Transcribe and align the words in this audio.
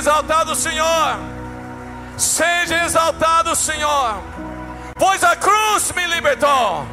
exaltado 0.00 0.52
o 0.52 0.56
Senhor. 0.56 1.18
Seja 2.16 2.84
exaltado 2.84 3.50
o 3.50 3.56
Senhor. 3.56 4.14
Pois 4.98 5.22
a 5.22 5.36
cruz 5.36 5.92
me 5.92 6.06
libertou. 6.06 6.86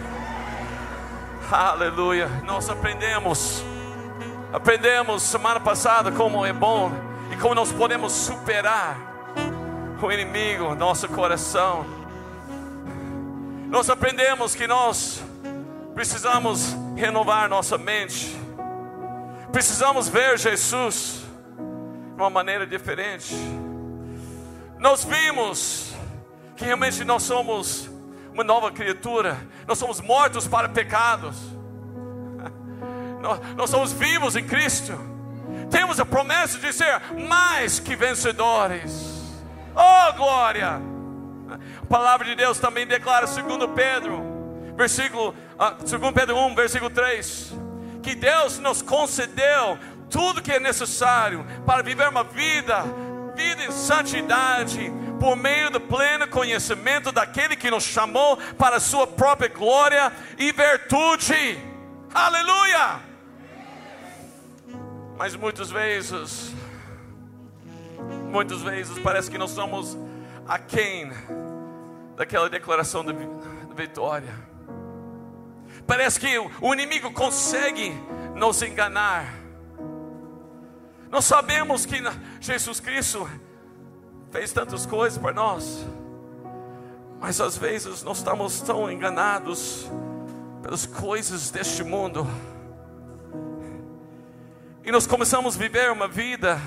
Aleluia. 1.50 2.28
Nós 2.44 2.70
aprendemos. 2.70 3.64
Aprendemos 4.52 5.23
semana 5.23 5.59
passada 5.59 6.12
como 6.12 6.46
é 6.46 6.52
bom 6.52 6.91
e 7.32 7.38
como 7.38 7.55
nós 7.55 7.72
podemos 7.72 8.12
superar 8.12 8.98
o 10.02 10.12
inimigo, 10.12 10.76
nosso 10.76 11.08
coração. 11.08 11.86
Nós 13.70 13.89
aprendemos 13.89 14.53
que 14.55 14.67
nós 14.67 15.22
precisamos 15.94 16.76
renovar 16.95 17.50
nossa 17.50 17.78
mente, 17.78 18.36
precisamos 19.52 20.08
ver 20.08 20.38
Jesus 20.38 21.27
de 22.17 22.23
uma 22.23 22.31
maneira 22.31 22.66
diferente. 22.66 23.35
Nós 24.80 25.03
vimos 25.03 25.94
que 26.55 26.66
realmente 26.66 27.05
nós 27.05 27.21
somos 27.21 27.88
uma 28.34 28.44
nova 28.44 28.71
criatura, 28.71 29.38
nós 29.67 29.77
somos 29.77 30.02
mortos 30.02 30.48
para 30.48 30.67
pecados, 30.67 31.38
nós, 33.22 33.39
nós 33.55 33.70
somos 33.70 33.94
vivos 33.94 34.35
em 34.35 34.44
Cristo, 34.44 34.94
temos 35.70 35.99
a 35.99 36.05
promessa 36.05 36.58
de 36.58 36.73
ser 36.73 36.99
mais 37.30 37.80
que 37.80 37.95
vencedores. 37.95 39.36
Oh 39.75 40.13
glória! 40.13 40.81
A 41.84 41.86
palavra 41.86 42.25
de 42.25 42.34
Deus 42.34 42.58
também 42.58 42.88
declara, 42.88 43.27
segundo 43.27 43.70
Pedro, 43.70 44.23
versículo, 44.75 45.36
uh, 45.53 45.88
segundo 45.88 46.16
Pedro 46.16 46.36
1, 46.36 46.55
versículo 46.55 46.89
3, 46.89 47.53
que 48.02 48.16
Deus 48.16 48.58
nos 48.58 48.81
concedeu 48.81 49.77
tudo 50.09 50.41
que 50.41 50.52
é 50.52 50.59
necessário 50.59 51.45
para 51.66 51.81
viver 51.81 52.08
uma 52.09 52.23
vida, 52.23 52.83
vida 53.36 53.63
em 53.63 53.72
santidade, 53.72 54.91
por 55.19 55.36
meio 55.36 55.69
do 55.69 55.80
pleno 55.80 56.27
conhecimento 56.27 57.11
daquele 57.11 57.55
que 57.55 57.72
nos 57.72 57.83
chamou 57.83 58.38
para 58.58 58.77
a 58.77 58.80
sua 58.80 59.08
própria 59.08 59.49
glória 59.49 60.11
e 60.38 60.52
virtude. 60.52 61.59
Aleluia! 62.14 62.99
Mas 65.17 65.36
muitas 65.36 65.72
vezes, 65.72 66.53
muitas 68.31 68.61
vezes 68.61 68.99
parece 68.99 69.31
que 69.31 69.38
nós 69.38 69.52
somos 69.52 69.97
aquém 70.47 71.11
daquela 72.16 72.49
declaração 72.49 73.03
de, 73.03 73.14
vitória. 73.75 74.33
Parece 75.86 76.19
que 76.19 76.38
o 76.38 76.73
inimigo 76.73 77.11
consegue 77.14 77.92
nos 78.36 78.61
enganar. 78.61 79.47
Nós 81.09 81.25
sabemos 81.25 81.86
que 81.86 81.95
Jesus 82.39 82.80
Cristo 82.80 83.30
fez 84.31 84.52
tantas 84.52 84.86
coisas 84.86 85.17
para 85.17 85.33
nós, 85.33 85.86
mas 87.19 87.39
às 87.39 87.58
vezes 87.58 88.03
nós 88.03 88.17
estamos 88.17 88.61
tão 88.61 88.91
enganados 88.91 89.89
pelas 90.61 90.86
coisas 90.86 91.49
deste 91.49 91.83
mundo, 91.83 92.27
e 94.83 94.91
nós 94.91 95.08
começamos 95.08 95.55
a 95.55 95.59
viver 95.59 95.91
uma 95.91 96.08
vida, 96.08 96.59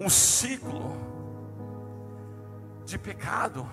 um 0.00 0.08
ciclo 0.08 0.96
de 2.84 2.98
pecado, 2.98 3.68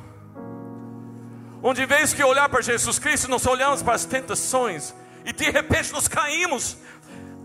onde 1.61 1.83
em 1.83 1.85
vez 1.85 2.13
de 2.13 2.23
olhar 2.23 2.49
para 2.49 2.61
Jesus 2.61 2.97
Cristo, 2.97 3.29
nós 3.29 3.45
olhamos 3.45 3.83
para 3.83 3.93
as 3.93 4.05
tentações, 4.05 4.93
e 5.23 5.31
de 5.31 5.49
repente 5.51 5.91
nós 5.91 6.07
caímos 6.07 6.77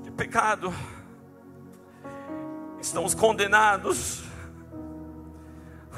de 0.02 0.10
pecado, 0.10 0.72
estamos 2.86 3.14
condenados. 3.14 4.22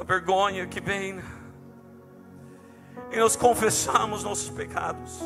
A 0.01 0.05
vergonha 0.05 0.67
que 0.67 0.81
vem, 0.81 1.21
e 3.11 3.19
nós 3.19 3.35
confessamos 3.35 4.23
nossos 4.23 4.49
pecados, 4.49 5.21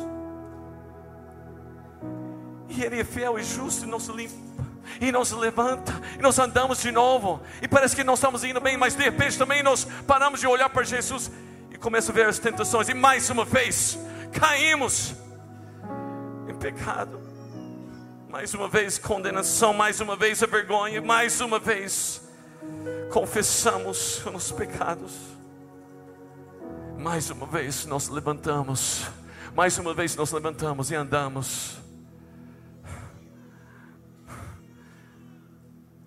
e 2.67 2.83
Ele 2.83 2.99
é 2.99 3.03
fiel 3.03 3.37
e 3.37 3.43
justo 3.43 3.85
e 3.85 3.87
nos 3.87 4.07
limpa, 4.07 4.33
e 4.99 5.11
nos 5.11 5.31
levanta, 5.31 5.93
e 6.17 6.21
nós 6.21 6.39
andamos 6.39 6.81
de 6.81 6.91
novo, 6.91 7.39
e 7.61 7.67
parece 7.67 7.95
que 7.95 8.03
nós 8.03 8.17
estamos 8.17 8.43
indo 8.43 8.59
bem, 8.59 8.75
mas 8.77 8.95
de 8.95 9.03
repente 9.03 9.37
também 9.37 9.61
nós 9.61 9.85
paramos 10.07 10.39
de 10.39 10.47
olhar 10.47 10.69
para 10.69 10.83
Jesus 10.83 11.31
e 11.69 11.77
começamos 11.77 12.19
a 12.19 12.23
ver 12.23 12.29
as 12.29 12.39
tentações, 12.39 12.89
e 12.89 12.95
mais 12.95 13.29
uma 13.29 13.45
vez 13.45 13.97
caímos 14.31 15.13
em 16.47 16.55
pecado, 16.55 17.21
mais 18.33 18.51
uma 18.55 18.67
vez 18.67 18.97
condenação, 18.97 19.75
mais 19.75 20.01
uma 20.01 20.15
vez 20.15 20.41
a 20.41 20.47
vergonha, 20.47 20.99
mais 20.99 21.39
uma 21.39 21.59
vez 21.59 22.19
confessamos 23.11 24.25
os 24.25 24.51
pecados, 24.51 25.13
mais 26.97 27.29
uma 27.29 27.45
vez 27.45 27.85
nós 27.85 28.07
levantamos, 28.07 29.03
mais 29.55 29.77
uma 29.77 29.93
vez 29.93 30.15
nós 30.15 30.31
levantamos 30.31 30.89
e 30.89 30.95
andamos. 30.95 31.77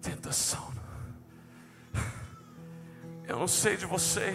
Tentação. 0.03 0.73
Eu 3.25 3.39
não 3.39 3.47
sei 3.47 3.77
de 3.77 3.87
você, 3.87 4.35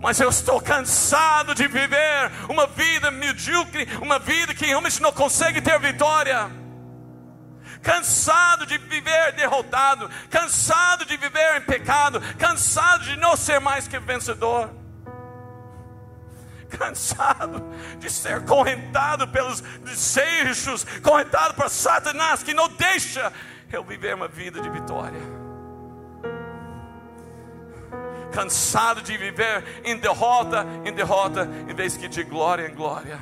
mas 0.00 0.18
eu 0.18 0.28
estou 0.28 0.60
cansado 0.60 1.54
de 1.54 1.68
viver 1.68 2.32
uma 2.48 2.66
vida 2.66 3.08
medíocre, 3.12 3.86
uma 4.00 4.18
vida 4.18 4.52
que 4.52 4.66
realmente 4.66 5.00
não 5.00 5.12
consegue 5.12 5.60
ter 5.60 5.78
vitória 5.78 6.60
cansado 7.82 8.64
de 8.64 8.78
viver 8.78 9.32
derrotado, 9.32 10.08
cansado 10.30 11.04
de 11.04 11.16
viver 11.16 11.56
em 11.56 11.62
pecado, 11.62 12.20
cansado 12.38 13.04
de 13.04 13.16
não 13.16 13.36
ser 13.36 13.60
mais 13.60 13.88
que 13.88 13.98
vencedor, 13.98 14.70
cansado 16.70 17.62
de 17.98 18.08
ser 18.08 18.44
correntado 18.44 19.28
pelos 19.28 19.60
desejos, 19.60 20.84
correntado 21.02 21.54
por 21.54 21.68
Satanás 21.68 22.42
que 22.42 22.54
não 22.54 22.68
deixa 22.68 23.32
eu 23.70 23.82
viver 23.82 24.14
uma 24.14 24.28
vida 24.28 24.60
de 24.60 24.70
vitória. 24.70 25.42
Cansado 28.32 29.02
de 29.02 29.16
viver 29.18 29.82
em 29.84 29.98
derrota, 29.98 30.66
em 30.86 30.92
derrota, 30.92 31.46
em 31.68 31.74
vez 31.74 31.98
que 31.98 32.08
de 32.08 32.22
glória 32.22 32.66
em 32.66 32.74
glória. 32.74 33.18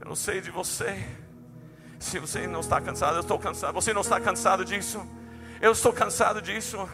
Eu 0.00 0.08
não 0.08 0.16
sei 0.16 0.40
de 0.40 0.50
você, 0.50 1.00
se 2.02 2.18
você 2.18 2.46
não 2.46 2.60
está 2.60 2.80
cansado, 2.80 3.14
eu 3.14 3.20
estou 3.20 3.38
cansado. 3.38 3.72
Você 3.72 3.94
não 3.94 4.00
está 4.02 4.20
cansado 4.20 4.64
disso? 4.64 5.06
Eu 5.60 5.72
estou 5.72 5.92
cansado 5.92 6.42
disso. 6.42 6.88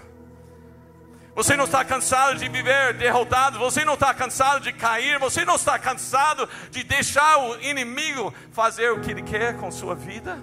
Você 1.35 1.57
não 1.57 1.65
está 1.65 1.85
cansado 1.85 2.37
de 2.37 2.49
viver 2.49 2.95
derrotado, 2.95 3.59
você 3.59 3.85
não 3.85 3.95
está 3.95 4.13
cansado 4.13 4.61
de 4.61 4.73
cair, 4.73 5.19
você 5.19 5.45
não 5.45 5.55
está 5.55 5.79
cansado 5.79 6.49
de 6.71 6.83
deixar 6.83 7.39
o 7.39 7.61
inimigo 7.63 8.35
fazer 8.53 8.91
o 8.91 9.01
que 9.01 9.13
ele 9.13 9.23
quer 9.23 9.57
com 9.57 9.71
sua 9.71 9.95
vida? 9.95 10.39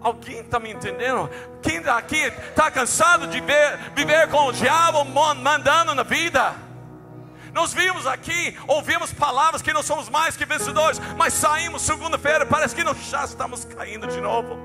Alguém 0.00 0.40
está 0.40 0.60
me 0.60 0.70
entendendo? 0.72 1.28
Quem 1.60 1.78
aqui 1.78 2.16
está 2.16 2.70
cansado 2.70 3.26
de 3.26 3.40
ver, 3.40 3.78
viver 3.96 4.28
com 4.28 4.46
o 4.46 4.52
diabo 4.52 5.04
mandando 5.04 5.94
na 5.94 6.02
vida? 6.02 6.63
Nós 7.54 7.72
vimos 7.72 8.04
aqui, 8.04 8.58
ouvimos 8.66 9.12
palavras 9.12 9.62
que 9.62 9.72
nós 9.72 9.86
somos 9.86 10.08
mais 10.08 10.36
que 10.36 10.44
vencedores, 10.44 10.98
mas 11.16 11.32
saímos 11.34 11.82
segunda-feira, 11.82 12.44
parece 12.44 12.74
que 12.74 12.82
nós 12.82 12.98
já 13.08 13.24
estamos 13.24 13.64
caindo 13.64 14.08
de 14.08 14.20
novo. 14.20 14.58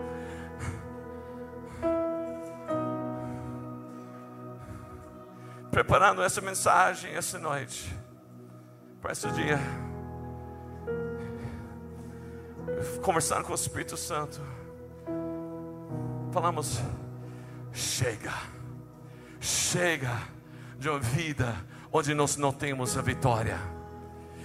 Preparando 5.70 6.24
essa 6.24 6.42
mensagem 6.42 7.14
essa 7.14 7.38
noite, 7.38 7.96
para 9.00 9.12
esse 9.12 9.30
dia, 9.34 9.60
conversando 13.04 13.44
com 13.44 13.52
o 13.52 13.56
Espírito 13.56 13.96
Santo, 13.96 14.42
falamos: 16.34 16.82
chega, 17.72 18.34
chega 19.40 20.18
de 20.80 20.90
uma 20.90 21.00
vida 21.00 21.56
onde 21.92 22.14
nós 22.14 22.38
não 22.38 22.52
temos 22.52 22.98
a 22.98 23.02
vitória. 23.02 23.60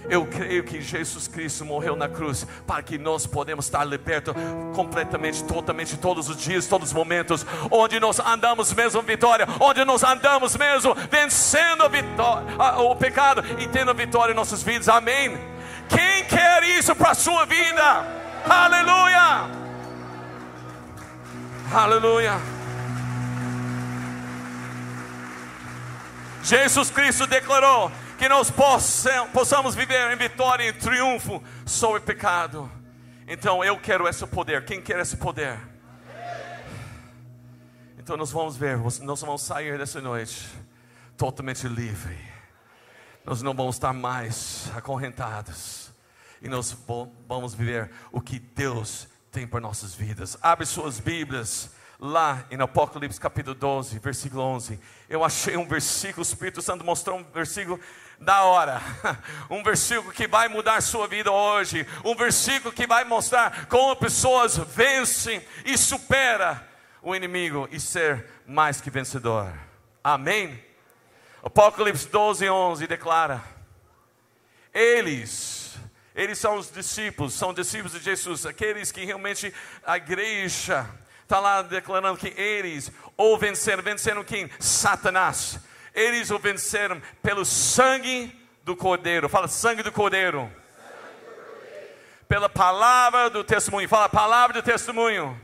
Eu 0.07 0.25
creio 0.27 0.63
que 0.63 0.81
Jesus 0.81 1.27
Cristo 1.27 1.65
morreu 1.65 1.95
na 1.95 2.07
cruz 2.07 2.45
para 2.67 2.81
que 2.83 2.97
nós 2.97 3.25
podemos 3.25 3.65
estar 3.65 3.83
libertos 3.83 4.35
completamente, 4.75 5.43
totalmente, 5.43 5.97
todos 5.97 6.29
os 6.29 6.37
dias, 6.37 6.67
todos 6.67 6.89
os 6.89 6.93
momentos, 6.93 7.45
onde 7.71 7.99
nós 7.99 8.19
andamos 8.19 8.71
mesmo 8.71 9.01
vitória, 9.01 9.47
onde 9.59 9.83
nós 9.83 10.03
andamos 10.03 10.55
mesmo 10.55 10.95
vencendo 11.09 11.89
vitória, 11.89 12.45
o 12.79 12.95
pecado 12.95 13.43
e 13.59 13.67
tendo 13.67 13.93
vitória 13.93 14.31
em 14.31 14.35
nossas 14.35 14.61
vidas. 14.61 14.87
Amém. 14.87 15.37
Quem 15.89 16.25
quer 16.25 16.63
isso 16.63 16.95
para 16.95 17.11
a 17.11 17.15
sua 17.15 17.45
vida? 17.45 18.05
Aleluia! 18.47 19.49
Aleluia! 21.73 22.54
Jesus 26.45 26.91
Cristo 26.91 27.25
declarou 27.25 27.91
que 28.19 28.29
nós 28.29 28.53
possamos 29.33 29.73
viver 29.73 30.11
em 30.11 30.15
vitória 30.15 30.69
e 30.69 30.73
triunfo 30.73 31.43
sobre 31.65 31.97
o 31.97 32.01
pecado. 32.03 32.71
Então 33.27 33.63
eu 33.63 33.79
quero 33.79 34.07
esse 34.07 34.27
poder. 34.27 34.63
Quem 34.63 34.79
quer 34.79 34.99
esse 34.99 35.17
poder? 35.17 35.57
Então 37.97 38.15
nós 38.15 38.31
vamos 38.31 38.55
ver, 38.55 38.77
nós 38.77 39.21
vamos 39.21 39.41
sair 39.41 39.79
dessa 39.79 39.99
noite 39.99 40.47
totalmente 41.17 41.67
livre. 41.67 42.15
Nós 43.25 43.41
não 43.41 43.55
vamos 43.55 43.77
estar 43.77 43.91
mais 43.91 44.69
acorrentados. 44.75 45.89
E 46.43 46.47
nós 46.47 46.77
vamos 47.27 47.55
viver 47.55 47.89
o 48.11 48.21
que 48.21 48.37
Deus 48.37 49.07
tem 49.31 49.47
para 49.47 49.59
nossas 49.59 49.95
vidas. 49.95 50.37
Abre 50.43 50.67
suas 50.67 50.99
Bíblias 50.99 51.71
lá 51.99 52.45
em 52.51 52.59
Apocalipse 52.61 53.19
capítulo 53.19 53.55
12, 53.55 53.99
versículo 53.99 54.41
11. 54.41 54.79
Eu 55.09 55.23
achei 55.23 55.55
um 55.57 55.67
versículo, 55.67 56.19
o 56.19 56.27
Espírito 56.27 56.61
Santo 56.61 56.83
mostrou 56.83 57.19
um 57.19 57.23
versículo 57.23 57.79
da 58.19 58.43
hora. 58.43 58.81
Um 59.49 59.63
versículo 59.63 60.11
que 60.11 60.27
vai 60.27 60.47
mudar 60.47 60.81
sua 60.81 61.07
vida 61.07 61.31
hoje. 61.31 61.85
Um 62.03 62.15
versículo 62.15 62.73
que 62.73 62.87
vai 62.87 63.03
mostrar 63.03 63.67
como 63.67 63.95
pessoas 63.95 64.57
vencem 64.57 65.41
e 65.65 65.77
supera 65.77 66.67
o 67.01 67.15
inimigo 67.15 67.67
e 67.71 67.79
ser 67.79 68.25
mais 68.47 68.81
que 68.81 68.89
vencedor. 68.89 69.53
Amém. 70.03 70.63
Apocalipse 71.43 72.07
12, 72.07 72.49
11 72.49 72.87
declara: 72.87 73.43
Eles, 74.73 75.75
eles 76.15 76.39
são 76.39 76.57
os 76.57 76.71
discípulos, 76.71 77.33
são 77.33 77.53
discípulos 77.53 77.93
de 77.93 77.99
Jesus, 77.99 78.45
aqueles 78.45 78.91
que 78.91 79.05
realmente 79.05 79.53
a 79.85 79.97
igreja 79.97 80.89
está 81.25 81.39
lá 81.39 81.61
declarando 81.63 82.17
que 82.17 82.27
eles 82.39 82.91
ou 83.17 83.37
venceram, 83.37 83.83
venceram 83.83 84.23
quem? 84.23 84.49
Satanás. 84.59 85.59
Eles 85.93 86.29
o 86.29 86.37
venceram 86.37 87.01
pelo 87.21 87.43
sangue 87.43 88.33
do 88.63 88.75
Cordeiro. 88.75 89.27
Fala, 89.27 89.47
sangue 89.47 89.81
do 89.81 89.91
Cordeiro. 89.91 90.51
Pela 92.27 92.47
palavra 92.47 93.29
do 93.29 93.43
testemunho. 93.43 93.89
Fala, 93.89 94.07
palavra 94.07 94.61
do 94.61 94.63
testemunho. 94.63 95.39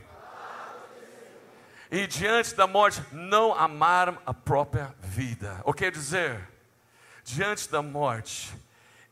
E 1.90 2.06
diante 2.06 2.54
da 2.54 2.66
morte, 2.66 3.02
não 3.12 3.54
amaram 3.54 4.16
a 4.24 4.32
própria 4.32 4.94
vida. 5.00 5.60
O 5.64 5.72
que 5.72 5.84
quer 5.84 5.90
dizer? 5.90 6.48
Diante 7.24 7.68
da 7.70 7.82
morte, 7.82 8.54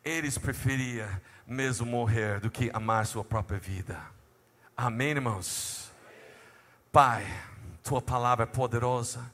eles 0.04 0.38
preferiam 0.38 1.08
mesmo 1.46 1.84
morrer 1.84 2.40
do 2.40 2.50
que 2.50 2.70
amar 2.72 3.06
sua 3.06 3.24
própria 3.24 3.58
vida. 3.58 4.00
Amém, 4.76 5.10
irmãos? 5.10 5.89
Pai, 6.92 7.26
tua 7.82 8.02
palavra 8.02 8.44
é 8.44 8.46
poderosa 8.46 9.24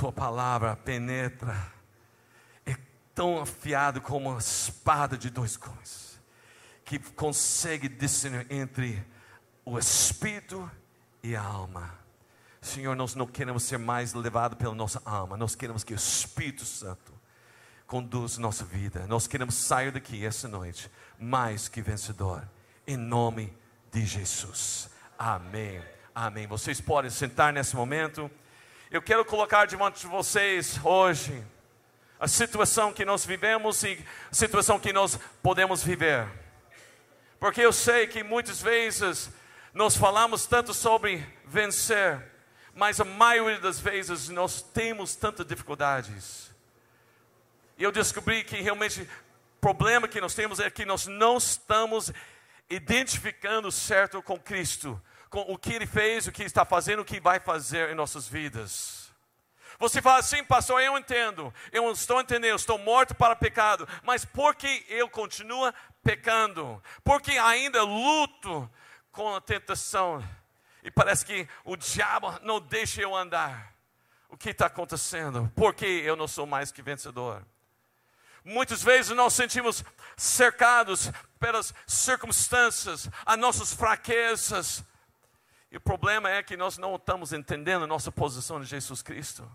tua 0.00 0.10
palavra 0.10 0.74
penetra, 0.76 1.70
é 2.64 2.74
tão 3.14 3.38
afiado 3.38 4.00
como 4.00 4.30
uma 4.30 4.38
espada 4.38 5.18
de 5.18 5.28
dois 5.28 5.54
gumes, 5.56 6.18
que 6.86 6.98
consegue 6.98 7.86
discernir 7.86 8.46
entre 8.48 9.06
o 9.62 9.78
espírito 9.78 10.70
e 11.22 11.36
a 11.36 11.42
alma. 11.42 11.92
Senhor, 12.62 12.96
nós 12.96 13.14
não 13.14 13.26
queremos 13.26 13.62
ser 13.62 13.78
mais 13.78 14.14
levados 14.14 14.56
pela 14.56 14.74
nossa 14.74 15.02
alma, 15.04 15.36
nós 15.36 15.54
queremos 15.54 15.84
que 15.84 15.92
o 15.92 15.96
Espírito 15.96 16.64
Santo 16.64 17.12
conduza 17.86 18.40
nossa 18.40 18.64
vida. 18.64 19.06
Nós 19.06 19.26
queremos 19.26 19.54
sair 19.54 19.92
daqui 19.92 20.24
essa 20.24 20.48
noite 20.48 20.90
mais 21.18 21.68
que 21.68 21.82
vencedor, 21.82 22.48
em 22.86 22.96
nome 22.96 23.54
de 23.92 24.06
Jesus. 24.06 24.88
Amém. 25.18 25.82
Amém. 26.22 26.46
Vocês 26.46 26.82
podem 26.82 27.10
sentar 27.10 27.50
nesse 27.50 27.74
momento. 27.74 28.30
Eu 28.90 29.00
quero 29.00 29.24
colocar 29.24 29.64
diante 29.64 30.00
de 30.00 30.06
vocês 30.06 30.78
hoje 30.84 31.42
a 32.18 32.28
situação 32.28 32.92
que 32.92 33.06
nós 33.06 33.24
vivemos 33.24 33.82
e 33.84 33.98
a 34.30 34.34
situação 34.34 34.78
que 34.78 34.92
nós 34.92 35.18
podemos 35.42 35.82
viver. 35.82 36.28
Porque 37.38 37.62
eu 37.62 37.72
sei 37.72 38.06
que 38.06 38.22
muitas 38.22 38.60
vezes 38.60 39.30
nós 39.72 39.96
falamos 39.96 40.44
tanto 40.44 40.74
sobre 40.74 41.26
vencer, 41.46 42.22
mas 42.74 43.00
a 43.00 43.04
maioria 43.06 43.58
das 43.58 43.80
vezes 43.80 44.28
nós 44.28 44.60
temos 44.60 45.16
tantas 45.16 45.46
dificuldades. 45.46 46.54
E 47.78 47.82
eu 47.82 47.90
descobri 47.90 48.44
que 48.44 48.60
realmente 48.60 49.00
o 49.00 49.08
problema 49.58 50.06
que 50.06 50.20
nós 50.20 50.34
temos 50.34 50.60
é 50.60 50.68
que 50.70 50.84
nós 50.84 51.06
não 51.06 51.38
estamos 51.38 52.12
identificando 52.68 53.72
certo 53.72 54.22
com 54.22 54.38
Cristo 54.38 55.00
com 55.30 55.40
o 55.42 55.56
que 55.56 55.72
ele 55.72 55.86
fez, 55.86 56.26
o 56.26 56.32
que 56.32 56.42
está 56.42 56.64
fazendo, 56.64 57.00
o 57.00 57.04
que 57.04 57.20
vai 57.20 57.38
fazer 57.38 57.88
em 57.90 57.94
nossas 57.94 58.28
vidas. 58.28 59.08
Você 59.78 60.02
fala 60.02 60.18
assim, 60.18 60.44
pastor, 60.44 60.82
eu 60.82 60.98
entendo, 60.98 61.54
eu 61.72 61.90
estou 61.90 62.20
entendendo, 62.20 62.50
eu 62.50 62.56
estou 62.56 62.76
morto 62.76 63.14
para 63.14 63.34
pecado, 63.34 63.88
mas 64.02 64.26
por 64.26 64.54
que 64.54 64.84
eu 64.88 65.08
continuo 65.08 65.72
pecando? 66.02 66.82
Porque 67.02 67.30
ainda 67.38 67.82
luto 67.82 68.70
com 69.10 69.34
a 69.34 69.40
tentação 69.40 70.22
e 70.82 70.90
parece 70.90 71.24
que 71.24 71.48
o 71.64 71.76
diabo 71.76 72.38
não 72.42 72.60
deixa 72.60 73.00
eu 73.00 73.14
andar. 73.14 73.72
O 74.28 74.36
que 74.36 74.50
está 74.50 74.66
acontecendo? 74.66 75.50
Por 75.56 75.74
que 75.74 75.86
eu 75.86 76.14
não 76.14 76.28
sou 76.28 76.46
mais 76.46 76.70
que 76.70 76.82
vencedor? 76.82 77.44
Muitas 78.44 78.82
vezes 78.82 79.14
nós 79.14 79.34
sentimos 79.34 79.84
cercados 80.16 81.10
pelas 81.38 81.74
circunstâncias, 81.86 83.08
as 83.26 83.38
nossas 83.38 83.74
fraquezas, 83.74 84.84
e 85.70 85.76
o 85.76 85.80
problema 85.80 86.28
é 86.28 86.42
que 86.42 86.56
nós 86.56 86.78
não 86.78 86.96
estamos 86.96 87.32
entendendo 87.32 87.84
a 87.84 87.86
nossa 87.86 88.10
posição 88.10 88.60
em 88.60 88.64
Jesus 88.64 89.02
Cristo. 89.02 89.48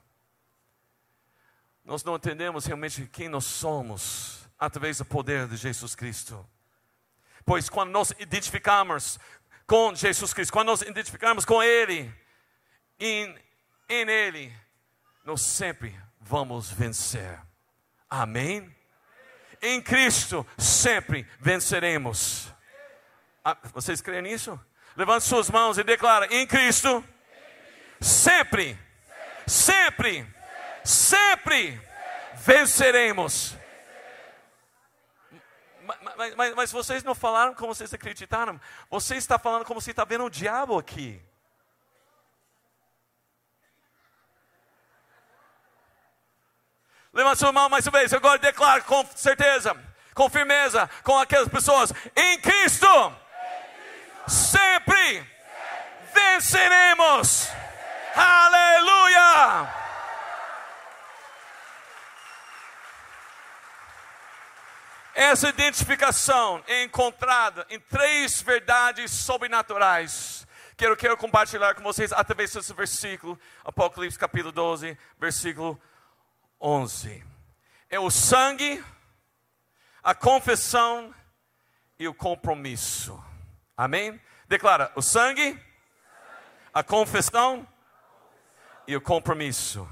Nós 1.84 2.04
não 2.04 2.16
entendemos 2.16 2.66
realmente 2.66 3.06
quem 3.08 3.28
nós 3.28 3.44
somos 3.44 4.48
através 4.58 4.98
do 4.98 5.06
poder 5.06 5.48
de 5.48 5.58
Jesus 5.58 5.94
Cristo. 5.94 6.48
Pois 7.46 7.70
quando 7.70 7.92
nós 7.92 8.12
identificamos 8.18 9.20
com 9.68 9.94
Jesus 9.94 10.34
Cristo, 10.34 10.54
quando 10.54 10.68
nós 10.68 10.82
identificamos 10.82 11.44
com 11.44 11.62
Ele, 11.62 12.12
em, 12.98 13.38
em 13.90 14.10
Ele, 14.10 14.54
nós 15.26 15.42
sempre 15.42 16.00
vamos 16.20 16.72
vencer. 16.72 17.40
Amém? 18.10 18.74
Em 19.62 19.82
Cristo 19.82 20.48
sempre 20.58 21.28
venceremos. 21.40 22.52
Ah, 23.44 23.58
vocês 23.74 24.02
creem 24.02 24.22
nisso? 24.24 24.60
Levante 24.96 25.26
suas 25.26 25.50
mãos 25.50 25.78
e 25.78 25.84
declara: 25.84 26.26
em 26.34 26.48
Cristo, 26.48 27.04
sempre, 28.00 28.80
sempre, 29.46 30.26
sempre 30.84 31.82
venceremos. 32.36 33.56
Mas, 36.16 36.34
mas, 36.36 36.56
mas, 36.56 36.72
vocês 36.72 37.04
não 37.04 37.14
falaram 37.14 37.54
como 37.54 37.76
vocês 37.76 37.94
acreditaram. 37.94 38.60
Você 38.90 39.18
está 39.18 39.38
falando 39.38 39.66
como 39.66 39.82
se 39.82 39.92
está 39.92 40.06
vendo 40.06 40.24
o 40.24 40.30
diabo 40.30 40.80
aqui. 40.80 41.22
Levante 47.14 47.40
sua 47.40 47.52
mão 47.52 47.70
mais 47.70 47.86
uma 47.86 48.00
vez. 48.00 48.14
Agora 48.14 48.40
declaro 48.40 48.84
com 48.86 49.06
certeza, 49.16 49.76
com 50.14 50.30
firmeza, 50.30 50.90
com 51.04 51.18
aquelas 51.20 51.50
pessoas. 51.50 51.94
Em 52.16 52.40
Cristo 52.40 52.88
sempre 54.28 55.26
venceremos. 56.14 57.48
Aleluia! 58.16 59.86
Essa 65.14 65.48
identificação 65.48 66.62
é 66.68 66.84
encontrada 66.84 67.66
em 67.70 67.80
três 67.80 68.42
verdades 68.42 69.12
sobrenaturais. 69.12 70.46
Que 70.76 70.86
eu 70.86 70.98
quero 70.98 71.16
compartilhar 71.16 71.74
com 71.74 71.84
vocês 71.84 72.12
através 72.12 72.52
desse 72.52 72.74
versículo, 72.74 73.40
Apocalipse 73.64 74.20
capítulo 74.20 74.52
12, 74.52 74.98
versículo 75.18 75.82
11. 76.60 77.24
É 77.90 77.98
o 77.98 78.12
sangue, 78.12 78.84
a 80.04 80.14
confissão 80.14 81.16
e 81.98 82.10
o 82.10 82.14
compromisso. 82.14 83.25
Amém? 83.78 84.20
Declara: 84.48 84.92
o 84.96 85.02
sangue, 85.02 85.60
a 86.74 86.84
confissão 86.84 87.68
e 88.88 88.96
o 88.96 89.02
compromisso. 89.02 89.88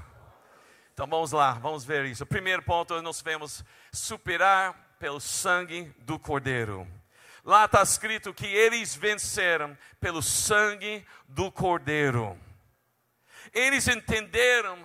Então 0.92 1.06
vamos 1.06 1.32
lá, 1.32 1.54
vamos 1.54 1.84
ver 1.84 2.04
isso. 2.04 2.22
O 2.22 2.26
primeiro 2.26 2.62
ponto 2.62 3.00
nós 3.02 3.20
vemos 3.20 3.64
superar 3.92 4.96
pelo 4.98 5.20
sangue 5.20 5.92
do 5.98 6.18
Cordeiro. 6.18 6.86
Lá 7.44 7.66
está 7.66 7.82
escrito 7.82 8.32
que 8.32 8.46
eles 8.46 8.94
venceram 8.94 9.76
pelo 10.00 10.22
sangue 10.22 11.04
do 11.28 11.50
Cordeiro. 11.50 12.38
Eles 13.52 13.86
entenderam 13.88 14.82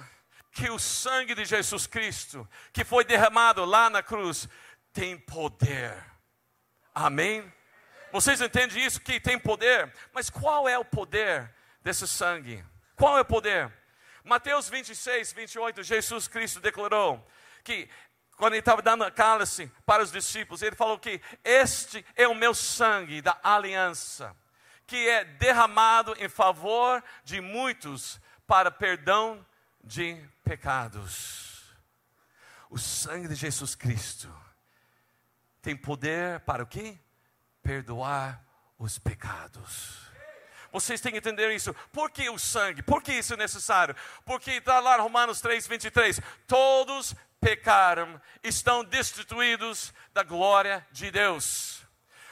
que 0.51 0.70
o 0.70 0.77
sangue 0.77 1.36
de 1.36 1.46
Jesus 1.46 1.88
Cristo, 1.88 2.48
que 2.74 2.84
foi 2.84 3.06
derramado 3.06 3.63
lá 3.63 3.89
na 3.89 4.03
cruz, 4.03 4.50
tem 4.91 5.18
poder. 5.18 5.96
Amém? 6.94 7.50
Vocês 8.12 8.42
entendem 8.42 8.84
isso? 8.84 9.00
Que 9.00 9.20
tem 9.20 9.38
poder? 9.38 9.92
Mas 10.13 10.30
qual 10.30 10.68
é 10.68 10.78
o 10.78 10.86
poder 10.86 11.54
desse 11.82 12.08
sangue? 12.08 12.63
Qual 12.96 13.18
é 13.18 13.22
o 13.22 13.25
poder? 13.25 13.72
Mateus 14.24 14.70
26, 14.70 15.34
28, 15.34 15.84
Jesus 15.84 16.28
Cristo 16.28 16.60
declarou 16.60 17.25
que 17.63 17.89
quando 18.36 18.54
ele 18.54 18.60
estava 18.60 18.82
dando 18.82 19.10
cálice 19.12 19.72
para 19.86 20.01
os 20.01 20.12
discípulos, 20.12 20.62
ele 20.62 20.75
falou 20.75 20.98
que 20.98 21.22
este 21.44 22.06
é 22.16 22.28
o 22.28 22.36
meu 22.36 22.54
sangue 22.54 23.22
da 23.22 23.38
aliança, 23.44 24.36
que 24.88 25.10
é 25.10 25.25
derramado 25.25 26.16
em 26.18 26.30
favor 26.30 27.04
de 27.24 27.42
muitos 27.42 28.20
para 28.48 28.72
perdão 28.72 29.46
de 29.84 30.24
pecados. 30.44 31.75
O 32.70 32.78
sangue 32.78 33.28
de 33.28 33.36
Jesus 33.36 33.75
Cristo 33.75 34.34
tem 35.62 35.75
poder 35.75 36.39
para 36.42 36.63
o 36.63 36.68
quê? 36.68 36.98
Perdoar 37.70 38.44
os 38.80 38.98
pecados. 38.98 40.00
Vocês 40.72 41.00
têm 41.02 41.12
que 41.12 41.20
entender 41.20 41.54
isso. 41.54 41.72
Por 41.94 42.10
que 42.10 42.28
o 42.28 42.40
sangue? 42.40 42.82
Por 42.82 43.04
que 43.04 43.14
isso 43.14 43.36
é 43.36 43.38
necessário? 43.38 43.96
Porque 44.26 44.54
está 44.54 44.80
lá 44.80 44.98
Romanos 44.98 45.40
3, 45.40 45.68
23. 45.68 46.20
Todos 46.48 47.14
pecaram, 47.40 48.20
estão 48.44 48.84
destituídos 48.84 49.94
da 50.16 50.24
glória 50.24 50.84
de 50.92 51.12
Deus. 51.12 51.86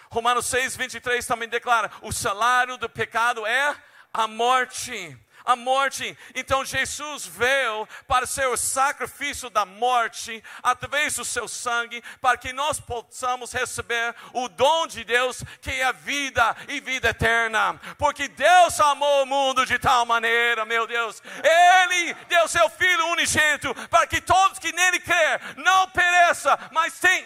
Romanos 0.10 0.48
6, 0.48 0.76
23 0.76 1.24
também 1.28 1.48
declara: 1.48 1.92
o 2.02 2.12
salário 2.12 2.76
do 2.76 2.90
pecado 2.90 3.46
é 3.46 3.76
a 4.12 4.28
morte 4.28 5.16
a 5.48 5.56
morte. 5.56 6.16
Então 6.36 6.66
Jesus 6.66 7.26
veio 7.26 7.88
para 8.06 8.28
ser 8.28 8.48
o 8.48 8.58
sacrifício 8.58 9.50
da 9.50 9.66
morte 9.66 10.44
através 10.62 11.16
do 11.16 11.24
seu 11.24 11.48
sangue, 11.48 12.04
para 12.20 12.38
que 12.38 12.52
nós 12.52 12.82
possamos 12.82 13.54
receber 13.54 14.14
o 14.34 14.50
dom 14.50 14.86
de 14.86 15.06
Deus, 15.06 15.42
que 15.62 15.72
é 15.72 15.86
a 15.86 15.94
vida 15.94 16.56
e 16.68 16.82
vida 16.82 17.10
eterna. 17.10 17.80
Porque 17.98 18.28
Deus 18.28 18.78
amou 18.82 19.24
o 19.24 19.26
mundo 19.26 19.66
de 19.66 19.80
tal 19.80 20.06
maneira, 20.06 20.66
meu 20.66 20.86
Deus, 20.86 21.24
Ele 21.42 22.14
deu 22.28 22.48
seu 22.50 22.70
Filho 22.70 23.08
unigênito, 23.08 23.74
para 23.88 24.06
que 24.06 24.20
todos 24.20 24.60
que 24.60 24.74
nele 24.74 25.00
crer 25.00 25.56
não 25.56 25.90
pereça, 25.90 26.60
mas 26.74 27.00
tenham 27.00 27.26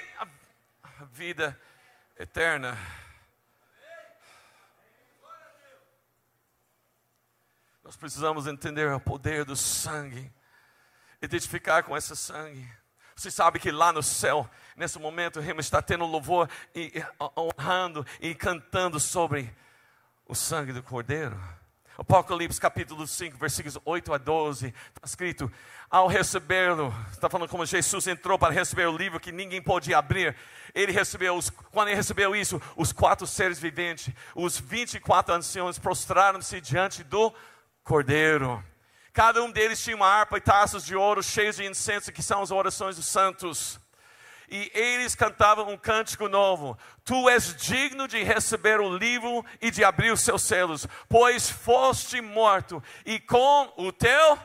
vida 1.12 1.60
eterna. 2.20 2.78
Nós 7.92 7.98
precisamos 7.98 8.48
entender 8.48 8.90
o 8.90 9.02
poder 9.02 9.44
do 9.44 9.54
sangue, 9.54 10.32
identificar 11.22 11.84
com 11.84 11.98
esse 11.98 12.16
sangue. 12.16 12.66
Você 13.14 13.30
sabe 13.30 13.60
que 13.60 13.70
lá 13.70 13.92
no 13.92 14.02
céu, 14.02 14.50
nesse 14.78 14.98
momento, 14.98 15.40
o 15.40 15.42
reino 15.42 15.60
está 15.60 15.82
tendo 15.82 16.06
louvor 16.06 16.50
e, 16.74 16.84
e 16.96 17.06
honrando 17.38 18.08
e 18.22 18.34
cantando 18.34 18.98
sobre 18.98 19.54
o 20.26 20.34
sangue 20.34 20.72
do 20.72 20.82
Cordeiro. 20.82 21.38
Apocalipse 21.98 22.62
capítulo 22.62 23.06
5, 23.06 23.38
versículos 23.38 23.78
8 23.84 24.14
a 24.14 24.18
12, 24.18 24.68
está 24.68 25.02
escrito: 25.06 25.52
ao 25.90 26.08
recebê-lo, 26.08 26.96
está 27.12 27.30
falando 27.30 27.50
como 27.50 27.66
Jesus 27.66 28.08
entrou 28.08 28.40
para 28.40 28.54
receber 28.54 28.88
o 28.88 28.96
livro 28.96 29.20
que 29.20 29.34
ninguém 29.34 29.62
podia 29.62 29.98
abrir. 29.98 30.34
Ele 30.74 30.94
recebeu, 30.94 31.36
os, 31.36 31.50
quando 31.50 31.90
ele 31.90 31.98
recebeu 31.98 32.34
isso, 32.34 32.62
os 32.78 32.94
quatro 32.94 33.28
seres 33.28 33.60
viventes, 33.60 34.14
os 34.34 34.58
24 34.58 35.36
anciões 35.36 35.78
prostraram-se 35.78 36.62
diante 36.62 37.04
do 37.04 37.34
cordeiro. 37.84 38.64
Cada 39.14 39.44
um 39.44 39.52
deles 39.52 39.84
tinha 39.84 39.96
uma 39.96 40.08
harpa 40.08 40.38
e 40.38 40.42
taças 40.42 40.86
de 40.86 40.96
ouro 40.96 41.22
cheios 41.22 41.58
de 41.58 41.66
incenso, 41.66 42.12
que 42.12 42.24
são 42.24 42.42
as 42.42 42.52
orações 42.52 42.96
dos 42.96 43.08
santos. 43.08 43.80
E 44.50 44.72
eles 44.74 45.16
cantavam 45.16 45.70
um 45.70 45.78
cântico 45.78 46.28
novo: 46.28 46.78
Tu 47.04 47.30
és 47.30 47.56
digno 47.56 48.08
de 48.08 48.24
receber 48.24 48.80
o 48.80 48.96
livro 48.96 49.46
e 49.62 49.72
de 49.72 49.84
abrir 49.84 50.12
os 50.12 50.22
seus 50.22 50.44
selos, 50.44 50.88
pois 51.08 51.50
foste 51.50 52.22
morto, 52.22 52.84
e 53.06 53.20
com 53.20 53.74
o 53.78 53.92
teu, 53.92 54.38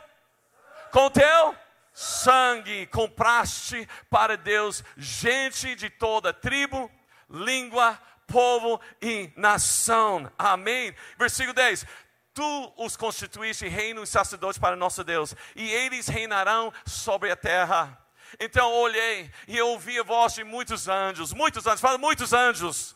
com 0.91 1.07
o 1.07 1.11
teu 1.11 1.55
sangue 1.93 2.87
compraste 2.89 3.89
para 4.11 4.37
Deus 4.37 4.85
gente 4.99 5.75
de 5.75 5.89
toda 5.89 6.31
tribo, 6.31 6.91
língua, 7.31 7.99
povo 8.27 8.79
e 9.01 9.33
nação. 9.35 10.31
Amém. 10.39 10.95
Versículo 11.19 11.55
10: 11.55 11.87
Tu 12.37 12.73
os 12.77 12.99
constituíste 12.99 13.67
reino 13.67 14.03
e 14.03 14.07
sacerdote 14.07 14.61
para 14.61 14.77
nosso 14.77 15.03
Deus, 15.03 15.35
e 15.55 15.71
eles 15.71 16.07
reinarão 16.07 16.73
sobre 16.85 17.31
a 17.31 17.37
terra. 17.37 17.99
Então 18.39 18.75
olhei 18.75 19.31
e 19.47 19.61
ouvi 19.63 19.99
a 19.99 20.03
voz 20.03 20.35
de 20.35 20.45
muitos 20.45 20.89
anjos, 20.89 21.33
muitos 21.33 21.67
anjos, 21.67 21.81
fala 21.81 21.97
muitos 21.97 22.35
anjos, 22.35 22.96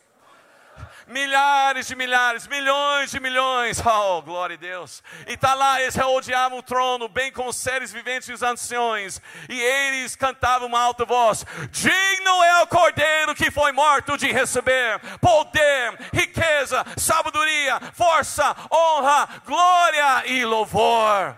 milhares 1.10 1.88
de 1.88 1.96
milhares, 1.96 2.46
milhões 2.46 3.10
de 3.10 3.20
milhões, 3.20 3.82
oh, 3.84 4.22
glória 4.22 4.54
a 4.54 4.58
Deus. 4.58 5.02
E 5.26 5.34
está 5.34 5.54
lá, 5.54 5.80
eles 5.80 5.96
rodeavam 5.96 6.58
o 6.58 6.62
trono, 6.62 7.08
bem 7.08 7.32
como 7.32 7.50
os 7.50 7.56
seres 7.56 7.92
viventes 7.92 8.28
e 8.28 8.32
os 8.32 8.42
anciões, 8.42 9.20
e 9.48 9.60
eles 9.60 10.16
cantavam 10.16 10.68
uma 10.68 10.80
alta 10.80 11.04
voz: 11.04 11.44
Digno 11.70 12.42
é 12.44 12.62
o 12.62 12.66
cordeiro 12.66 13.34
que 13.34 13.50
foi 13.50 13.72
morto 13.72 14.16
de 14.16 14.30
receber 14.30 14.98
poder, 15.20 15.98
riqueza, 16.12 16.84
sabedoria, 16.96 17.80
força, 17.92 18.56
honra, 18.72 19.28
glória 19.44 20.26
e 20.26 20.44
louvor. 20.44 21.36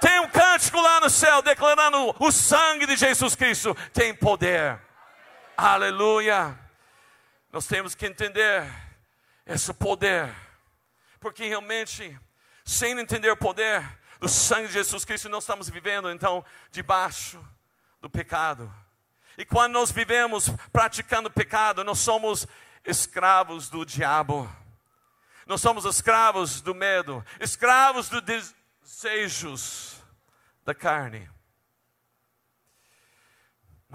Tem 0.00 0.20
um 0.20 0.28
cântico 0.28 0.78
lá 0.80 1.00
no 1.00 1.08
céu 1.08 1.40
declarando 1.40 2.14
o 2.18 2.30
sangue 2.30 2.86
de 2.86 2.96
Jesus 2.96 3.34
Cristo 3.34 3.74
tem 3.92 4.14
poder. 4.14 4.78
Aleluia. 5.56 6.63
Nós 7.54 7.68
temos 7.68 7.94
que 7.94 8.04
entender 8.04 8.68
esse 9.46 9.72
poder, 9.72 10.34
porque 11.20 11.44
realmente, 11.44 12.18
sem 12.64 12.98
entender 12.98 13.30
o 13.30 13.36
poder 13.36 13.80
do 14.18 14.28
sangue 14.28 14.66
de 14.66 14.72
Jesus 14.72 15.04
Cristo, 15.04 15.28
nós 15.28 15.44
estamos 15.44 15.68
vivendo 15.68 16.10
então 16.10 16.44
debaixo 16.72 17.40
do 18.00 18.10
pecado. 18.10 18.74
E 19.38 19.44
quando 19.44 19.74
nós 19.74 19.92
vivemos 19.92 20.48
praticando 20.72 21.30
pecado, 21.30 21.84
nós 21.84 22.00
somos 22.00 22.44
escravos 22.84 23.70
do 23.70 23.86
diabo. 23.86 24.50
Nós 25.46 25.60
somos 25.60 25.84
escravos 25.84 26.60
do 26.60 26.74
medo, 26.74 27.24
escravos 27.38 28.08
dos 28.08 28.20
desejos 28.82 30.02
da 30.64 30.74
carne. 30.74 31.30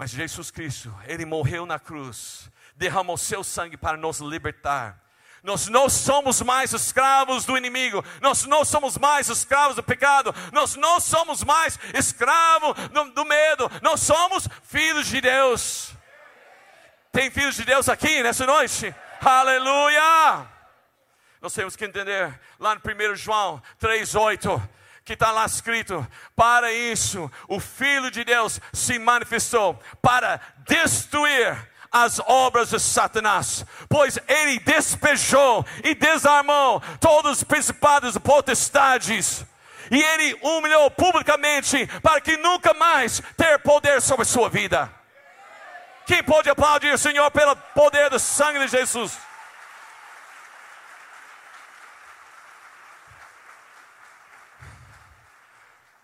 Mas 0.00 0.12
Jesus 0.12 0.50
Cristo, 0.50 0.90
Ele 1.06 1.26
morreu 1.26 1.66
na 1.66 1.78
cruz 1.78 2.50
derramou 2.74 3.18
seu 3.18 3.44
sangue 3.44 3.76
para 3.76 3.98
nos 3.98 4.18
libertar. 4.20 4.98
Nós 5.42 5.68
não 5.68 5.90
somos 5.90 6.40
mais 6.40 6.72
escravos 6.72 7.44
do 7.44 7.54
inimigo, 7.54 8.02
nós 8.22 8.46
não 8.46 8.64
somos 8.64 8.96
mais 8.96 9.28
escravos 9.28 9.76
do 9.76 9.82
pecado, 9.82 10.34
nós 10.52 10.74
não 10.76 10.98
somos 11.00 11.44
mais 11.44 11.78
escravos 11.92 12.74
do, 12.88 13.10
do 13.10 13.26
medo, 13.26 13.70
nós 13.82 14.00
somos 14.00 14.48
filhos 14.62 15.06
de 15.06 15.20
Deus. 15.20 15.92
Tem 17.12 17.30
filhos 17.30 17.56
de 17.56 17.66
Deus 17.66 17.86
aqui 17.86 18.22
nessa 18.22 18.46
noite? 18.46 18.94
Aleluia! 19.20 20.46
Nós 21.42 21.52
temos 21.52 21.76
que 21.76 21.84
entender 21.84 22.40
lá 22.58 22.74
no 22.74 22.80
1 22.80 23.16
João 23.16 23.62
3,8 23.78 24.66
que 25.10 25.14
está 25.14 25.32
lá 25.32 25.44
escrito: 25.44 26.06
para 26.36 26.72
isso 26.72 27.28
o 27.48 27.58
Filho 27.58 28.12
de 28.12 28.22
Deus 28.22 28.60
se 28.72 28.96
manifestou 28.96 29.76
para 30.00 30.40
destruir 30.68 31.68
as 31.90 32.20
obras 32.20 32.70
de 32.70 32.78
Satanás, 32.78 33.66
pois 33.88 34.16
ele 34.28 34.60
despejou 34.60 35.66
e 35.82 35.96
desarmou 35.96 36.80
todos 37.00 37.38
os 37.38 37.42
principados 37.42 38.14
e 38.14 38.20
potestades, 38.20 39.44
e 39.90 40.00
ele 40.00 40.38
humilhou 40.42 40.88
publicamente 40.92 41.88
para 42.00 42.20
que 42.20 42.36
nunca 42.36 42.72
mais 42.72 43.20
ter 43.36 43.58
poder 43.58 44.00
sobre 44.00 44.24
sua 44.24 44.48
vida. 44.48 44.88
Quem 46.06 46.22
pode 46.22 46.48
aplaudir 46.48 46.94
o 46.94 46.98
Senhor 46.98 47.28
pelo 47.32 47.56
poder 47.56 48.10
do 48.10 48.18
sangue 48.20 48.60
de 48.60 48.68
Jesus? 48.68 49.18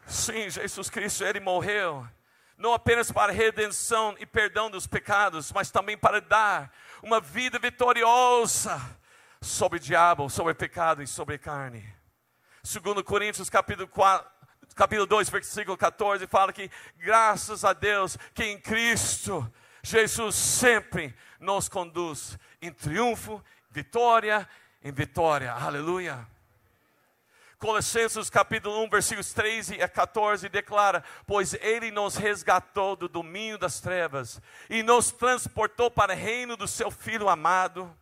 Sim, 0.06 0.48
Jesus 0.48 0.88
Cristo, 0.88 1.25
Ele 1.25 1.40
morreu 1.40 2.06
não 2.58 2.72
apenas 2.72 3.12
para 3.12 3.32
redenção 3.32 4.14
e 4.18 4.25
perdão 4.25 4.70
dos 4.70 4.86
pecados, 4.86 5.52
mas 5.52 5.70
também 5.70 5.96
para 5.96 6.20
dar 6.20 6.72
uma 7.02 7.20
vida 7.20 7.58
vitoriosa 7.58 8.80
sobre 9.42 9.78
o 9.78 9.80
diabo, 9.80 10.30
sobre 10.30 10.52
o 10.52 10.56
pecado 10.56 11.02
e 11.02 11.06
sobre 11.06 11.34
a 11.34 11.38
carne. 11.38 11.86
Segundo 12.62 13.04
Coríntios 13.04 13.50
capítulo 13.50 13.86
4, 13.88 14.28
capítulo 14.75 15.06
2, 15.06 15.28
versículo 15.28 15.76
14, 15.76 16.26
fala 16.26 16.52
que 16.52 16.70
graças 16.96 17.64
a 17.64 17.72
Deus 17.72 18.16
que 18.34 18.44
em 18.44 18.58
Cristo 18.58 19.50
Jesus 19.82 20.34
sempre 20.34 21.14
nos 21.38 21.68
conduz 21.68 22.38
em 22.60 22.72
triunfo, 22.72 23.42
vitória 23.70 24.48
em 24.82 24.90
vitória. 24.90 25.52
Aleluia. 25.52 26.26
Colossenses 27.66 28.30
capítulo 28.30 28.85
1, 28.85 28.90
versículos 28.90 29.32
13 29.32 29.82
a 29.82 29.88
14 29.88 30.49
declara: 30.49 31.02
Pois 31.26 31.52
Ele 31.54 31.90
nos 31.90 32.14
resgatou 32.14 32.94
do 32.94 33.08
domínio 33.08 33.58
das 33.58 33.80
trevas 33.80 34.40
e 34.70 34.85
nos 34.85 35.11
transportou 35.11 35.90
para 35.90 36.14
o 36.14 36.16
reino 36.16 36.56
do 36.56 36.68
Seu 36.68 36.92
Filho 36.92 37.28
amado, 37.28 37.92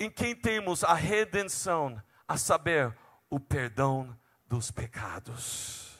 em 0.00 0.08
quem 0.08 0.34
temos 0.34 0.82
a 0.82 0.94
redenção, 0.94 2.02
a 2.26 2.38
saber, 2.38 2.96
o 3.28 3.38
perdão 3.38 4.18
dos 4.46 4.70
pecados. 4.70 5.98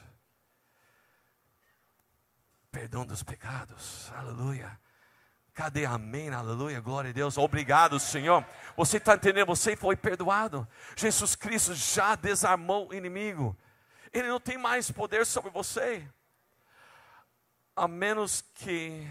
Perdão 2.73 3.05
dos 3.05 3.23
pecados, 3.23 4.11
aleluia. 4.15 4.81
Cadê 5.59 5.85
amém? 5.85 6.31
Aleluia, 6.31 6.81
glória 6.81 7.11
a 7.11 7.13
Deus. 7.13 7.37
Obrigado, 7.37 7.99
Senhor. 7.99 8.47
Você 8.77 8.99
está 8.99 9.17
entendendo? 9.17 9.49
Você 9.49 9.75
foi 9.75 9.97
perdoado. 9.97 10.69
Jesus 10.95 11.35
Cristo 11.35 11.75
já 11.75 12.15
desarmou 12.15 12.89
o 12.89 12.95
inimigo. 12.95 13.59
Ele 14.13 14.29
não 14.29 14.39
tem 14.39 14.57
mais 14.57 14.89
poder 14.89 15.27
sobre 15.27 15.51
você. 15.51 16.09
A 17.75 17.89
menos 17.89 18.41
que 18.55 19.05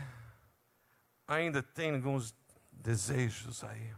ainda 1.28 1.62
tenha 1.62 1.96
alguns 1.96 2.34
desejos 2.72 3.62
aí. 3.66 3.94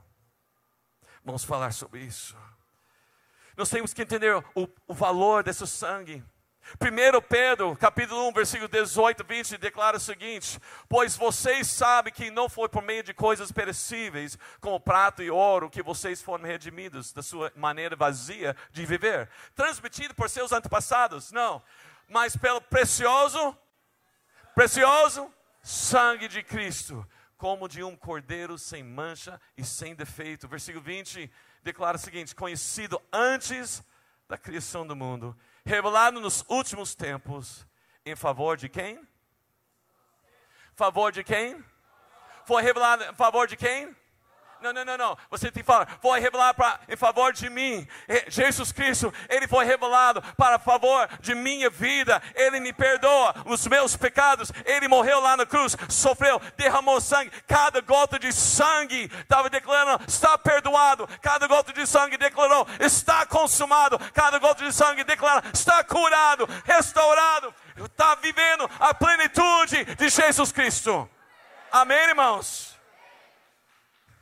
Vamos 1.24 1.44
falar 1.44 1.72
sobre 1.72 2.00
isso. 2.00 2.36
Nós 3.56 3.70
temos 3.70 3.94
que 3.94 4.02
entender 4.02 4.36
o, 4.56 4.68
o 4.88 4.94
valor 4.96 5.44
desse 5.44 5.68
sangue. 5.68 6.26
1 6.78 7.22
Pedro, 7.28 7.76
capítulo 7.76 8.28
1, 8.28 8.34
versículo 8.34 8.68
18, 8.68 9.24
20, 9.24 9.58
declara 9.58 9.98
o 9.98 10.00
seguinte: 10.00 10.60
Pois 10.88 11.16
vocês 11.16 11.68
sabem 11.68 12.14
que 12.14 12.30
não 12.30 12.48
foi 12.48 12.70
por 12.70 12.84
meio 12.84 13.02
de 13.02 13.14
coisas 13.14 13.52
perecíveis, 13.52 14.38
como 14.62 14.80
prata 14.80 15.24
e 15.24 15.32
ouro, 15.32 15.70
que 15.70 15.82
vocês 15.82 16.22
foram 16.22 16.44
redimidos 16.44 17.12
da 17.12 17.24
sua 17.24 17.52
maneira 17.56 17.96
vazia 17.96 18.56
de 18.72 18.86
viver, 18.86 19.28
transmitido 19.56 20.14
por 20.14 20.30
seus 20.30 20.52
antepassados, 20.52 21.32
não, 21.32 21.62
mas 22.08 22.36
pelo 22.36 22.62
precioso, 22.62 23.58
precioso 24.54 25.34
sangue 25.64 26.28
de 26.28 26.44
Cristo, 26.44 27.08
como 27.36 27.68
de 27.68 27.84
um 27.84 27.96
cordeiro 27.96 28.60
sem 28.60 28.84
mancha 28.84 29.42
e 29.58 29.64
sem 29.64 29.96
defeito. 29.96 30.48
Versículo 30.48 30.84
20 30.84 31.32
declara 31.64 31.98
o 31.98 32.00
seguinte: 32.00 32.36
Conhecido 32.36 33.02
antes 33.12 33.84
da 34.28 34.38
criação 34.38 34.86
do 34.86 34.96
mundo 34.96 35.36
revelado 35.70 36.20
nos 36.20 36.44
últimos 36.50 36.96
tempos, 36.96 37.66
em 38.04 38.16
favor 38.16 38.58
de 38.58 38.68
quem? 38.68 39.00
Favor 40.76 41.12
de 41.12 41.24
quem? 41.24 41.64
Foi 42.46 42.64
revelado 42.64 43.04
em 43.04 43.14
favor 43.14 43.48
de 43.48 43.56
quem? 43.56 43.96
Não, 44.62 44.74
não, 44.74 44.84
não, 44.84 44.98
não. 44.98 45.18
Você 45.32 45.50
tem 45.50 45.64
que 45.64 45.68
falar, 45.68 45.88
foi 46.02 46.20
revelado 46.20 46.56
pra, 46.56 46.80
em 46.90 46.96
favor 46.98 47.32
de 47.32 47.50
mim. 47.50 47.88
Jesus 48.28 48.72
Cristo, 48.72 49.14
Ele 49.30 49.48
foi 49.48 49.64
revelado 49.64 50.22
para 50.38 50.60
favor 50.60 51.08
de 51.22 51.34
minha 51.34 51.70
vida. 51.70 52.22
Ele 52.36 52.60
me 52.60 52.74
perdoa 52.74 53.34
os 53.46 53.66
meus 53.68 53.96
pecados. 53.96 54.52
Ele 54.66 54.88
morreu 54.88 55.22
lá 55.22 55.38
na 55.38 55.46
cruz, 55.46 55.78
sofreu, 55.88 56.42
derramou 56.58 57.00
sangue. 57.00 57.32
Cada 57.48 57.80
gota 57.82 58.20
de 58.20 58.34
sangue 58.34 59.10
estava 59.22 59.50
declarando, 59.50 60.04
está 60.06 60.38
perdoado. 60.38 61.08
Cada 61.22 61.48
gota 61.48 61.72
de 61.72 61.88
sangue 61.88 62.18
declarou, 62.18 62.68
está 62.80 63.26
consumado. 63.26 63.98
Cada 64.14 64.40
gota 64.40 64.66
de 64.66 64.74
sangue 64.74 65.04
declara, 65.06 65.44
está 65.54 65.84
curado, 65.84 66.48
restaurado. 66.66 67.54
Está 67.78 68.16
vivendo 68.16 68.70
a 68.78 68.94
plenitude 68.94 69.86
de 69.96 70.10
Jesus 70.10 70.52
Cristo. 70.52 71.10
Amém, 71.72 71.98
irmãos? 72.10 72.69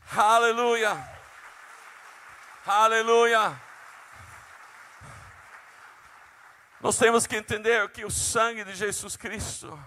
Aleluia. 0.09 1.05
Aleluia. 2.65 3.61
Nós 6.79 6.97
temos 6.97 7.27
que 7.27 7.35
entender 7.35 7.89
que 7.89 8.05
o 8.05 8.09
sangue 8.09 8.63
de 8.63 8.73
Jesus 8.73 9.17
Cristo 9.17 9.77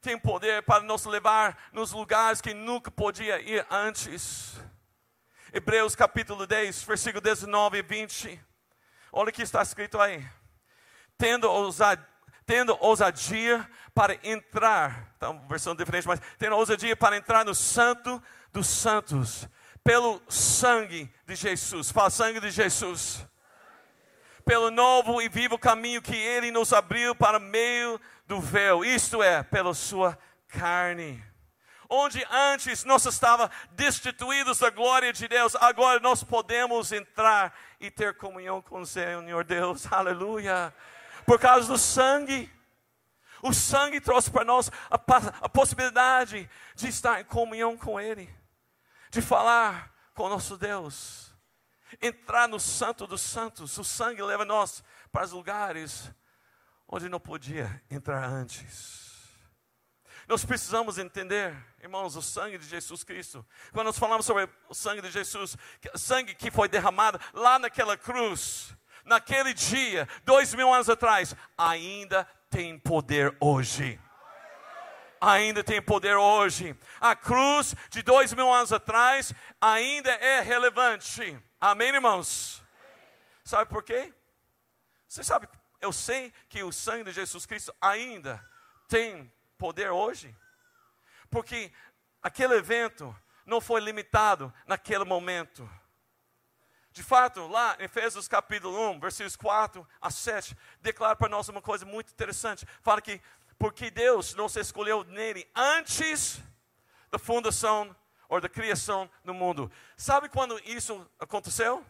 tem 0.00 0.16
poder 0.16 0.62
para 0.62 0.84
nos 0.84 1.04
levar 1.04 1.58
nos 1.72 1.90
lugares 1.90 2.40
que 2.40 2.54
nunca 2.54 2.92
podia 2.92 3.40
ir 3.40 3.66
antes. 3.68 4.54
Hebreus 5.52 5.96
capítulo 5.96 6.46
10, 6.46 6.84
versículo 6.84 7.20
19 7.20 7.78
e 7.78 7.82
20. 7.82 8.40
Olha 9.10 9.30
o 9.30 9.32
que 9.32 9.42
está 9.42 9.60
escrito 9.62 10.00
aí. 10.00 10.24
Tendo 11.16 11.50
ousadia, 11.50 12.06
tendo 12.46 12.78
ousadia 12.80 13.68
para 13.98 14.16
entrar, 14.22 15.12
tá 15.18 15.30
uma 15.30 15.44
versão 15.48 15.74
diferente, 15.74 16.06
mas 16.06 16.20
tendo 16.38 16.54
ousadia 16.54 16.96
para 16.96 17.16
entrar 17.16 17.44
no 17.44 17.52
santo 17.52 18.22
dos 18.52 18.68
santos, 18.68 19.48
pelo 19.82 20.22
sangue 20.28 21.12
de 21.26 21.34
Jesus. 21.34 21.90
Fala, 21.90 22.08
sangue 22.08 22.38
de 22.38 22.48
Jesus. 22.48 23.26
Pelo 24.44 24.70
novo 24.70 25.20
e 25.20 25.28
vivo 25.28 25.58
caminho 25.58 26.00
que 26.00 26.14
Ele 26.14 26.52
nos 26.52 26.72
abriu 26.72 27.12
para 27.12 27.40
meio 27.40 28.00
do 28.24 28.40
véu, 28.40 28.84
isto 28.84 29.20
é, 29.20 29.42
pela 29.42 29.74
Sua 29.74 30.16
carne. 30.46 31.20
Onde 31.90 32.24
antes 32.30 32.84
nós 32.84 33.04
estávamos 33.04 33.52
destituídos 33.72 34.60
da 34.60 34.70
glória 34.70 35.12
de 35.12 35.26
Deus, 35.26 35.56
agora 35.56 35.98
nós 35.98 36.22
podemos 36.22 36.92
entrar 36.92 37.52
e 37.80 37.90
ter 37.90 38.14
comunhão 38.14 38.62
com 38.62 38.82
o 38.82 38.86
Senhor 38.86 39.42
Deus, 39.42 39.92
aleluia, 39.92 40.72
por 41.26 41.40
causa 41.40 41.66
do 41.66 41.76
sangue. 41.76 42.57
O 43.42 43.52
sangue 43.52 44.00
trouxe 44.00 44.30
para 44.30 44.44
nós 44.44 44.70
a, 44.90 44.96
a 45.42 45.48
possibilidade 45.48 46.48
de 46.74 46.88
estar 46.88 47.20
em 47.20 47.24
comunhão 47.24 47.76
com 47.76 48.00
Ele 48.00 48.28
de 49.10 49.22
falar 49.22 49.92
com 50.14 50.24
o 50.24 50.28
nosso 50.28 50.56
Deus, 50.56 51.32
entrar 52.00 52.48
no 52.48 52.60
Santo 52.60 53.06
dos 53.06 53.22
Santos. 53.22 53.76
O 53.78 53.84
sangue 53.84 54.22
leva 54.22 54.44
nós 54.44 54.82
para 55.12 55.24
os 55.24 55.32
lugares 55.32 56.10
onde 56.86 57.08
não 57.08 57.20
podia 57.20 57.82
entrar 57.90 58.24
antes. 58.24 59.06
Nós 60.26 60.44
precisamos 60.44 60.98
entender, 60.98 61.56
irmãos, 61.82 62.14
o 62.14 62.20
sangue 62.20 62.58
de 62.58 62.66
Jesus 62.66 63.02
Cristo. 63.02 63.46
Quando 63.72 63.86
nós 63.86 63.98
falamos 63.98 64.26
sobre 64.26 64.48
o 64.68 64.74
sangue 64.74 65.00
de 65.00 65.10
Jesus, 65.10 65.56
sangue 65.94 66.34
que 66.34 66.50
foi 66.50 66.68
derramado 66.68 67.18
lá 67.32 67.58
naquela 67.58 67.96
cruz, 67.96 68.76
naquele 69.06 69.54
dia, 69.54 70.06
dois 70.24 70.52
mil 70.52 70.72
anos 70.72 70.90
atrás, 70.90 71.34
ainda 71.56 72.28
tem 72.50 72.78
poder 72.78 73.36
hoje 73.40 74.00
ainda 75.20 75.62
tem 75.64 75.80
poder 75.82 76.16
hoje. 76.16 76.76
A 77.00 77.14
cruz 77.14 77.74
de 77.90 78.02
dois 78.02 78.32
mil 78.32 78.52
anos 78.52 78.72
atrás 78.72 79.32
ainda 79.60 80.10
é 80.10 80.40
relevante. 80.40 81.38
Amém, 81.60 81.88
irmãos? 81.88 82.62
Sabe 83.44 83.68
por 83.70 83.82
quê? 83.82 84.12
Você 85.06 85.24
sabe, 85.24 85.48
eu 85.80 85.92
sei 85.92 86.32
que 86.48 86.62
o 86.62 86.72
sangue 86.72 87.04
de 87.04 87.12
Jesus 87.12 87.46
Cristo 87.46 87.74
ainda 87.80 88.44
tem 88.88 89.32
poder 89.56 89.90
hoje, 89.90 90.34
porque 91.30 91.72
aquele 92.22 92.54
evento 92.54 93.14
não 93.46 93.60
foi 93.60 93.80
limitado 93.80 94.52
naquele 94.66 95.04
momento. 95.04 95.68
De 96.98 97.04
fato, 97.04 97.46
lá 97.46 97.76
em 97.78 97.84
Efésios 97.84 98.26
capítulo 98.26 98.76
1, 98.90 98.98
versículos 98.98 99.36
4 99.36 99.86
a 100.00 100.10
7, 100.10 100.56
declara 100.80 101.14
para 101.14 101.28
nós 101.28 101.48
uma 101.48 101.62
coisa 101.62 101.86
muito 101.86 102.10
interessante. 102.10 102.66
Fala 102.82 103.00
que 103.00 103.20
porque 103.56 103.88
Deus 103.88 104.34
não 104.34 104.48
se 104.48 104.58
escolheu 104.58 105.04
nele 105.04 105.48
antes 105.54 106.40
da 107.08 107.16
fundação 107.16 107.94
ou 108.28 108.40
da 108.40 108.48
criação 108.48 109.08
do 109.24 109.32
mundo. 109.32 109.70
Sabe 109.96 110.28
quando 110.28 110.58
isso 110.64 111.08
aconteceu? 111.20 111.86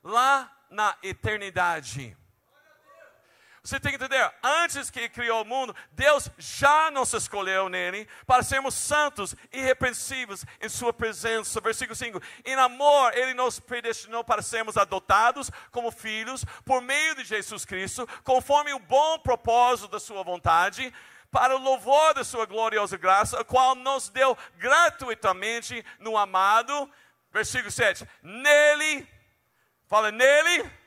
Lá 0.00 0.56
na 0.70 0.96
eternidade. 1.02 2.16
Você 3.62 3.78
tem 3.78 3.90
que 3.90 3.96
entender, 3.96 4.32
antes 4.42 4.88
que 4.88 5.06
criou 5.10 5.42
o 5.42 5.44
mundo, 5.44 5.76
Deus 5.92 6.30
já 6.38 6.90
nos 6.90 7.12
escolheu 7.12 7.68
nele 7.68 8.08
para 8.26 8.42
sermos 8.42 8.74
santos, 8.74 9.36
irrepreensíveis 9.52 10.46
em 10.62 10.68
sua 10.68 10.94
presença. 10.94 11.60
Versículo 11.60 11.94
5. 11.94 12.22
Em 12.46 12.54
amor, 12.54 13.14
ele 13.14 13.34
nos 13.34 13.60
predestinou 13.60 14.24
para 14.24 14.40
sermos 14.40 14.78
adotados 14.78 15.50
como 15.70 15.90
filhos 15.90 16.42
por 16.64 16.80
meio 16.80 17.14
de 17.14 17.24
Jesus 17.24 17.66
Cristo, 17.66 18.08
conforme 18.24 18.72
o 18.72 18.78
bom 18.78 19.18
propósito 19.18 19.88
da 19.88 20.00
sua 20.00 20.22
vontade, 20.22 20.92
para 21.30 21.54
o 21.54 21.60
louvor 21.60 22.14
da 22.14 22.24
sua 22.24 22.46
gloriosa 22.46 22.96
graça, 22.96 23.38
a 23.38 23.44
qual 23.44 23.74
nos 23.74 24.08
deu 24.08 24.36
gratuitamente 24.56 25.84
no 25.98 26.16
amado. 26.16 26.90
Versículo 27.30 27.70
7. 27.70 28.08
Nele, 28.22 29.06
fala 29.86 30.10
nele 30.10 30.79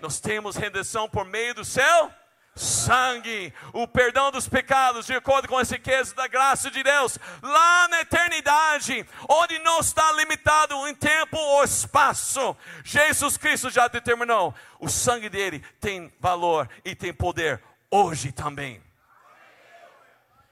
nós 0.00 0.20
temos 0.20 0.56
redenção 0.56 1.08
por 1.08 1.24
meio 1.24 1.54
do 1.54 1.64
seu 1.64 2.12
sangue, 2.58 3.52
o 3.72 3.86
perdão 3.86 4.30
dos 4.30 4.48
pecados, 4.48 5.06
de 5.06 5.14
acordo 5.14 5.48
com 5.48 5.60
esse 5.60 5.74
riqueza 5.74 6.14
da 6.14 6.26
graça 6.26 6.70
de 6.70 6.82
Deus, 6.82 7.18
lá 7.42 7.88
na 7.88 8.00
eternidade, 8.00 9.06
onde 9.28 9.58
não 9.60 9.80
está 9.80 10.10
limitado 10.12 10.74
em 10.88 10.94
tempo 10.94 11.36
ou 11.36 11.64
espaço. 11.64 12.56
Jesus 12.84 13.36
Cristo 13.36 13.70
já 13.70 13.88
determinou, 13.88 14.54
o 14.80 14.88
sangue 14.88 15.28
dele 15.28 15.64
tem 15.80 16.12
valor 16.18 16.68
e 16.84 16.94
tem 16.94 17.12
poder 17.14 17.62
hoje 17.90 18.32
também. 18.32 18.82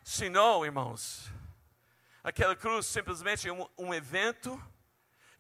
Se 0.03 0.29
não, 0.29 0.65
irmãos, 0.65 1.31
aquela 2.23 2.55
cruz 2.55 2.87
simplesmente 2.87 3.49
é 3.49 3.53
um, 3.53 3.67
um 3.77 3.93
evento 3.93 4.63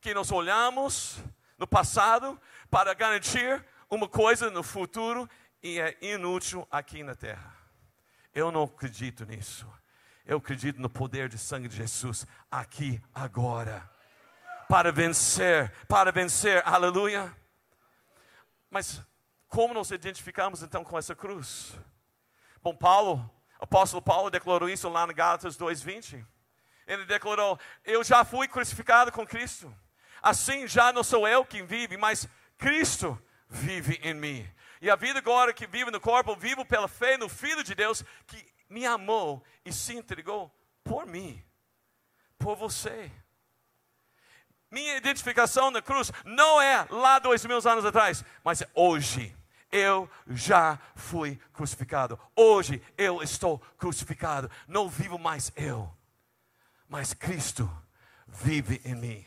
que 0.01 0.13
nós 0.13 0.33
olhamos 0.33 1.19
no 1.57 1.67
passado 1.67 2.41
para 2.69 2.93
garantir 2.93 3.65
uma 3.89 4.09
coisa 4.09 4.51
no 4.51 4.63
futuro 4.63 5.29
e 5.63 5.81
é 5.81 5.97
inútil 6.01 6.67
aqui 6.71 7.03
na 7.03 7.15
terra. 7.15 7.55
Eu 8.35 8.51
não 8.51 8.65
acredito 8.65 9.25
nisso. 9.25 9.67
Eu 10.25 10.39
acredito 10.39 10.81
no 10.81 10.91
poder 10.91 11.29
de 11.29 11.39
sangue 11.39 11.69
de 11.69 11.77
Jesus 11.77 12.27
aqui, 12.51 13.01
agora. 13.15 13.89
Para 14.69 14.91
vencer, 14.91 15.71
para 15.87 16.11
vencer, 16.11 16.63
aleluia. 16.67 17.35
Mas 18.69 19.01
como 19.49 19.73
nos 19.73 19.93
identificamos 19.93 20.63
então 20.63 20.83
com 20.83 20.99
essa 20.99 21.15
cruz? 21.15 21.79
Bom, 22.61 22.75
Paulo, 22.75 23.31
apóstolo 23.61 24.03
Paulo 24.03 24.29
declarou 24.29 24.69
isso 24.69 24.89
lá 24.89 25.07
no 25.07 25.15
Gálatas 25.15 25.57
2:20. 25.57 26.27
Ele 26.87 27.05
declarou: 27.05 27.59
Eu 27.85 28.03
já 28.03 28.25
fui 28.25 28.49
crucificado 28.49 29.13
com 29.13 29.25
Cristo. 29.25 29.73
Assim 30.21 30.67
já 30.67 30.93
não 30.93 31.05
sou 31.05 31.29
eu 31.29 31.45
quem 31.45 31.65
vive, 31.65 31.97
mas 31.97 32.29
Cristo 32.59 33.21
vive 33.49 34.01
em 34.03 34.15
mim. 34.15 34.49
E 34.81 34.91
a 34.91 34.97
vida 34.97 35.19
agora 35.19 35.53
que 35.53 35.67
vivo 35.67 35.91
no 35.91 36.01
corpo, 36.01 36.37
vivo 36.37 36.65
pela 36.65 36.89
fé 36.89 37.17
no 37.17 37.29
Filho 37.29 37.65
de 37.65 37.75
Deus 37.75 38.05
que 38.27 38.47
me 38.69 38.85
amou 38.85 39.43
e 39.65 39.73
se 39.73 39.95
entregou 39.95 40.53
por 40.85 41.07
mim, 41.07 41.43
por 42.39 42.57
você. 42.57 43.11
Minha 44.71 44.97
identificação 44.97 45.71
na 45.71 45.81
cruz 45.81 46.13
não 46.25 46.61
é 46.61 46.87
lá 46.91 47.19
dois 47.19 47.45
mil 47.45 47.57
anos 47.57 47.85
atrás, 47.85 48.25
mas 48.45 48.63
é 48.63 48.69
hoje. 48.75 49.35
Eu 49.71 50.09
já 50.29 50.79
fui 50.95 51.41
crucificado. 51.53 52.19
Hoje 52.35 52.83
eu 52.97 53.23
estou 53.23 53.59
crucificado. 53.79 54.51
Não 54.67 54.89
vivo 54.89 55.19
mais 55.19 55.53
eu, 55.57 55.93
mas 56.89 57.13
Cristo 57.13 57.69
vive 58.27 58.81
em 58.85 58.95
mim. 58.95 59.27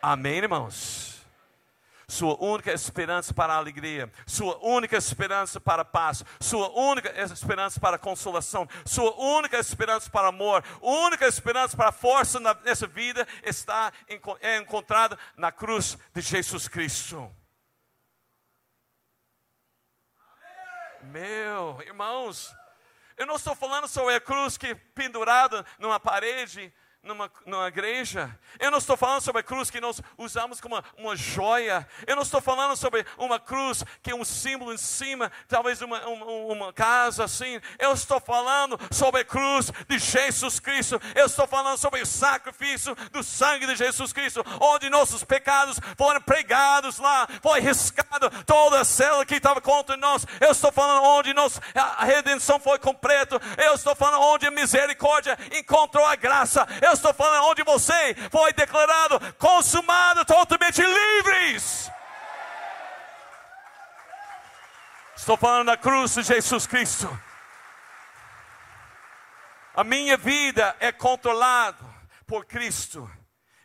Amém, 0.00 0.38
irmãos? 0.38 1.21
Sua 2.12 2.36
única 2.44 2.70
esperança 2.70 3.32
para 3.32 3.54
a 3.54 3.56
alegria, 3.56 4.12
sua 4.26 4.58
única 4.58 4.98
esperança 4.98 5.58
para 5.58 5.80
a 5.80 5.84
paz, 5.84 6.22
sua 6.40 6.68
única 6.78 7.10
esperança 7.22 7.80
para 7.80 7.96
a 7.96 7.98
consolação, 7.98 8.68
sua 8.84 9.18
única 9.18 9.58
esperança 9.58 10.10
para 10.10 10.28
amor, 10.28 10.62
única 10.82 11.26
esperança 11.26 11.74
para 11.74 11.88
a 11.88 11.92
força 11.92 12.38
nessa 12.64 12.86
vida 12.86 13.26
está 13.42 13.90
é 14.40 14.58
encontrada 14.58 15.18
na 15.36 15.50
cruz 15.50 15.96
de 16.12 16.20
Jesus 16.20 16.68
Cristo. 16.68 17.34
Meu, 21.04 21.80
irmãos, 21.82 22.54
eu 23.16 23.26
não 23.26 23.36
estou 23.36 23.54
falando 23.54 23.88
sobre 23.88 24.14
a 24.14 24.20
cruz 24.20 24.58
que 24.58 24.74
pendurada 24.74 25.64
numa 25.78 25.98
parede 25.98 26.72
numa, 27.02 27.30
numa 27.44 27.66
igreja. 27.66 28.38
Eu 28.60 28.70
não 28.70 28.78
estou 28.78 28.96
falando 28.96 29.20
sobre 29.20 29.40
a 29.40 29.42
cruz 29.42 29.70
que 29.70 29.80
nós 29.80 30.00
usamos 30.16 30.60
como 30.60 30.76
uma, 30.76 30.84
uma 30.96 31.16
joia. 31.16 31.86
Eu 32.06 32.14
não 32.14 32.22
estou 32.22 32.40
falando 32.40 32.76
sobre 32.76 33.04
uma 33.18 33.40
cruz 33.40 33.82
que 34.02 34.10
é 34.10 34.14
um 34.14 34.24
símbolo 34.24 34.72
em 34.72 34.78
cima, 34.78 35.30
talvez 35.48 35.82
uma, 35.82 36.06
uma, 36.06 36.26
uma 36.26 36.72
casa 36.72 37.24
assim. 37.24 37.60
Eu 37.78 37.92
estou 37.92 38.20
falando 38.20 38.78
sobre 38.90 39.22
a 39.22 39.24
cruz 39.24 39.72
de 39.88 39.98
Jesus 39.98 40.60
Cristo. 40.60 41.00
Eu 41.14 41.26
estou 41.26 41.46
falando 41.46 41.76
sobre 41.76 42.00
o 42.00 42.06
sacrifício 42.06 42.94
do 43.10 43.22
sangue 43.22 43.66
de 43.66 43.74
Jesus 43.74 44.12
Cristo, 44.12 44.44
onde 44.60 44.88
nossos 44.88 45.24
pecados 45.24 45.80
foram 45.96 46.20
pregados 46.20 46.98
lá, 46.98 47.26
foi 47.42 47.60
riscado 47.60 48.30
toda 48.44 48.80
a 48.80 48.84
célula 48.84 49.26
que 49.26 49.34
estava 49.34 49.60
contra 49.60 49.96
nós. 49.96 50.24
Eu 50.40 50.52
estou 50.52 50.70
falando 50.70 51.04
onde 51.04 51.34
a 51.74 52.04
redenção 52.04 52.60
foi 52.60 52.78
completa. 52.78 53.40
Eu 53.58 53.74
estou 53.74 53.94
falando 53.96 54.22
onde 54.22 54.46
a 54.46 54.50
misericórdia 54.50 55.36
encontrou 55.52 56.06
a 56.06 56.14
graça. 56.14 56.66
Eu 56.80 56.91
eu 56.92 56.94
estou 56.94 57.14
falando 57.14 57.46
onde 57.46 57.62
você 57.62 58.14
foi 58.30 58.52
declarado 58.52 59.18
consumado, 59.36 60.24
totalmente 60.26 60.82
livres. 60.82 61.90
Estou 65.16 65.36
falando 65.36 65.66
da 65.66 65.76
cruz 65.76 66.14
de 66.14 66.22
Jesus 66.22 66.66
Cristo. 66.66 67.08
A 69.74 69.82
minha 69.82 70.18
vida 70.18 70.76
é 70.80 70.92
controlada 70.92 71.82
por 72.26 72.44
Cristo. 72.44 73.10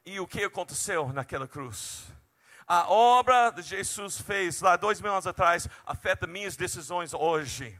E 0.05 0.21
o 0.21 0.27
que 0.27 0.45
aconteceu 0.45 1.11
naquela 1.11 1.49
cruz? 1.49 2.05
A 2.65 2.89
obra 2.89 3.49
de 3.49 3.61
Jesus 3.61 4.21
fez 4.21 4.61
lá 4.61 4.77
dois 4.77 5.01
mil 5.01 5.11
anos 5.11 5.27
atrás 5.27 5.67
afeta 5.85 6.25
minhas 6.25 6.55
decisões 6.55 7.13
hoje. 7.13 7.77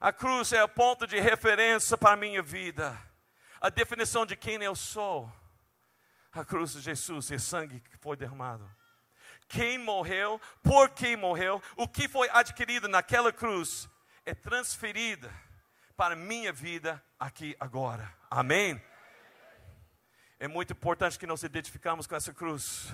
A 0.00 0.12
cruz 0.12 0.52
é 0.52 0.62
o 0.62 0.68
ponto 0.68 1.08
de 1.08 1.18
referência 1.18 1.98
para 1.98 2.12
a 2.12 2.16
minha 2.16 2.42
vida 2.42 2.96
a 3.64 3.70
definição 3.70 4.26
de 4.26 4.36
quem 4.36 4.62
eu 4.62 4.76
sou. 4.76 5.32
A 6.30 6.44
cruz 6.44 6.72
de 6.72 6.82
Jesus 6.82 7.30
e 7.30 7.38
sangue 7.38 7.80
que 7.80 7.96
foi 7.96 8.14
derramado. 8.14 8.70
Quem 9.48 9.78
morreu, 9.78 10.38
por 10.62 10.90
quem 10.90 11.16
morreu, 11.16 11.62
o 11.74 11.88
que 11.88 12.06
foi 12.06 12.28
adquirido 12.28 12.88
naquela 12.88 13.32
cruz 13.32 13.88
é 14.26 14.34
transferida 14.34 15.32
para 15.96 16.14
minha 16.14 16.52
vida 16.52 17.02
aqui 17.18 17.56
agora. 17.58 18.14
Amém? 18.30 18.82
É 20.38 20.46
muito 20.46 20.74
importante 20.74 21.18
que 21.18 21.26
nós 21.26 21.42
identificamos 21.42 22.06
com 22.06 22.14
essa 22.14 22.34
cruz. 22.34 22.92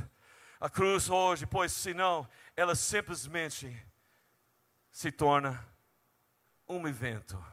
A 0.61 0.70
cruz 0.70 1.11
hoje, 1.11 1.46
pois 1.46 1.72
senão 1.72 2.28
ela 2.56 2.76
simplesmente 2.76 3.76
se 4.92 5.11
torna 5.11 5.66
um 6.68 6.87
evento, 6.87 7.44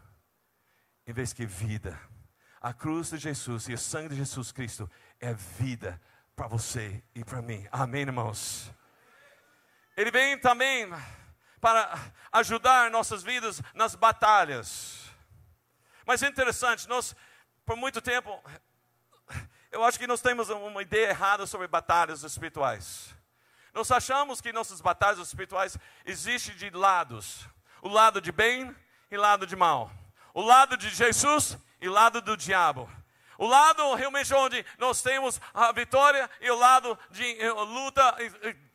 em 1.08 1.14
vez 1.14 1.34
que 1.34 1.48
vida. 1.48 2.00
A 2.68 2.74
cruz 2.74 3.12
de 3.12 3.18
Jesus 3.18 3.70
e 3.70 3.74
o 3.74 3.78
sangue 3.78 4.10
de 4.10 4.18
Jesus 4.18 4.52
Cristo 4.52 4.92
é 5.22 5.34
vida 5.34 6.02
para 6.36 6.48
você 6.48 7.02
e 7.16 7.24
para 7.24 7.42
mim. 7.42 7.66
Amém, 7.72 8.02
irmãos? 8.02 8.70
Ele 9.96 10.12
vem 10.12 10.38
também 10.38 10.86
para 11.62 11.98
ajudar 12.30 12.92
nossas 12.92 13.24
vidas 13.24 13.62
nas 13.74 13.96
batalhas. 13.96 15.10
Mas 16.06 16.22
é 16.22 16.28
interessante, 16.28 16.90
nós, 16.90 17.16
por 17.66 17.78
muito 17.78 18.02
tempo, 18.02 18.38
eu 19.72 19.82
acho 19.86 19.98
que 19.98 20.06
nós 20.06 20.20
temos 20.20 20.50
uma 20.50 20.82
ideia 20.82 21.12
errada 21.12 21.48
sobre 21.48 21.68
batalhas 21.70 22.24
espirituais. 22.24 23.16
Nós 23.74 23.90
achamos 23.92 24.42
que 24.42 24.52
nossas 24.52 24.82
batalhas 24.82 25.20
espirituais 25.20 25.78
existem 26.06 26.54
de 26.58 26.70
lados: 26.72 27.48
o 27.82 27.88
lado 27.88 28.20
de 28.20 28.34
bem 28.34 28.76
e 29.10 29.18
o 29.18 29.22
lado 29.22 29.48
de 29.48 29.56
mal. 29.56 29.90
O 30.34 30.42
lado 30.42 30.76
de 30.76 30.90
Jesus 30.90 31.58
e 31.82 31.90
lado 31.90 32.22
do 32.22 32.36
diabo. 32.36 32.90
O 33.38 33.46
lado 33.46 33.94
realmente 33.94 34.34
onde 34.34 34.66
nós 34.80 35.02
temos 35.02 35.40
a 35.54 35.72
vitória 35.72 36.30
e 36.42 36.50
o 36.50 36.58
lado 36.58 36.98
de 37.12 37.40
eh, 37.40 37.52
luta 37.52 38.16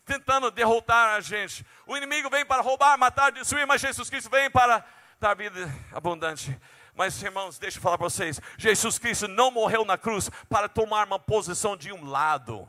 tentando 0.04 0.50
derrotar 0.50 1.16
a 1.16 1.20
gente. 1.20 1.66
O 1.86 1.96
inimigo 1.96 2.30
vem 2.30 2.44
para 2.44 2.62
roubar, 2.62 2.96
matar, 2.98 3.32
destruir, 3.32 3.66
mas 3.66 3.80
Jesus 3.80 4.08
Cristo 4.08 4.30
vem 4.30 4.50
para 4.50 4.84
dar 5.18 5.34
vida 5.34 5.68
abundante. 5.92 6.58
Mas 6.94 7.20
irmãos, 7.22 7.58
deixa 7.58 7.78
eu 7.78 7.82
falar 7.82 7.98
para 7.98 8.08
vocês: 8.08 8.40
Jesus 8.56 8.98
Cristo 8.98 9.26
não 9.26 9.50
morreu 9.50 9.84
na 9.84 9.96
cruz 9.96 10.30
para 10.48 10.68
tomar 10.68 11.06
uma 11.06 11.18
posição 11.18 11.76
de 11.76 11.92
um 11.92 12.04
lado. 12.04 12.68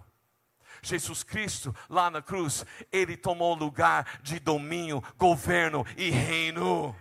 Jesus 0.82 1.24
Cristo, 1.24 1.74
lá 1.90 2.10
na 2.10 2.22
cruz, 2.22 2.66
ele 2.92 3.16
tomou 3.16 3.56
lugar 3.56 4.20
de 4.22 4.40
domínio, 4.40 5.02
governo 5.18 5.86
e 5.96 6.10
reino. 6.10 6.96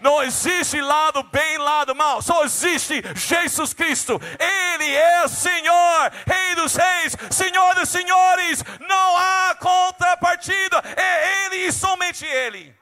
Não 0.00 0.22
existe 0.22 0.80
lado 0.80 1.22
bem, 1.24 1.58
lado 1.58 1.94
mal. 1.94 2.22
Só 2.22 2.44
existe 2.44 3.02
Jesus 3.14 3.72
Cristo. 3.72 4.20
Ele 4.38 4.94
é 4.94 5.28
Senhor, 5.28 6.12
Rei 6.26 6.54
dos 6.54 6.74
Reis, 6.74 7.16
Senhor 7.30 7.74
dos 7.74 7.88
Senhores. 7.88 8.62
Não 8.80 9.16
há 9.16 9.54
contrapartida. 9.56 10.82
É 10.96 11.46
Ele 11.46 11.56
e 11.66 11.72
somente 11.72 12.24
Ele. 12.24 12.74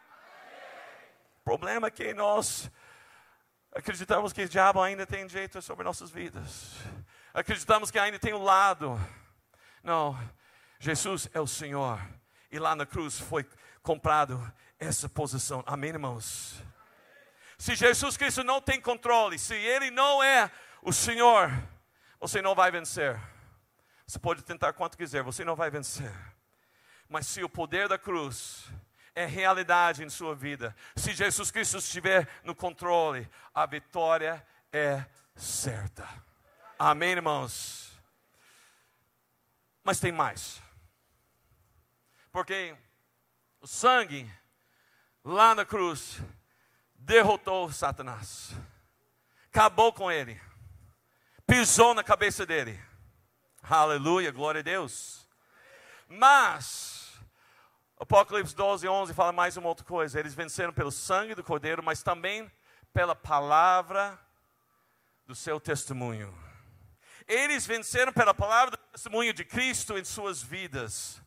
O 1.40 1.44
problema 1.44 1.88
é 1.88 1.90
que 1.90 2.14
nós 2.14 2.70
acreditamos 3.74 4.32
que 4.32 4.42
o 4.42 4.48
diabo 4.48 4.80
ainda 4.80 5.06
tem 5.06 5.28
jeito 5.28 5.60
sobre 5.60 5.84
nossas 5.84 6.10
vidas. 6.10 6.72
Acreditamos 7.34 7.90
que 7.90 7.98
ainda 7.98 8.18
tem 8.18 8.32
um 8.32 8.42
lado. 8.42 8.98
Não, 9.82 10.18
Jesus 10.78 11.28
é 11.34 11.40
o 11.40 11.46
Senhor. 11.46 12.00
E 12.50 12.58
lá 12.58 12.76
na 12.76 12.86
cruz 12.86 13.18
foi 13.18 13.44
comprado 13.82 14.40
essa 14.78 15.08
posição. 15.08 15.62
Amém, 15.66 15.90
irmãos? 15.90 16.62
Se 17.64 17.74
Jesus 17.74 18.18
Cristo 18.18 18.44
não 18.44 18.60
tem 18.60 18.78
controle, 18.78 19.38
se 19.38 19.54
Ele 19.54 19.90
não 19.90 20.22
é 20.22 20.50
o 20.82 20.92
Senhor, 20.92 21.50
você 22.20 22.42
não 22.42 22.54
vai 22.54 22.70
vencer. 22.70 23.18
Você 24.06 24.18
pode 24.18 24.42
tentar 24.42 24.74
quanto 24.74 24.98
quiser, 24.98 25.22
você 25.22 25.46
não 25.46 25.56
vai 25.56 25.70
vencer. 25.70 26.12
Mas 27.08 27.26
se 27.26 27.42
o 27.42 27.48
poder 27.48 27.88
da 27.88 27.96
cruz 27.96 28.66
é 29.14 29.24
realidade 29.24 30.04
em 30.04 30.10
sua 30.10 30.34
vida, 30.34 30.76
se 30.94 31.14
Jesus 31.14 31.50
Cristo 31.50 31.78
estiver 31.78 32.28
no 32.44 32.54
controle, 32.54 33.26
a 33.54 33.64
vitória 33.64 34.46
é 34.70 35.02
certa. 35.34 36.06
Amém, 36.78 37.12
irmãos? 37.12 37.98
Mas 39.82 39.98
tem 39.98 40.12
mais. 40.12 40.60
Porque 42.30 42.76
o 43.58 43.66
sangue 43.66 44.30
lá 45.24 45.54
na 45.54 45.64
cruz 45.64 46.20
derrotou 47.04 47.70
Satanás, 47.70 48.52
acabou 49.48 49.92
com 49.92 50.10
ele, 50.10 50.40
pisou 51.46 51.94
na 51.94 52.02
cabeça 52.02 52.46
dele. 52.46 52.80
Aleluia, 53.62 54.30
glória 54.30 54.60
a 54.60 54.62
Deus. 54.62 55.28
Mas, 56.08 57.12
Apocalipse 57.98 58.54
12, 58.54 58.88
11 58.88 59.14
fala 59.14 59.32
mais 59.32 59.56
uma 59.56 59.68
outra 59.68 59.84
coisa: 59.84 60.18
eles 60.18 60.34
venceram 60.34 60.72
pelo 60.72 60.90
sangue 60.90 61.34
do 61.34 61.44
Cordeiro, 61.44 61.82
mas 61.82 62.02
também 62.02 62.50
pela 62.92 63.14
palavra 63.14 64.18
do 65.26 65.34
seu 65.34 65.60
testemunho. 65.60 66.34
Eles 67.28 67.66
venceram 67.66 68.12
pela 68.12 68.34
palavra 68.34 68.72
do 68.72 68.76
testemunho 68.92 69.32
de 69.32 69.44
Cristo 69.44 69.98
em 69.98 70.04
suas 70.04 70.42
vidas. 70.42 71.22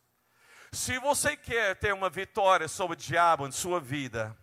Se 0.72 1.00
você 1.00 1.36
quer 1.38 1.76
ter 1.76 1.94
uma 1.94 2.10
vitória 2.10 2.68
sobre 2.68 2.94
o 2.94 3.00
diabo 3.00 3.48
em 3.48 3.52
sua 3.52 3.80
vida, 3.80 4.38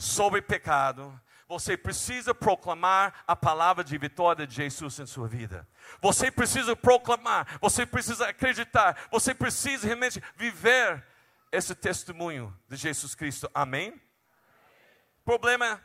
sobre 0.00 0.40
pecado, 0.40 1.20
você 1.46 1.76
precisa 1.76 2.34
proclamar 2.34 3.22
a 3.26 3.36
palavra 3.36 3.84
de 3.84 3.98
vitória 3.98 4.46
de 4.46 4.54
Jesus 4.54 4.98
em 4.98 5.06
sua 5.06 5.28
vida. 5.28 5.68
Você 6.00 6.30
precisa 6.30 6.74
proclamar, 6.74 7.58
você 7.60 7.84
precisa 7.84 8.28
acreditar, 8.28 9.08
você 9.10 9.34
precisa 9.34 9.86
realmente 9.86 10.22
viver 10.36 11.04
esse 11.52 11.74
testemunho 11.74 12.56
de 12.66 12.76
Jesus 12.76 13.14
Cristo. 13.14 13.50
Amém? 13.52 14.00
Problema, 15.22 15.82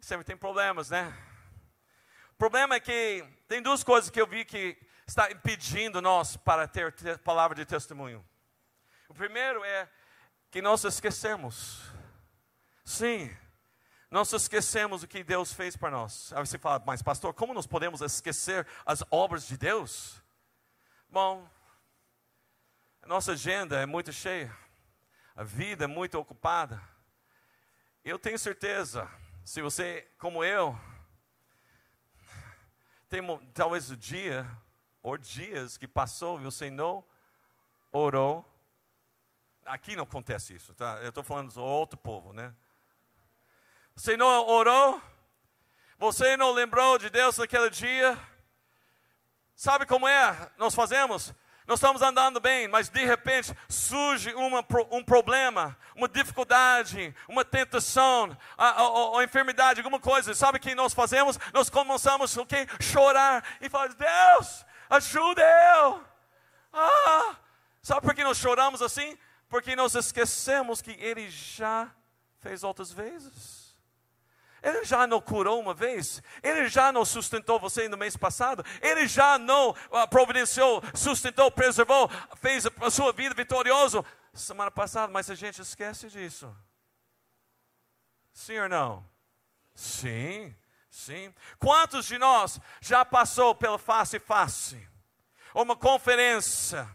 sempre 0.00 0.24
tem 0.24 0.36
problemas, 0.36 0.88
né? 0.88 1.12
Problema 2.38 2.76
é 2.76 2.80
que 2.80 3.22
tem 3.46 3.60
duas 3.60 3.84
coisas 3.84 4.08
que 4.08 4.20
eu 4.20 4.26
vi 4.26 4.46
que 4.46 4.78
está 5.06 5.30
impedindo 5.30 6.00
nós 6.00 6.38
para 6.38 6.66
ter 6.66 7.18
palavra 7.18 7.54
de 7.54 7.66
testemunho. 7.66 8.24
O 9.08 9.14
primeiro 9.14 9.62
é 9.62 9.88
que 10.50 10.62
nós 10.62 10.84
esquecemos. 10.84 11.89
Sim, 12.90 13.32
nós 14.10 14.32
esquecemos 14.32 15.04
o 15.04 15.06
que 15.06 15.22
Deus 15.22 15.52
fez 15.52 15.76
para 15.76 15.92
nós. 15.92 16.32
Aí 16.32 16.44
você 16.44 16.58
fala, 16.58 16.82
mas 16.84 17.00
pastor, 17.00 17.32
como 17.32 17.54
nós 17.54 17.64
podemos 17.64 18.00
esquecer 18.00 18.66
as 18.84 19.04
obras 19.12 19.46
de 19.46 19.56
Deus? 19.56 20.20
Bom, 21.08 21.48
nossa 23.06 23.30
agenda 23.32 23.80
é 23.80 23.86
muito 23.86 24.12
cheia, 24.12 24.52
a 25.36 25.44
vida 25.44 25.84
é 25.84 25.86
muito 25.86 26.18
ocupada. 26.18 26.82
Eu 28.04 28.18
tenho 28.18 28.36
certeza, 28.36 29.08
se 29.44 29.62
você, 29.62 30.10
como 30.18 30.42
eu, 30.42 30.76
tem 33.08 33.22
talvez 33.54 33.88
o 33.92 33.96
dia 33.96 34.44
ou 35.00 35.16
dias 35.16 35.76
que 35.76 35.86
passou 35.86 36.40
e 36.40 36.42
você 36.42 36.68
não 36.68 37.04
orou. 37.92 38.44
Aqui 39.64 39.94
não 39.94 40.02
acontece 40.02 40.56
isso, 40.56 40.74
tá? 40.74 40.98
Eu 41.02 41.10
estou 41.10 41.22
falando 41.22 41.54
do 41.54 41.62
outro 41.62 41.96
povo, 41.96 42.32
né? 42.32 42.52
Você 43.94 44.16
não 44.16 44.26
orou? 44.26 45.00
Você 45.98 46.36
não 46.36 46.52
lembrou 46.52 46.98
de 46.98 47.10
Deus 47.10 47.36
naquele 47.36 47.68
dia? 47.70 48.18
Sabe 49.54 49.84
como 49.84 50.08
é? 50.08 50.50
Nós 50.56 50.74
fazemos? 50.74 51.34
Nós 51.70 51.78
estamos 51.78 52.02
andando 52.02 52.40
bem, 52.40 52.66
mas 52.66 52.88
de 52.88 53.04
repente 53.04 53.54
surge 53.68 54.34
uma, 54.34 54.64
um 54.90 55.04
problema, 55.04 55.78
uma 55.94 56.08
dificuldade, 56.08 57.14
uma 57.28 57.44
tentação, 57.44 58.36
a, 58.58 58.70
a, 58.70 59.20
a, 59.20 59.22
enfermidade, 59.22 59.78
alguma 59.78 60.00
coisa. 60.00 60.34
Sabe 60.34 60.58
o 60.58 60.60
que 60.60 60.74
nós 60.74 60.92
fazemos? 60.92 61.38
Nós 61.52 61.70
começamos 61.70 62.36
o 62.36 62.40
okay, 62.40 62.66
chorar 62.80 63.44
e 63.60 63.68
falar: 63.68 63.94
Deus, 63.94 64.66
ajuda 64.88 65.42
eu. 65.76 66.04
Ah, 66.72 67.36
sabe 67.82 68.00
por 68.00 68.14
que 68.16 68.24
nós 68.24 68.38
choramos 68.38 68.82
assim? 68.82 69.16
Porque 69.48 69.76
nós 69.76 69.94
esquecemos 69.94 70.80
que 70.80 70.92
Ele 70.92 71.30
já 71.30 71.88
fez 72.40 72.64
outras 72.64 72.90
vezes. 72.90 73.59
Ele 74.62 74.84
já 74.84 75.06
não 75.06 75.20
curou 75.20 75.60
uma 75.60 75.72
vez? 75.72 76.22
Ele 76.42 76.68
já 76.68 76.92
não 76.92 77.04
sustentou 77.04 77.58
você 77.58 77.88
no 77.88 77.96
mês 77.96 78.16
passado? 78.16 78.64
Ele 78.82 79.06
já 79.06 79.38
não 79.38 79.70
uh, 79.70 80.08
providenciou, 80.10 80.82
sustentou, 80.94 81.50
preservou, 81.50 82.10
fez 82.36 82.66
a 82.66 82.90
sua 82.90 83.12
vida 83.12 83.34
vitoriosa 83.34 84.04
semana 84.34 84.70
passada? 84.70 85.12
Mas 85.12 85.30
a 85.30 85.34
gente 85.34 85.60
esquece 85.60 86.08
disso. 86.08 86.54
Sim 88.32 88.58
ou 88.60 88.68
não? 88.68 89.10
Sim, 89.74 90.54
sim. 90.90 91.34
Quantos 91.58 92.06
de 92.06 92.18
nós 92.18 92.60
já 92.80 93.04
passou 93.04 93.54
pela 93.54 93.78
face 93.78 94.16
a 94.16 94.20
face? 94.20 94.88
Uma 95.54 95.74
conferência, 95.74 96.88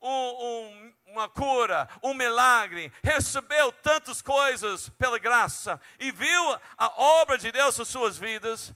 um, 0.00 0.08
um 0.08 0.95
uma 1.16 1.28
cura, 1.28 1.88
um 2.02 2.14
milagre, 2.14 2.92
recebeu 3.02 3.72
tantas 3.72 4.20
coisas 4.20 4.88
pela 4.90 5.18
graça 5.18 5.80
e 5.98 6.12
viu 6.12 6.60
a 6.76 7.02
obra 7.20 7.38
de 7.38 7.50
Deus 7.50 7.78
nas 7.78 7.88
suas 7.88 8.18
vidas, 8.18 8.74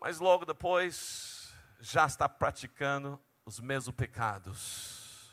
mas 0.00 0.18
logo 0.18 0.44
depois 0.44 1.52
já 1.80 2.06
está 2.06 2.28
praticando 2.28 3.20
os 3.44 3.60
mesmos 3.60 3.94
pecados. 3.94 5.30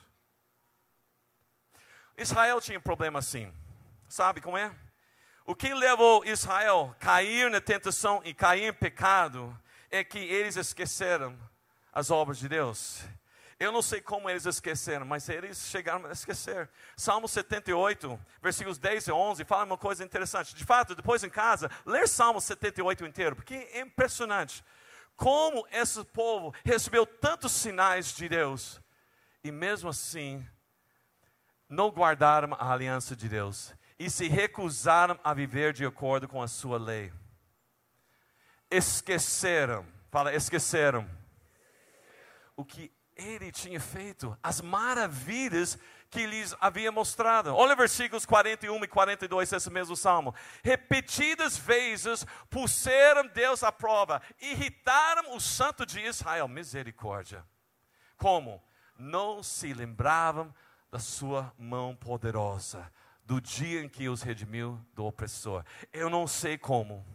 Israel 2.17 2.59
tinha 2.59 2.79
um 2.79 2.81
problema 2.81 3.19
assim, 3.19 3.53
sabe 4.09 4.41
como 4.41 4.57
é? 4.57 4.73
O 5.45 5.55
que 5.55 5.73
levou 5.73 6.25
Israel 6.25 6.93
a 6.99 7.03
cair 7.03 7.49
na 7.49 7.61
tentação 7.61 8.21
e 8.25 8.33
cair 8.33 8.65
em 8.65 8.73
pecado 8.73 9.57
é 9.89 10.03
que 10.03 10.19
eles 10.19 10.57
esqueceram 10.57 11.37
as 11.93 12.11
obras 12.11 12.37
de 12.37 12.49
Deus. 12.49 13.01
Eu 13.59 13.71
não 13.71 13.81
sei 13.81 14.01
como 14.01 14.29
eles 14.29 14.45
esqueceram, 14.45 15.05
mas 15.05 15.27
eles 15.29 15.67
chegaram 15.67 16.05
a 16.05 16.11
esquecer. 16.11 16.69
Salmo 16.95 17.27
78, 17.27 18.19
versículos 18.41 18.77
10 18.77 19.07
e 19.07 19.11
11, 19.11 19.45
fala 19.45 19.63
uma 19.63 19.77
coisa 19.77 20.03
interessante. 20.03 20.53
De 20.53 20.63
fato, 20.63 20.93
depois 20.93 21.23
em 21.23 21.29
casa, 21.29 21.69
ler 21.83 22.07
Salmo 22.07 22.39
78 22.39 23.05
inteiro, 23.05 23.35
porque 23.35 23.55
é 23.55 23.81
impressionante 23.81 24.63
como 25.17 25.67
esse 25.71 26.03
povo 26.05 26.53
recebeu 26.63 27.05
tantos 27.05 27.51
sinais 27.51 28.13
de 28.13 28.29
Deus 28.29 28.79
e 29.43 29.51
mesmo 29.51 29.89
assim 29.89 30.47
não 31.67 31.89
guardaram 31.89 32.53
a 32.53 32.71
aliança 32.71 33.15
de 33.15 33.27
Deus 33.27 33.73
e 33.97 34.11
se 34.11 34.27
recusaram 34.27 35.19
a 35.23 35.33
viver 35.33 35.73
de 35.73 35.83
acordo 35.83 36.27
com 36.27 36.41
a 36.41 36.47
sua 36.47 36.77
lei. 36.77 37.11
Esqueceram, 38.69 39.83
fala, 40.11 40.35
esqueceram 40.35 41.09
o 42.55 42.63
que 42.63 42.91
ele 43.17 43.51
tinha 43.51 43.79
feito, 43.79 44.37
as 44.41 44.61
maravilhas 44.61 45.77
que 46.09 46.25
lhes 46.25 46.55
havia 46.61 46.91
mostrado. 46.91 47.53
Olha 47.53 47.75
versículos 47.75 48.25
41 48.25 48.83
e 48.83 48.87
42 48.87 49.49
desse 49.49 49.69
mesmo 49.69 49.95
salmo. 49.95 50.33
Repetidas 50.63 51.57
vezes 51.57 52.25
puseram 52.49 53.27
Deus 53.27 53.63
à 53.63 53.71
prova, 53.71 54.21
irritaram 54.39 55.35
o 55.35 55.39
santo 55.39 55.85
de 55.85 55.99
Israel. 55.99 56.47
Misericórdia. 56.47 57.43
Como? 58.17 58.63
Não 58.97 59.43
se 59.43 59.73
lembravam 59.73 60.53
da 60.91 60.99
sua 60.99 61.53
mão 61.57 61.95
poderosa, 61.95 62.91
do 63.25 63.41
dia 63.41 63.81
em 63.81 63.89
que 63.89 64.07
os 64.07 64.21
redimiu 64.21 64.79
do 64.93 65.05
opressor. 65.05 65.63
Eu 65.91 66.09
não 66.09 66.25
sei 66.25 66.57
como, 66.57 67.05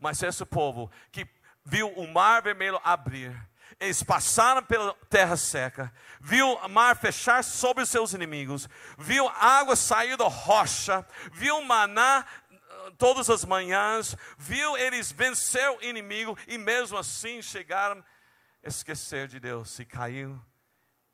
mas 0.00 0.22
esse 0.22 0.44
povo 0.46 0.90
que 1.12 1.28
viu 1.64 1.88
o 1.92 2.10
mar 2.10 2.42
vermelho 2.42 2.80
abrir, 2.82 3.36
eles 3.80 4.02
passaram 4.02 4.62
pela 4.62 4.94
terra 5.08 5.36
seca, 5.36 5.92
viu 6.20 6.46
o 6.54 6.68
mar 6.68 6.96
fechar 6.96 7.44
sobre 7.44 7.82
os 7.82 7.88
seus 7.88 8.12
inimigos, 8.12 8.68
viu 8.98 9.28
água 9.28 9.76
sair 9.76 10.16
da 10.16 10.26
rocha, 10.26 11.06
viu 11.32 11.62
maná 11.62 12.24
uh, 12.50 12.90
todas 12.92 13.30
as 13.30 13.44
manhãs, 13.44 14.16
viu 14.36 14.76
eles 14.76 15.12
vencer 15.12 15.70
o 15.70 15.82
inimigo 15.82 16.36
e 16.46 16.58
mesmo 16.58 16.98
assim 16.98 17.40
chegaram 17.40 18.04
a 18.64 18.68
esquecer 18.68 19.28
de 19.28 19.38
Deus 19.38 19.78
e 19.78 19.84
caiu 19.84 20.40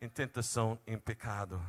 em 0.00 0.08
tentação, 0.08 0.78
em 0.86 0.98
pecado. 0.98 1.60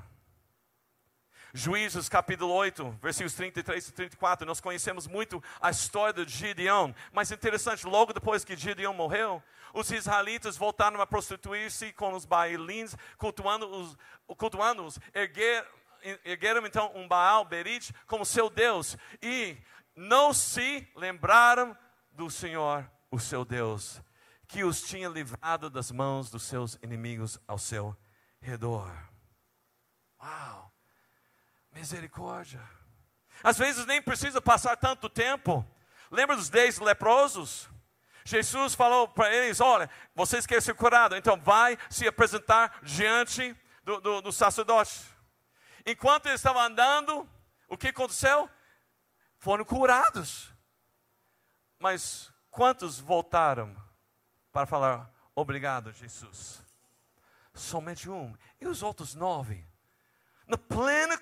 Juízes 1.58 2.10
capítulo 2.10 2.52
8, 2.52 3.00
versículos 3.02 3.34
33 3.34 3.88
e 3.88 3.92
34, 3.94 4.46
nós 4.46 4.60
conhecemos 4.60 5.08
muito 5.08 5.42
a 5.62 5.70
história 5.70 6.26
de 6.26 6.30
Gideão, 6.30 6.94
mas 7.14 7.32
interessante, 7.32 7.88
logo 7.88 8.12
depois 8.12 8.44
que 8.44 8.58
Gideão 8.58 8.94
morreu, 8.94 9.42
os 9.74 9.90
israelitas 9.90 10.58
voltaram 10.58 11.00
a 11.00 11.08
prostituir-se 11.08 11.94
com 11.94 12.12
os 12.12 12.26
bailins, 12.26 12.94
cultuando-os, 13.18 13.98
cultuando-os 14.36 15.00
erguer, 15.14 15.66
ergueram 16.26 16.66
então 16.66 16.92
um 16.94 17.08
Baal 17.08 17.46
Berit 17.46 17.94
como 18.06 18.26
seu 18.26 18.50
Deus, 18.50 18.98
e 19.22 19.56
não 19.96 20.34
se 20.34 20.86
lembraram 20.94 21.76
do 22.12 22.30
Senhor, 22.30 22.86
o 23.10 23.18
seu 23.18 23.46
Deus, 23.46 24.02
que 24.46 24.66
os 24.66 24.82
tinha 24.82 25.08
livrado 25.08 25.70
das 25.70 25.90
mãos 25.90 26.30
dos 26.30 26.44
seus 26.44 26.78
inimigos 26.84 27.40
ao 27.48 27.58
seu 27.58 27.96
redor. 28.42 28.92
Uau! 30.22 30.75
Misericórdia. 31.76 32.62
Às 33.44 33.58
vezes 33.58 33.86
nem 33.86 34.02
precisa 34.02 34.42
passar 34.42 34.78
tanto 34.78 35.10
tempo. 35.10 35.64
Lembra 36.10 36.38
dos 36.38 36.50
dez 36.50 36.80
leprosos? 36.80 37.70
Jesus 38.24 38.74
falou 38.74 39.10
para 39.10 39.32
eles: 39.36 39.60
Olha, 39.60 39.90
vocês 40.16 40.46
querem 40.46 40.62
ser 40.62 40.74
curados, 40.74 41.18
então 41.18 41.38
vai 41.40 41.78
se 41.90 42.08
apresentar 42.08 42.80
diante 42.82 43.54
do, 43.84 44.00
do, 44.00 44.22
do 44.22 44.32
sacerdote. 44.32 45.04
Enquanto 45.86 46.28
eles 46.28 46.40
estavam 46.40 46.62
andando, 46.62 47.30
o 47.68 47.78
que 47.78 47.90
aconteceu? 47.90 48.50
Foram 49.38 49.66
curados. 49.66 50.54
Mas 51.78 52.32
quantos 52.50 53.00
voltaram 53.00 53.76
para 54.50 54.66
falar 54.66 55.12
obrigado, 55.36 55.92
Jesus? 55.92 56.64
Somente 57.54 58.10
um. 58.10 58.34
E 58.62 58.66
os 58.66 58.82
outros 58.82 59.14
nove? 59.14 59.64
Na 60.48 60.58
plena 60.58 61.20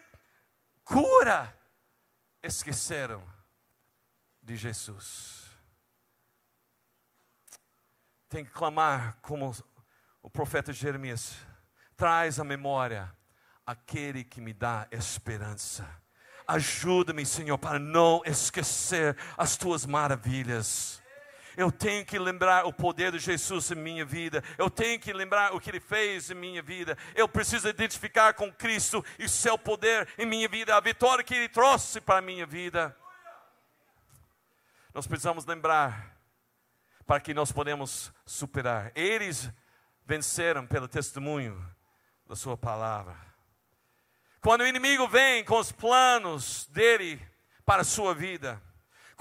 cura, 0.83 1.53
esqueceram 2.41 3.23
de 4.41 4.55
Jesus. 4.55 5.43
Tem 8.29 8.43
que 8.43 8.51
clamar 8.51 9.17
como 9.21 9.55
o 10.21 10.29
profeta 10.29 10.73
Jeremias 10.73 11.35
traz 11.95 12.39
à 12.39 12.43
memória 12.43 13.15
aquele 13.65 14.23
que 14.23 14.41
me 14.41 14.53
dá 14.53 14.87
esperança, 14.91 15.87
ajuda-me, 16.47 17.25
Senhor, 17.25 17.57
para 17.57 17.79
não 17.79 18.21
esquecer 18.25 19.17
as 19.37 19.57
tuas 19.57 19.85
maravilhas. 19.85 21.02
Eu 21.55 21.71
tenho 21.71 22.05
que 22.05 22.17
lembrar 22.17 22.65
o 22.65 22.73
poder 22.73 23.11
de 23.11 23.19
Jesus 23.19 23.71
em 23.71 23.75
minha 23.75 24.05
vida. 24.05 24.43
Eu 24.57 24.69
tenho 24.69 24.99
que 24.99 25.13
lembrar 25.13 25.53
o 25.53 25.59
que 25.59 25.69
Ele 25.69 25.79
fez 25.79 26.29
em 26.29 26.35
minha 26.35 26.61
vida. 26.61 26.97
Eu 27.15 27.27
preciso 27.27 27.67
identificar 27.67 28.33
com 28.33 28.51
Cristo 28.51 29.03
e 29.19 29.27
seu 29.29 29.57
poder 29.57 30.07
em 30.17 30.25
minha 30.25 30.47
vida, 30.47 30.75
a 30.75 30.79
vitória 30.79 31.23
que 31.23 31.35
Ele 31.35 31.49
trouxe 31.49 32.01
para 32.01 32.19
a 32.19 32.21
minha 32.21 32.45
vida. 32.45 32.95
Nós 34.93 35.07
precisamos 35.07 35.45
lembrar 35.45 36.15
para 37.05 37.19
que 37.19 37.33
nós 37.33 37.51
podemos 37.51 38.13
superar. 38.25 38.91
Eles 38.95 39.51
venceram 40.05 40.65
pelo 40.65 40.87
testemunho 40.87 41.63
da 42.27 42.35
Sua 42.35 42.57
palavra. 42.57 43.33
Quando 44.43 44.61
o 44.61 44.67
inimigo 44.67 45.07
vem 45.07 45.43
com 45.45 45.57
os 45.57 45.71
planos 45.71 46.67
dele 46.67 47.21
para 47.65 47.81
a 47.81 47.85
sua 47.85 48.13
vida, 48.13 48.61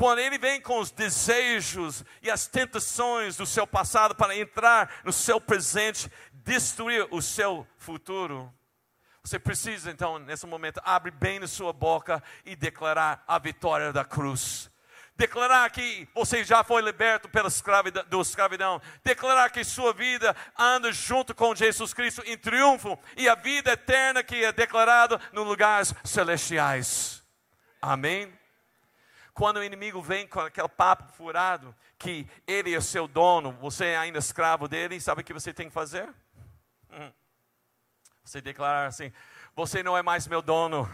quando 0.02 0.18
ele 0.18 0.36
vem 0.36 0.60
com 0.60 0.80
os 0.80 0.90
desejos 0.90 2.04
e 2.20 2.28
as 2.28 2.48
tentações 2.48 3.36
do 3.36 3.46
seu 3.46 3.64
passado 3.64 4.16
para 4.16 4.36
entrar 4.36 4.96
no 5.04 5.12
seu 5.12 5.40
presente, 5.40 6.10
destruir 6.32 7.06
o 7.12 7.22
seu 7.22 7.64
futuro, 7.78 8.52
você 9.22 9.38
precisa 9.38 9.92
então, 9.92 10.18
nesse 10.18 10.44
momento, 10.44 10.80
abrir 10.84 11.12
bem 11.12 11.38
a 11.38 11.46
sua 11.46 11.72
boca 11.72 12.20
e 12.44 12.56
declarar 12.56 13.22
a 13.28 13.38
vitória 13.38 13.92
da 13.92 14.04
cruz. 14.04 14.68
Declarar 15.14 15.70
que 15.70 16.08
você 16.12 16.42
já 16.42 16.64
foi 16.64 16.82
liberto 16.82 17.28
pela 17.28 17.46
escravidão, 17.46 18.04
do 18.08 18.20
escravidão. 18.20 18.82
Declarar 19.04 19.50
que 19.50 19.62
sua 19.62 19.92
vida 19.92 20.34
anda 20.58 20.90
junto 20.90 21.32
com 21.32 21.54
Jesus 21.54 21.94
Cristo 21.94 22.24
em 22.26 22.36
triunfo 22.36 22.98
e 23.16 23.28
a 23.28 23.36
vida 23.36 23.70
eterna 23.70 24.24
que 24.24 24.44
é 24.44 24.50
declarada 24.50 25.20
nos 25.32 25.46
lugares 25.46 25.94
celestiais. 26.02 27.22
Amém? 27.80 28.41
Quando 29.34 29.58
o 29.58 29.64
inimigo 29.64 30.02
vem 30.02 30.26
com 30.26 30.40
aquele 30.40 30.68
papo 30.68 31.10
furado, 31.12 31.74
que 31.98 32.28
ele 32.46 32.74
é 32.74 32.80
seu 32.80 33.08
dono, 33.08 33.52
você 33.52 33.86
é 33.86 33.96
ainda 33.96 34.18
escravo 34.18 34.68
dele, 34.68 35.00
sabe 35.00 35.22
o 35.22 35.24
que 35.24 35.32
você 35.32 35.54
tem 35.54 35.68
que 35.68 35.74
fazer? 35.74 36.08
Hum. 36.90 37.10
Você 38.24 38.40
declarar 38.40 38.86
assim: 38.86 39.12
Você 39.56 39.82
não 39.82 39.96
é 39.96 40.02
mais 40.02 40.26
meu 40.26 40.42
dono. 40.42 40.88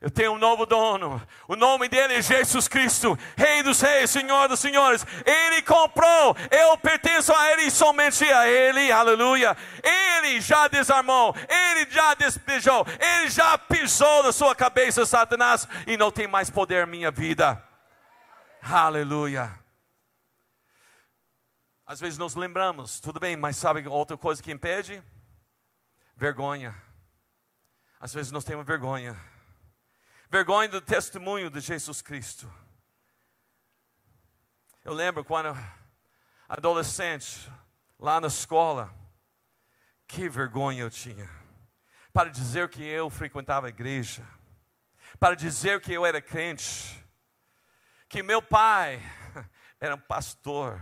Eu 0.00 0.10
tenho 0.10 0.32
um 0.32 0.38
novo 0.38 0.66
dono. 0.66 1.20
O 1.48 1.56
nome 1.56 1.88
dele 1.88 2.14
é 2.14 2.22
Jesus 2.22 2.68
Cristo, 2.68 3.18
Rei 3.34 3.62
dos 3.62 3.80
Reis, 3.80 4.10
Senhor 4.10 4.46
dos 4.46 4.60
Senhores. 4.60 5.06
Ele 5.24 5.62
comprou. 5.62 6.36
Eu 6.50 6.76
pertenço 6.76 7.32
a 7.34 7.52
Ele 7.52 7.70
somente 7.70 8.24
a 8.24 8.46
Ele. 8.46 8.92
Aleluia. 8.92 9.56
Ele 9.82 10.40
já 10.40 10.68
desarmou. 10.68 11.34
Ele 11.48 11.90
já 11.90 12.14
despejou. 12.14 12.86
Ele 13.00 13.30
já 13.30 13.56
pisou 13.56 14.22
na 14.22 14.32
sua 14.32 14.54
cabeça, 14.54 15.06
Satanás, 15.06 15.66
e 15.86 15.96
não 15.96 16.10
tem 16.10 16.26
mais 16.26 16.50
poder 16.50 16.86
minha 16.86 17.10
vida. 17.10 17.65
Aleluia. 18.68 19.56
Às 21.86 22.00
vezes 22.00 22.18
nos 22.18 22.34
lembramos, 22.34 22.98
tudo 22.98 23.20
bem, 23.20 23.36
mas 23.36 23.56
sabe 23.56 23.86
outra 23.86 24.16
coisa 24.16 24.42
que 24.42 24.50
impede? 24.50 25.00
Vergonha. 26.16 26.74
Às 28.00 28.12
vezes 28.12 28.32
nós 28.32 28.42
temos 28.42 28.66
vergonha. 28.66 29.16
Vergonha 30.28 30.68
do 30.68 30.80
testemunho 30.80 31.48
de 31.48 31.60
Jesus 31.60 32.02
Cristo. 32.02 32.52
Eu 34.84 34.94
lembro 34.94 35.24
quando 35.24 35.56
adolescente, 36.48 37.48
lá 37.96 38.20
na 38.20 38.26
escola, 38.26 38.92
que 40.08 40.28
vergonha 40.28 40.82
eu 40.82 40.90
tinha. 40.90 41.30
Para 42.12 42.30
dizer 42.30 42.68
que 42.68 42.82
eu 42.82 43.08
frequentava 43.10 43.68
a 43.68 43.70
igreja, 43.70 44.26
para 45.20 45.36
dizer 45.36 45.80
que 45.80 45.92
eu 45.92 46.04
era 46.04 46.20
crente, 46.20 47.05
que 48.08 48.22
meu 48.22 48.40
pai 48.40 49.00
era 49.80 49.94
um 49.94 50.00
pastor. 50.00 50.80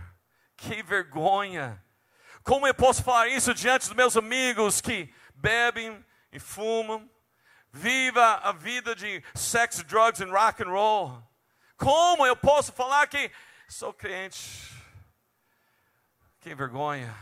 Que 0.57 0.81
vergonha! 0.81 1.83
Como 2.43 2.67
eu 2.67 2.73
posso 2.73 3.03
falar 3.03 3.27
isso 3.27 3.53
diante 3.53 3.87
dos 3.87 3.95
meus 3.95 4.15
amigos 4.15 4.79
que 4.79 5.13
bebem 5.33 6.03
e 6.31 6.39
fumam, 6.39 7.09
viva 7.71 8.35
a 8.35 8.51
vida 8.51 8.95
de 8.95 9.23
sexo, 9.33 9.83
drugs 9.83 10.21
e 10.21 10.25
rock 10.25 10.63
and 10.63 10.69
roll? 10.69 11.23
Como 11.75 12.25
eu 12.25 12.35
posso 12.35 12.71
falar 12.71 13.07
que 13.07 13.31
sou 13.67 13.93
crente? 13.93 14.73
Que 16.39 16.55
vergonha! 16.55 17.13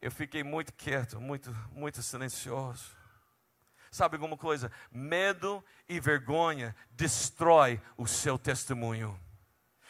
Eu 0.00 0.10
fiquei 0.12 0.44
muito 0.44 0.72
quieto, 0.74 1.20
muito, 1.20 1.50
muito 1.72 2.02
silencioso. 2.02 2.95
Sabe 3.96 4.16
alguma 4.16 4.36
coisa? 4.36 4.70
Medo 4.92 5.64
e 5.88 5.98
vergonha 5.98 6.76
destrói 6.90 7.80
o 7.96 8.06
seu 8.06 8.38
testemunho. 8.38 9.18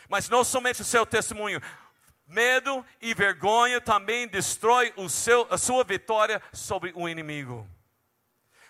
Mas 0.09 0.29
não 0.29 0.45
somente 0.45 0.81
o 0.81 0.85
seu 0.85 1.05
testemunho, 1.05 1.61
medo 2.25 2.87
e 3.01 3.13
vergonha 3.15 3.81
também 3.81 4.29
destrói 4.29 4.95
o 4.97 5.09
seu, 5.09 5.53
a 5.53 5.59
sua 5.59 5.83
vitória 5.83 6.41
sobre 6.53 6.93
o 6.95 7.09
inimigo. 7.09 7.69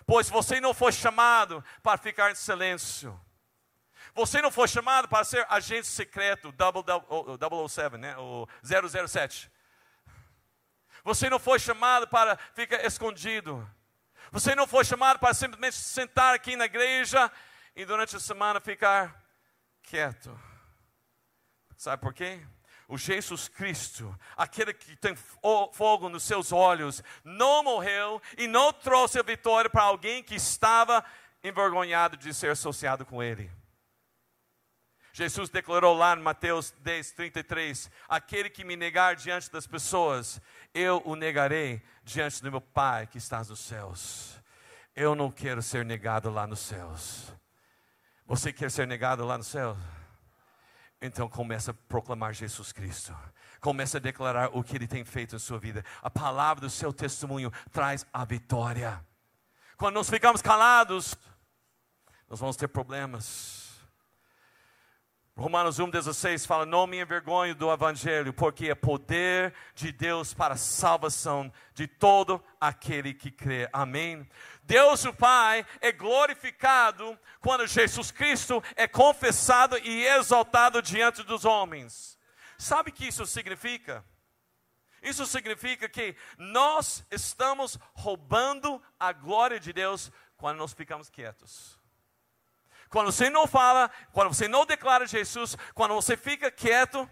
Pois 0.07 0.27
você 0.27 0.59
não 0.59 0.73
foi 0.73 0.91
chamado 0.91 1.63
para 1.83 1.99
ficar 1.99 2.31
em 2.31 2.35
silêncio. 2.35 3.21
Você 4.15 4.41
não 4.41 4.49
foi 4.49 4.67
chamado 4.67 5.07
para 5.07 5.23
ser 5.23 5.45
agente 5.51 5.85
secreto, 5.85 6.51
007, 6.51 7.97
né? 7.97 8.17
o 8.17 8.47
007. 8.63 9.51
Você 11.03 11.29
não 11.29 11.37
foi 11.37 11.59
chamado 11.59 12.07
para 12.07 12.37
ficar 12.55 12.83
escondido. 12.83 13.76
Você 14.31 14.55
não 14.55 14.67
foi 14.67 14.83
chamado 14.83 15.19
para 15.19 15.33
simplesmente 15.33 15.75
sentar 15.75 16.35
aqui 16.35 16.55
na 16.55 16.65
igreja 16.65 17.31
e 17.75 17.85
durante 17.85 18.15
a 18.15 18.19
semana 18.19 18.59
ficar 18.59 19.23
quieto. 19.83 20.37
Sabe 21.77 22.01
por 22.01 22.13
quê? 22.13 22.41
O 22.87 22.97
Jesus 22.97 23.47
Cristo, 23.47 24.17
aquele 24.35 24.73
que 24.73 24.95
tem 24.95 25.15
fogo 25.73 26.09
nos 26.09 26.23
seus 26.23 26.51
olhos, 26.51 27.03
não 27.23 27.63
morreu 27.63 28.21
e 28.37 28.47
não 28.47 28.71
trouxe 28.71 29.19
a 29.19 29.23
vitória 29.23 29.69
para 29.69 29.83
alguém 29.83 30.23
que 30.23 30.35
estava 30.35 31.03
envergonhado 31.43 32.15
de 32.15 32.33
ser 32.33 32.51
associado 32.51 33.05
com 33.05 33.21
ele. 33.21 33.51
Jesus 35.17 35.49
declarou 35.49 35.95
lá 35.95 36.15
em 36.15 36.21
Mateus 36.21 36.75
10, 36.83 37.13
33: 37.13 37.89
Aquele 38.07 38.51
que 38.51 38.63
me 38.63 38.75
negar 38.75 39.15
diante 39.15 39.51
das 39.51 39.65
pessoas, 39.65 40.39
eu 40.75 41.01
o 41.05 41.15
negarei 41.15 41.81
diante 42.03 42.39
do 42.43 42.51
meu 42.51 42.61
Pai 42.61 43.07
que 43.07 43.17
está 43.17 43.39
nos 43.39 43.59
céus. 43.59 44.39
Eu 44.95 45.15
não 45.15 45.31
quero 45.31 45.59
ser 45.63 45.83
negado 45.83 46.29
lá 46.29 46.45
nos 46.45 46.59
céus. 46.59 47.33
Você 48.27 48.53
quer 48.53 48.69
ser 48.69 48.85
negado 48.85 49.25
lá 49.25 49.39
nos 49.39 49.47
céus? 49.47 49.75
Então 51.01 51.27
começa 51.27 51.71
a 51.71 51.73
proclamar 51.73 52.35
Jesus 52.35 52.71
Cristo. 52.71 53.17
Começa 53.59 53.97
a 53.97 53.99
declarar 53.99 54.55
o 54.55 54.63
que 54.63 54.75
Ele 54.75 54.87
tem 54.87 55.03
feito 55.03 55.35
em 55.35 55.39
sua 55.39 55.57
vida. 55.57 55.83
A 55.99 56.11
palavra 56.11 56.61
do 56.61 56.69
seu 56.69 56.93
testemunho 56.93 57.51
traz 57.71 58.05
a 58.13 58.23
vitória. 58.23 59.03
Quando 59.77 59.95
nós 59.95 60.11
ficamos 60.11 60.43
calados, 60.43 61.15
nós 62.29 62.39
vamos 62.39 62.55
ter 62.55 62.67
problemas. 62.67 63.66
Romanos 65.37 65.77
1,16 65.77 66.47
fala: 66.47 66.65
Não 66.65 66.87
me 66.87 66.99
envergonho 66.99 67.53
do 67.53 67.71
Evangelho, 67.71 68.33
porque 68.33 68.71
é 68.71 68.75
poder 68.75 69.53
de 69.75 69.91
Deus 69.91 70.33
para 70.33 70.55
a 70.55 70.57
salvação 70.57 71.53
de 71.75 71.85
todo 71.87 72.43
aquele 72.59 73.13
que 73.13 73.29
crê. 73.29 73.69
Amém. 73.71 74.27
Deus 74.63 75.05
o 75.05 75.13
Pai 75.13 75.63
é 75.79 75.91
glorificado 75.91 77.17
quando 77.39 77.67
Jesus 77.67 78.09
Cristo 78.09 78.63
é 78.75 78.87
confessado 78.87 79.77
e 79.77 80.05
exaltado 80.07 80.81
diante 80.81 81.21
dos 81.21 81.45
homens. 81.45 82.17
Sabe 82.57 82.89
o 82.89 82.93
que 82.93 83.07
isso 83.07 83.23
significa? 83.27 84.03
Isso 85.03 85.23
significa 85.27 85.87
que 85.87 86.15
nós 86.39 87.05
estamos 87.11 87.77
roubando 87.93 88.81
a 88.99 89.13
glória 89.13 89.59
de 89.59 89.71
Deus 89.71 90.11
quando 90.35 90.57
nós 90.57 90.73
ficamos 90.73 91.11
quietos. 91.11 91.79
Quando 92.89 93.11
você 93.11 93.29
não 93.29 93.47
fala, 93.47 93.89
quando 94.11 94.29
você 94.33 94.47
não 94.47 94.65
declara 94.65 95.05
Jesus, 95.05 95.57
quando 95.73 95.93
você 95.93 96.15
fica 96.15 96.51
quieto, 96.51 97.09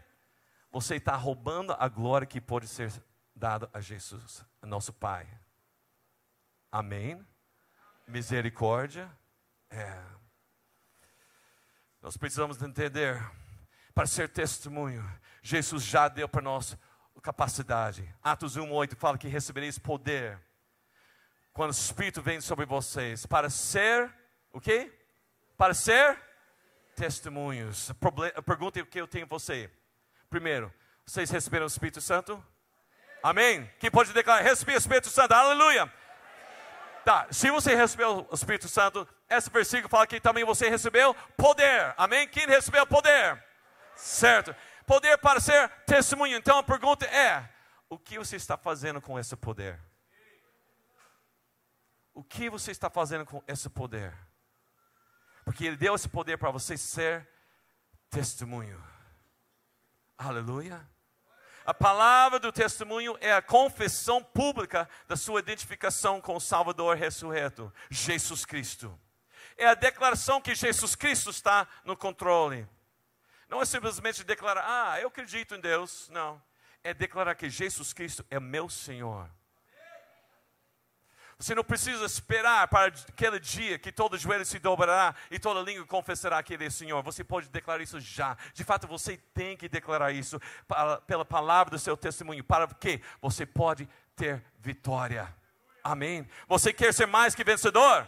você 0.71 0.95
está 0.95 1.15
roubando 1.15 1.75
a 1.77 1.87
glória 1.87 2.27
que 2.27 2.41
pode 2.41 2.67
ser 2.67 2.91
dada 3.35 3.69
a 3.73 3.81
Jesus, 3.81 4.43
nosso 4.61 4.93
Pai. 4.93 5.27
Amém? 6.71 7.25
Misericórdia. 8.07 9.09
É. 9.69 10.01
Nós 12.01 12.17
precisamos 12.17 12.61
entender, 12.61 13.21
para 13.93 14.05
ser 14.05 14.29
testemunho, 14.29 15.03
Jesus 15.41 15.83
já 15.83 16.07
deu 16.07 16.29
para 16.29 16.41
nós 16.41 16.77
capacidade. 17.21 18.13
Atos 18.21 18.55
1,8 18.55 18.95
fala 18.95 19.17
que 19.17 19.27
recebereis 19.27 19.79
poder 19.79 20.39
quando 21.53 21.69
o 21.69 21.71
Espírito 21.71 22.21
vem 22.21 22.41
sobre 22.41 22.65
vocês, 22.65 23.25
para 23.25 23.49
ser 23.49 24.13
o 24.51 24.59
quê? 24.59 24.93
Para 25.57 25.73
ser 25.73 26.19
testemunhos. 26.95 27.91
A 28.35 28.41
pergunta 28.41 28.83
que 28.85 28.99
eu 28.99 29.07
tenho 29.07 29.25
a 29.25 29.27
você. 29.27 29.69
Primeiro, 30.29 30.73
vocês 31.05 31.29
receberam 31.29 31.65
o 31.65 31.67
Espírito 31.67 32.01
Santo? 32.01 32.43
Amém? 33.21 33.69
Quem 33.79 33.91
pode 33.91 34.13
declarar? 34.13 34.41
Recebi 34.41 34.73
o 34.73 34.77
Espírito 34.77 35.09
Santo, 35.09 35.33
aleluia. 35.33 35.91
Tá, 37.03 37.27
se 37.31 37.51
você 37.51 37.75
recebeu 37.75 38.27
o 38.29 38.33
Espírito 38.33 38.67
Santo, 38.67 39.07
esse 39.29 39.49
versículo 39.49 39.89
fala 39.89 40.07
que 40.07 40.19
também 40.19 40.43
você 40.43 40.69
recebeu 40.69 41.13
poder. 41.37 41.93
Amém? 41.97 42.27
Quem 42.27 42.47
recebeu 42.47 42.85
poder? 42.87 43.43
Certo. 43.95 44.55
Poder 44.85 45.17
para 45.19 45.39
ser 45.39 45.69
testemunho. 45.85 46.37
Então 46.37 46.57
a 46.57 46.63
pergunta 46.63 47.05
é: 47.05 47.47
o 47.89 47.97
que 47.99 48.17
você 48.17 48.35
está 48.35 48.57
fazendo 48.57 49.01
com 49.01 49.19
esse 49.19 49.35
poder? 49.35 49.79
O 52.13 52.23
que 52.23 52.49
você 52.49 52.71
está 52.71 52.89
fazendo 52.89 53.25
com 53.25 53.43
esse 53.47 53.69
poder? 53.69 54.13
Porque 55.45 55.63
Ele 55.63 55.77
deu 55.77 55.95
esse 55.95 56.09
poder 56.09 56.37
para 56.37 56.51
você 56.51 56.75
ser 56.75 57.29
testemunho. 58.09 58.83
Aleluia. 60.17 60.85
A 61.65 61.73
palavra 61.73 62.39
do 62.39 62.51
testemunho 62.51 63.17
é 63.21 63.33
a 63.33 63.41
confissão 63.41 64.23
pública 64.23 64.89
da 65.07 65.15
sua 65.15 65.39
identificação 65.39 66.19
com 66.19 66.35
o 66.35 66.41
Salvador 66.41 66.95
ressurreto, 66.95 67.73
Jesus 67.89 68.45
Cristo. 68.45 68.99
É 69.57 69.67
a 69.67 69.73
declaração 69.73 70.41
que 70.41 70.53
Jesus 70.53 70.95
Cristo 70.95 71.29
está 71.29 71.67
no 71.83 71.95
controle. 71.95 72.67
Não 73.47 73.61
é 73.61 73.65
simplesmente 73.65 74.23
declarar, 74.23 74.63
ah, 74.67 74.99
eu 74.99 75.07
acredito 75.07 75.55
em 75.55 75.59
Deus. 75.59 76.09
Não. 76.09 76.41
É 76.83 76.93
declarar 76.93 77.35
que 77.35 77.49
Jesus 77.49 77.93
Cristo 77.93 78.25
é 78.29 78.39
meu 78.39 78.69
Senhor. 78.69 79.29
Você 81.37 81.53
não 81.53 81.65
precisa 81.65 82.05
esperar 82.05 82.67
para 82.69 82.87
aquele 82.87 83.39
dia 83.39 83.77
que 83.77 83.91
todo 83.91 84.17
joelho 84.17 84.45
se 84.45 84.57
dobrará 84.57 85.13
e 85.29 85.37
toda 85.37 85.61
língua 85.61 85.85
confessará 85.85 86.41
que 86.41 86.53
Ele 86.53 86.65
é 86.65 86.69
Senhor. 86.69 87.03
Você 87.03 87.25
pode 87.25 87.49
declarar 87.49 87.83
isso 87.83 87.99
já. 87.99 88.37
De 88.53 88.63
fato, 88.63 88.87
você 88.87 89.17
tem 89.33 89.57
que 89.57 89.67
declarar 89.67 90.13
isso 90.13 90.39
para, 90.65 91.01
pela 91.01 91.25
palavra 91.25 91.71
do 91.71 91.79
seu 91.79 91.97
testemunho. 91.97 92.41
Para 92.41 92.67
que 92.67 93.01
você 93.21 93.45
pode 93.45 93.87
ter 94.15 94.41
vitória. 94.59 95.33
Amém. 95.83 96.27
Você 96.47 96.71
quer 96.71 96.93
ser 96.93 97.05
mais 97.05 97.35
que 97.35 97.43
vencedor? 97.43 98.07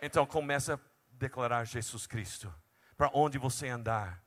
Então 0.00 0.24
comece 0.24 0.72
a 0.72 0.78
declarar 1.12 1.64
Jesus 1.64 2.06
Cristo. 2.06 2.52
Para 2.96 3.10
onde 3.12 3.38
você 3.38 3.68
andar. 3.68 4.22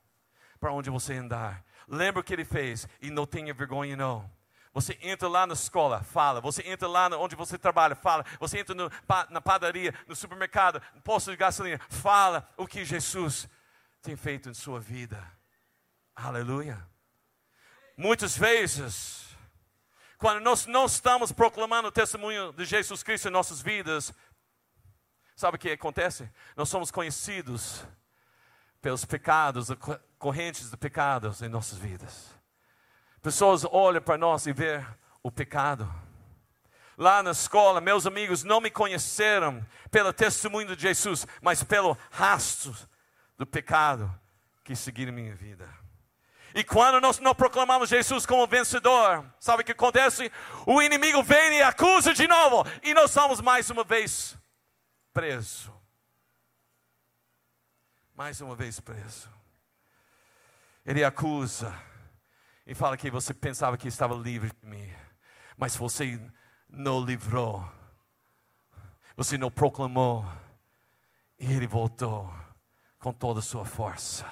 Para 0.59 0.73
onde 0.73 0.89
você 0.89 1.13
andar. 1.13 1.63
Lembra 1.87 2.19
o 2.19 2.23
que 2.23 2.33
ele 2.33 2.45
fez 2.45 2.85
e 3.01 3.09
não 3.09 3.25
tenha 3.25 3.53
vergonha 3.53 3.95
não. 3.95 4.29
Você 4.73 4.97
entra 5.01 5.27
lá 5.27 5.45
na 5.45 5.53
escola, 5.53 6.03
fala. 6.03 6.41
Você 6.41 6.67
entra 6.67 6.87
lá 6.87 7.07
onde 7.17 7.35
você 7.35 7.57
trabalha, 7.59 7.95
fala. 7.95 8.25
Você 8.39 8.57
entra 8.57 8.73
no, 8.73 8.89
na 9.29 9.39
padaria, 9.39 9.93
no 10.07 10.15
supermercado, 10.15 10.81
no 10.95 11.01
posto 11.01 11.29
de 11.29 11.37
gasolina, 11.37 11.79
fala 11.89 12.49
o 12.57 12.65
que 12.65 12.83
Jesus 12.83 13.47
tem 14.01 14.15
feito 14.15 14.49
em 14.49 14.53
sua 14.53 14.79
vida. 14.79 15.23
Aleluia. 16.15 16.85
Muitas 17.95 18.35
vezes, 18.35 19.27
quando 20.17 20.41
nós 20.41 20.65
não 20.65 20.85
estamos 20.85 21.31
proclamando 21.31 21.89
o 21.89 21.91
testemunho 21.91 22.51
de 22.53 22.65
Jesus 22.65 23.03
Cristo 23.03 23.27
em 23.27 23.31
nossas 23.31 23.61
vidas, 23.61 24.11
sabe 25.35 25.57
o 25.57 25.59
que 25.59 25.69
acontece? 25.69 26.27
Nós 26.55 26.69
somos 26.69 26.89
conhecidos 26.89 27.85
pelos 28.81 29.05
pecados, 29.05 29.67
correntes 30.17 30.71
de 30.71 30.77
pecados 30.77 31.43
em 31.43 31.47
nossas 31.47 31.77
vidas. 31.77 32.42
Pessoas 33.23 33.63
olham 33.71 34.01
para 34.01 34.17
nós 34.17 34.45
e 34.45 34.51
vê 34.51 34.85
o 35.23 35.31
pecado. 35.31 35.89
Lá 36.97 37.23
na 37.23 37.31
escola, 37.31 37.79
meus 37.79 38.05
amigos 38.05 38.43
não 38.43 38.59
me 38.59 38.69
conheceram 38.69 39.65
pelo 39.89 40.11
testemunho 40.11 40.75
de 40.75 40.81
Jesus, 40.81 41.25
mas 41.41 41.63
pelo 41.63 41.97
rastro 42.11 42.75
do 43.37 43.45
pecado 43.47 44.13
que 44.61 44.75
seguiram 44.75 45.13
minha 45.13 45.33
vida. 45.33 45.67
E 46.53 46.65
quando 46.65 46.99
nós 46.99 47.17
não 47.19 47.33
proclamamos 47.33 47.89
Jesus 47.89 48.25
como 48.25 48.45
vencedor, 48.45 49.25
sabe 49.39 49.63
o 49.63 49.65
que 49.65 49.71
acontece? 49.71 50.29
O 50.67 50.81
inimigo 50.81 51.23
vem 51.23 51.59
e 51.59 51.63
acusa 51.63 52.13
de 52.13 52.27
novo, 52.27 52.69
e 52.83 52.93
nós 52.93 53.09
somos 53.09 53.39
mais 53.39 53.69
uma 53.69 53.85
vez 53.85 54.37
presos. 55.13 55.71
Mais 58.13 58.41
uma 58.41 58.53
vez 58.53 58.81
preso. 58.81 59.29
Ele 60.85 61.05
acusa 61.05 61.73
e 62.65 62.73
fala 62.73 62.97
que 62.97 63.11
você 63.11 63.33
pensava 63.33 63.77
que 63.77 63.87
estava 63.87 64.15
livre 64.15 64.51
de 64.61 64.67
mim, 64.67 64.89
mas 65.57 65.75
você 65.75 66.19
não 66.69 67.03
livrou, 67.03 67.63
você 69.15 69.37
não 69.37 69.51
proclamou, 69.51 70.25
e 71.37 71.51
ele 71.51 71.67
voltou 71.67 72.33
com 72.99 73.11
toda 73.11 73.39
a 73.39 73.43
sua 73.43 73.65
força. 73.65 74.25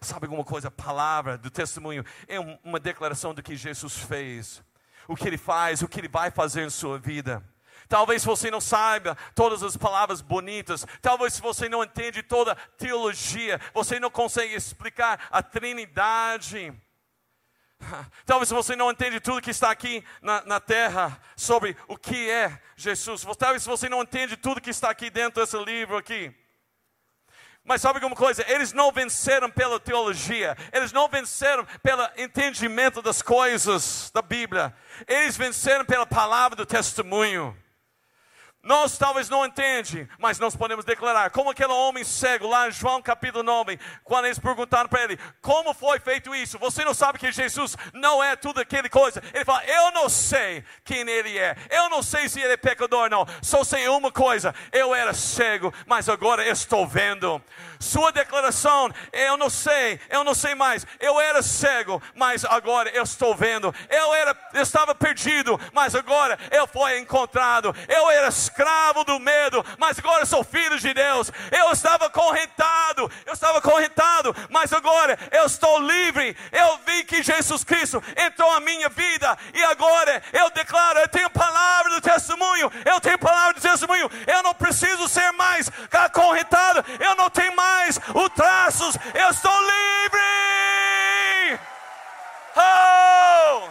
Sabe 0.00 0.26
alguma 0.26 0.44
coisa? 0.44 0.68
A 0.68 0.70
palavra 0.70 1.38
do 1.38 1.50
testemunho 1.50 2.04
é 2.28 2.38
uma 2.38 2.78
declaração 2.78 3.32
do 3.32 3.42
que 3.42 3.56
Jesus 3.56 3.96
fez, 3.96 4.62
o 5.08 5.16
que 5.16 5.26
ele 5.26 5.38
faz, 5.38 5.80
o 5.80 5.88
que 5.88 5.98
ele 5.98 6.08
vai 6.08 6.30
fazer 6.30 6.66
em 6.66 6.70
sua 6.70 6.98
vida. 6.98 7.42
Talvez 7.94 8.24
você 8.24 8.50
não 8.50 8.60
saiba 8.60 9.16
todas 9.36 9.62
as 9.62 9.76
palavras 9.76 10.20
bonitas, 10.20 10.84
talvez 11.00 11.38
você 11.38 11.68
não 11.68 11.84
entende 11.84 12.24
toda 12.24 12.50
a 12.50 12.56
teologia, 12.76 13.60
você 13.72 14.00
não 14.00 14.10
consegue 14.10 14.52
explicar 14.52 15.28
a 15.30 15.40
Trindade. 15.40 16.74
Talvez 18.26 18.50
você 18.50 18.74
não 18.74 18.90
entende 18.90 19.20
tudo 19.20 19.40
que 19.40 19.52
está 19.52 19.70
aqui 19.70 20.04
na, 20.20 20.44
na, 20.44 20.58
terra 20.58 21.20
sobre 21.36 21.76
o 21.86 21.96
que 21.96 22.28
é 22.28 22.60
Jesus. 22.74 23.24
Talvez 23.38 23.64
você 23.64 23.88
não 23.88 24.02
entende 24.02 24.36
tudo 24.36 24.60
que 24.60 24.70
está 24.70 24.90
aqui 24.90 25.08
dentro 25.08 25.40
desse 25.40 25.56
livro 25.64 25.96
aqui. 25.96 26.34
Mas 27.62 27.80
sabe 27.80 27.98
alguma 27.98 28.16
coisa? 28.16 28.44
Eles 28.50 28.72
não 28.72 28.90
venceram 28.90 29.48
pela 29.48 29.78
teologia, 29.78 30.56
eles 30.72 30.90
não 30.90 31.08
venceram 31.08 31.64
pelo 31.80 32.02
entendimento 32.16 33.00
das 33.00 33.22
coisas 33.22 34.10
da 34.12 34.20
Bíblia, 34.20 34.74
eles 35.06 35.36
venceram 35.36 35.84
pela 35.84 36.04
palavra 36.04 36.56
do 36.56 36.66
testemunho. 36.66 37.56
Nós 38.64 38.96
talvez 38.96 39.28
não 39.28 39.44
entende, 39.44 40.08
mas 40.18 40.38
nós 40.38 40.56
podemos 40.56 40.86
declarar, 40.86 41.28
como 41.28 41.50
aquele 41.50 41.72
homem 41.72 42.02
cego 42.02 42.48
lá 42.48 42.66
em 42.66 42.72
João 42.72 43.02
capítulo 43.02 43.42
9, 43.44 43.78
quando 44.02 44.24
eles 44.24 44.38
perguntaram 44.38 44.88
para 44.88 45.04
ele, 45.04 45.18
como 45.42 45.74
foi 45.74 46.00
feito 46.00 46.34
isso? 46.34 46.58
Você 46.58 46.82
não 46.82 46.94
sabe 46.94 47.18
que 47.18 47.30
Jesus 47.30 47.76
não 47.92 48.24
é 48.24 48.34
tudo 48.34 48.60
aquele 48.60 48.88
coisa. 48.88 49.22
Ele 49.34 49.44
fala, 49.44 49.62
eu 49.66 49.92
não 49.92 50.08
sei 50.08 50.64
quem 50.82 51.06
ele 51.06 51.38
é, 51.38 51.54
eu 51.68 51.90
não 51.90 52.02
sei 52.02 52.26
se 52.26 52.40
ele 52.40 52.54
é 52.54 52.56
pecador 52.56 53.10
não, 53.10 53.26
só 53.42 53.62
sei 53.62 53.86
uma 53.86 54.10
coisa, 54.10 54.54
eu 54.72 54.94
era 54.94 55.12
cego, 55.12 55.72
mas 55.86 56.08
agora 56.08 56.48
estou 56.48 56.86
vendo. 56.86 57.42
Sua 57.78 58.10
declaração, 58.12 58.90
eu 59.12 59.36
não 59.36 59.50
sei, 59.50 60.00
eu 60.08 60.24
não 60.24 60.34
sei 60.34 60.54
mais, 60.54 60.86
eu 60.98 61.20
era 61.20 61.42
cego, 61.42 62.02
mas 62.14 62.46
agora 62.46 62.88
eu 62.90 63.02
estou 63.02 63.34
vendo. 63.34 63.74
Eu, 63.90 64.14
era, 64.14 64.34
eu 64.54 64.62
estava 64.62 64.94
perdido, 64.94 65.60
mas 65.70 65.94
agora 65.94 66.38
eu 66.50 66.66
fui 66.66 66.98
encontrado. 66.98 67.74
Eu 67.86 68.10
era 68.10 68.30
escravo 68.54 69.02
do 69.02 69.18
medo, 69.18 69.66
mas 69.78 69.98
agora 69.98 70.24
sou 70.24 70.44
filho 70.44 70.78
de 70.78 70.94
Deus. 70.94 71.30
Eu 71.50 71.72
estava 71.72 72.08
correntado, 72.08 73.10
eu 73.26 73.32
estava 73.34 73.60
correntado, 73.60 74.34
mas 74.48 74.72
agora 74.72 75.18
eu 75.32 75.44
estou 75.46 75.80
livre. 75.80 76.36
Eu 76.52 76.78
vi 76.86 77.02
que 77.02 77.20
Jesus 77.22 77.64
Cristo 77.64 78.00
entrou 78.16 78.52
na 78.54 78.60
minha 78.60 78.88
vida 78.88 79.36
e 79.52 79.64
agora 79.64 80.22
eu 80.32 80.48
declaro, 80.50 81.00
eu 81.00 81.08
tenho 81.08 81.28
palavra 81.30 81.90
do 81.90 82.00
testemunho, 82.00 82.70
eu 82.84 83.00
tenho 83.00 83.18
palavra 83.18 83.54
do 83.54 83.60
testemunho. 83.60 84.08
Eu 84.24 84.42
não 84.44 84.54
preciso 84.54 85.08
ser 85.08 85.32
mais 85.32 85.68
acorrentado, 85.90 86.84
eu 87.00 87.16
não 87.16 87.28
tenho 87.28 87.56
mais 87.56 87.98
os 88.14 88.28
traços, 88.30 88.96
eu 89.14 89.30
estou 89.30 89.52
livre. 89.60 90.20
Oh! 92.56 93.68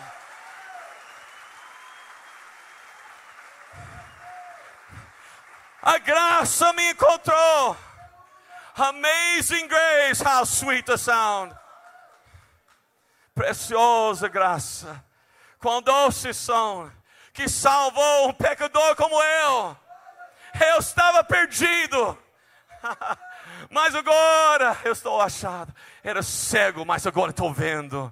A 5.84 5.98
graça 5.98 6.72
me 6.72 6.92
encontrou. 6.92 7.76
Amazing 8.78 9.68
grace, 9.68 10.22
how 10.22 10.46
sweet 10.46 10.86
the 10.86 10.98
sound. 10.98 11.54
Preciosa 13.36 14.30
graça. 14.30 15.04
Quão 15.60 15.82
doce 15.82 16.34
som 16.34 16.90
que 17.34 17.50
salvou 17.50 18.30
um 18.30 18.34
pecador 18.34 18.96
como 18.96 19.22
eu. 19.22 19.78
Eu 20.72 20.80
estava 20.80 21.22
perdido. 21.22 22.18
mas 23.70 23.94
agora 23.94 24.78
eu 24.86 24.94
estou 24.94 25.20
achado. 25.20 25.76
Era 26.02 26.24
cego, 26.24 26.86
mas 26.86 27.06
agora 27.06 27.32
estou 27.32 27.54
vendo. 27.54 28.12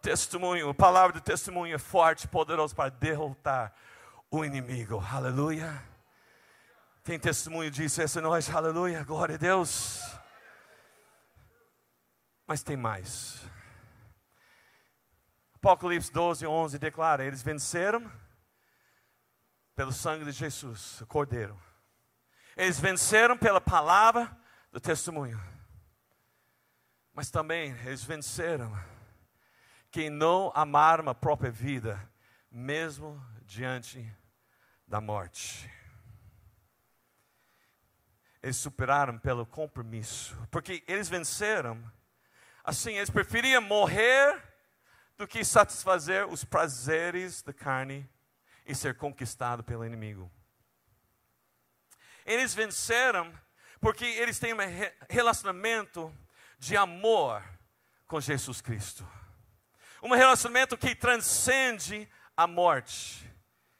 Testemunho, 0.00 0.70
a 0.70 0.74
palavra 0.74 1.14
de 1.14 1.20
testemunho 1.20 1.74
é 1.74 1.78
forte, 1.78 2.28
poderoso 2.28 2.76
para 2.76 2.90
derrotar 2.90 3.72
o 4.30 4.44
inimigo. 4.44 4.98
Aleluia. 4.98 5.82
Tem 7.02 7.18
testemunho 7.18 7.70
disso, 7.70 8.02
essa 8.02 8.18
é 8.18 8.22
nós, 8.22 8.50
aleluia, 8.50 9.04
glória 9.04 9.36
a 9.36 9.38
Deus. 9.38 10.00
Mas 12.46 12.62
tem 12.62 12.76
mais. 12.76 13.44
Apocalipse 15.54 16.12
12, 16.12 16.46
11 16.46 16.78
declara: 16.78 17.24
eles 17.24 17.42
venceram 17.42 18.10
pelo 19.74 19.92
sangue 19.92 20.24
de 20.24 20.32
Jesus, 20.32 21.00
o 21.00 21.06
Cordeiro. 21.06 21.60
Eles 22.56 22.80
venceram 22.80 23.36
pela 23.36 23.60
palavra 23.60 24.36
do 24.72 24.80
testemunho. 24.80 25.40
Mas 27.12 27.30
também 27.30 27.70
eles 27.84 28.02
venceram 28.02 28.76
quem 29.90 30.10
não 30.10 30.50
amaram 30.54 31.08
a 31.08 31.14
própria 31.14 31.50
vida, 31.50 32.00
mesmo 32.56 33.22
diante 33.42 34.10
da 34.86 34.98
morte. 34.98 35.70
Eles 38.42 38.56
superaram 38.56 39.18
pelo 39.18 39.44
compromisso, 39.44 40.34
porque 40.50 40.82
eles 40.88 41.06
venceram. 41.06 41.92
Assim, 42.64 42.94
eles 42.94 43.10
preferiam 43.10 43.60
morrer 43.60 44.42
do 45.18 45.28
que 45.28 45.44
satisfazer 45.44 46.26
os 46.26 46.44
prazeres 46.44 47.42
da 47.42 47.52
carne 47.52 48.08
e 48.64 48.74
ser 48.74 48.96
conquistado 48.96 49.62
pelo 49.62 49.84
inimigo. 49.84 50.32
Eles 52.24 52.54
venceram 52.54 53.38
porque 53.80 54.06
eles 54.06 54.38
têm 54.38 54.54
um 54.54 54.58
relacionamento 55.10 56.10
de 56.58 56.74
amor 56.74 57.44
com 58.06 58.18
Jesus 58.18 58.62
Cristo. 58.62 59.06
Um 60.02 60.14
relacionamento 60.14 60.78
que 60.78 60.94
transcende 60.94 62.08
a 62.36 62.46
morte 62.46 63.28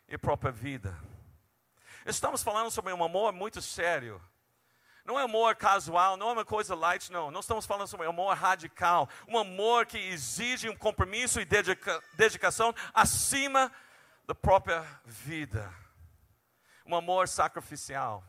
e 0.08 0.16
própria 0.16 0.50
vida. 0.50 0.98
Estamos 2.06 2.42
falando 2.42 2.70
sobre 2.70 2.92
um 2.92 3.04
amor 3.04 3.32
muito 3.32 3.60
sério. 3.60 4.22
Não 5.04 5.18
é 5.20 5.22
amor 5.22 5.54
casual, 5.54 6.16
não 6.16 6.30
é 6.30 6.32
uma 6.32 6.44
coisa 6.44 6.74
light, 6.74 7.12
não. 7.12 7.30
Nós 7.30 7.44
estamos 7.44 7.66
falando 7.66 7.86
sobre 7.86 8.06
amor 8.06 8.36
radical. 8.36 9.08
Um 9.28 9.38
amor 9.38 9.86
que 9.86 9.98
exige 9.98 10.68
um 10.68 10.76
compromisso 10.76 11.40
e 11.40 11.44
dedica, 11.44 12.02
dedicação 12.14 12.74
acima 12.94 13.70
da 14.26 14.34
própria 14.34 14.84
vida. 15.04 15.72
Um 16.84 16.96
amor 16.96 17.28
sacrificial. 17.28 18.24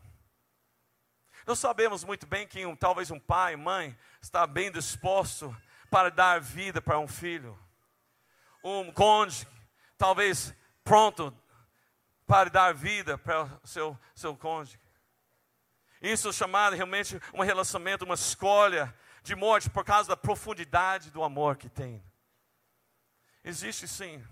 Nós 1.47 1.59
sabemos 1.59 2.03
muito 2.03 2.28
bem 2.28 2.45
que 2.45 2.65
um, 2.65 2.75
talvez 2.75 3.09
um 3.09 3.19
pai, 3.19 3.55
mãe, 3.55 3.97
está 4.21 4.45
bem 4.45 4.71
disposto 4.71 5.55
para 5.89 6.11
dar 6.11 6.41
vida 6.41 6.82
para 6.82 6.99
um 6.99 7.07
filho. 7.07 7.57
Um 8.63 8.91
cônjuge, 8.91 9.47
talvez 9.98 10.54
pronto 10.84 11.36
para 12.26 12.50
dar 12.50 12.74
vida 12.74 13.18
para 13.18 13.43
o 13.64 13.68
seu, 13.68 13.98
seu 14.14 14.36
cônjuge. 14.36 14.80
Isso 16.02 16.30
é 16.30 16.34
chamado 16.34 16.76
realmente 16.76 17.20
um 17.34 17.41
relacionamento, 17.41 18.06
uma 18.06 18.16
escolha 18.16 18.93
de 19.24 19.36
morte 19.36 19.70
por 19.70 19.84
causa 19.84 20.10
da 20.10 20.18
profundidade 20.18 21.10
do 21.10 21.24
amor 21.24 21.58
que 21.58 21.70
tem. 21.70 22.04
Existe 23.43 23.88
sim. 23.88 24.24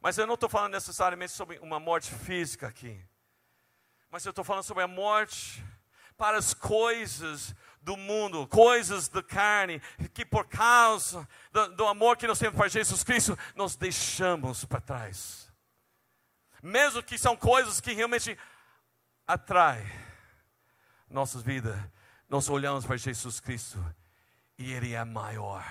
Mas 0.00 0.16
eu 0.16 0.26
não 0.26 0.34
estou 0.34 0.48
falando 0.48 0.72
necessariamente 0.72 1.32
sobre 1.32 1.58
uma 1.58 1.80
morte 1.80 2.14
física 2.14 2.68
aqui. 2.68 3.04
Mas 4.10 4.24
eu 4.24 4.30
estou 4.30 4.44
falando 4.44 4.62
sobre 4.62 4.84
a 4.84 4.88
morte 4.88 5.64
para 6.16 6.38
as 6.38 6.54
coisas 6.54 7.54
do 7.86 7.96
mundo, 7.96 8.48
coisas 8.48 9.06
da 9.06 9.22
carne, 9.22 9.80
que 10.12 10.24
por 10.24 10.44
causa 10.48 11.26
do, 11.52 11.68
do 11.76 11.86
amor 11.86 12.16
que 12.16 12.26
nós 12.26 12.36
temos 12.36 12.56
para 12.56 12.66
Jesus 12.66 13.04
Cristo, 13.04 13.38
nós 13.54 13.76
deixamos 13.76 14.64
para 14.64 14.80
trás. 14.80 15.52
Mesmo 16.60 17.00
que 17.00 17.16
são 17.16 17.36
coisas 17.36 17.80
que 17.80 17.92
realmente 17.92 18.36
atraem 19.24 19.86
nossas 21.08 21.42
vidas, 21.42 21.78
nós 22.28 22.48
olhamos 22.48 22.84
para 22.84 22.96
Jesus 22.96 23.38
Cristo 23.38 23.78
e 24.58 24.72
Ele 24.72 24.92
é 24.92 25.04
maior. 25.04 25.64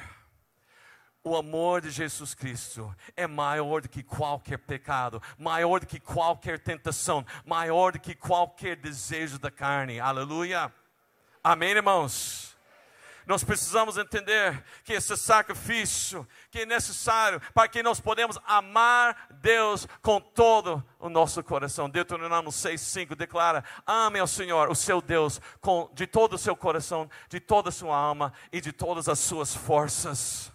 O 1.22 1.36
amor 1.36 1.82
de 1.82 1.91
Jesus 1.91 2.34
Cristo 2.34 2.95
é 3.18 3.28
maior 3.28 3.82
do 3.82 3.89
que 3.89 4.01
qualquer 4.01 4.59
pecado, 4.59 5.22
maior 5.38 5.82
do 5.82 5.86
que 5.86 5.99
qualquer 5.99 6.59
tentação, 6.59 7.26
maior 7.45 7.91
do 7.91 7.99
que 7.99 8.16
qualquer 8.16 8.78
desejo 8.78 9.38
da 9.38 9.51
carne. 9.51 9.99
Aleluia. 9.99 10.72
Amém, 11.48 11.74
irmãos? 11.74 12.58
Nós 13.28 13.43
precisamos 13.43 14.00
entender 14.00 14.66
que 14.84 14.93
esse 14.93 15.16
sacrifício 15.16 16.28
que 16.50 16.62
é 16.62 16.66
necessário 16.66 17.39
para 17.54 17.68
que 17.68 17.84
nós 17.84 18.00
podemos 18.00 18.39
amar 18.48 19.28
Deus 19.30 19.88
com 20.02 20.20
todo 20.20 20.84
o 20.98 21.08
nosso 21.08 21.43
coração. 21.43 21.88
Deuteronômio 21.88 22.52
6:5 22.52 23.16
declara: 23.16 23.64
"Ame 23.86 24.18
ao 24.18 24.26
Senhor, 24.26 24.72
o 24.72 24.76
seu 24.76 25.00
Deus, 25.00 25.39
com 25.62 25.88
de 25.93 26.08
todo 26.08 26.34
o 26.34 26.38
seu 26.39 26.56
coração, 26.56 27.08
de 27.30 27.39
toda 27.39 27.70
a 27.70 27.72
sua 27.72 27.96
alma 27.96 28.34
e 28.52 28.60
de 28.60 28.72
todas 28.72 29.08
as 29.08 29.20
suas 29.20 29.54
forças." 29.54 30.52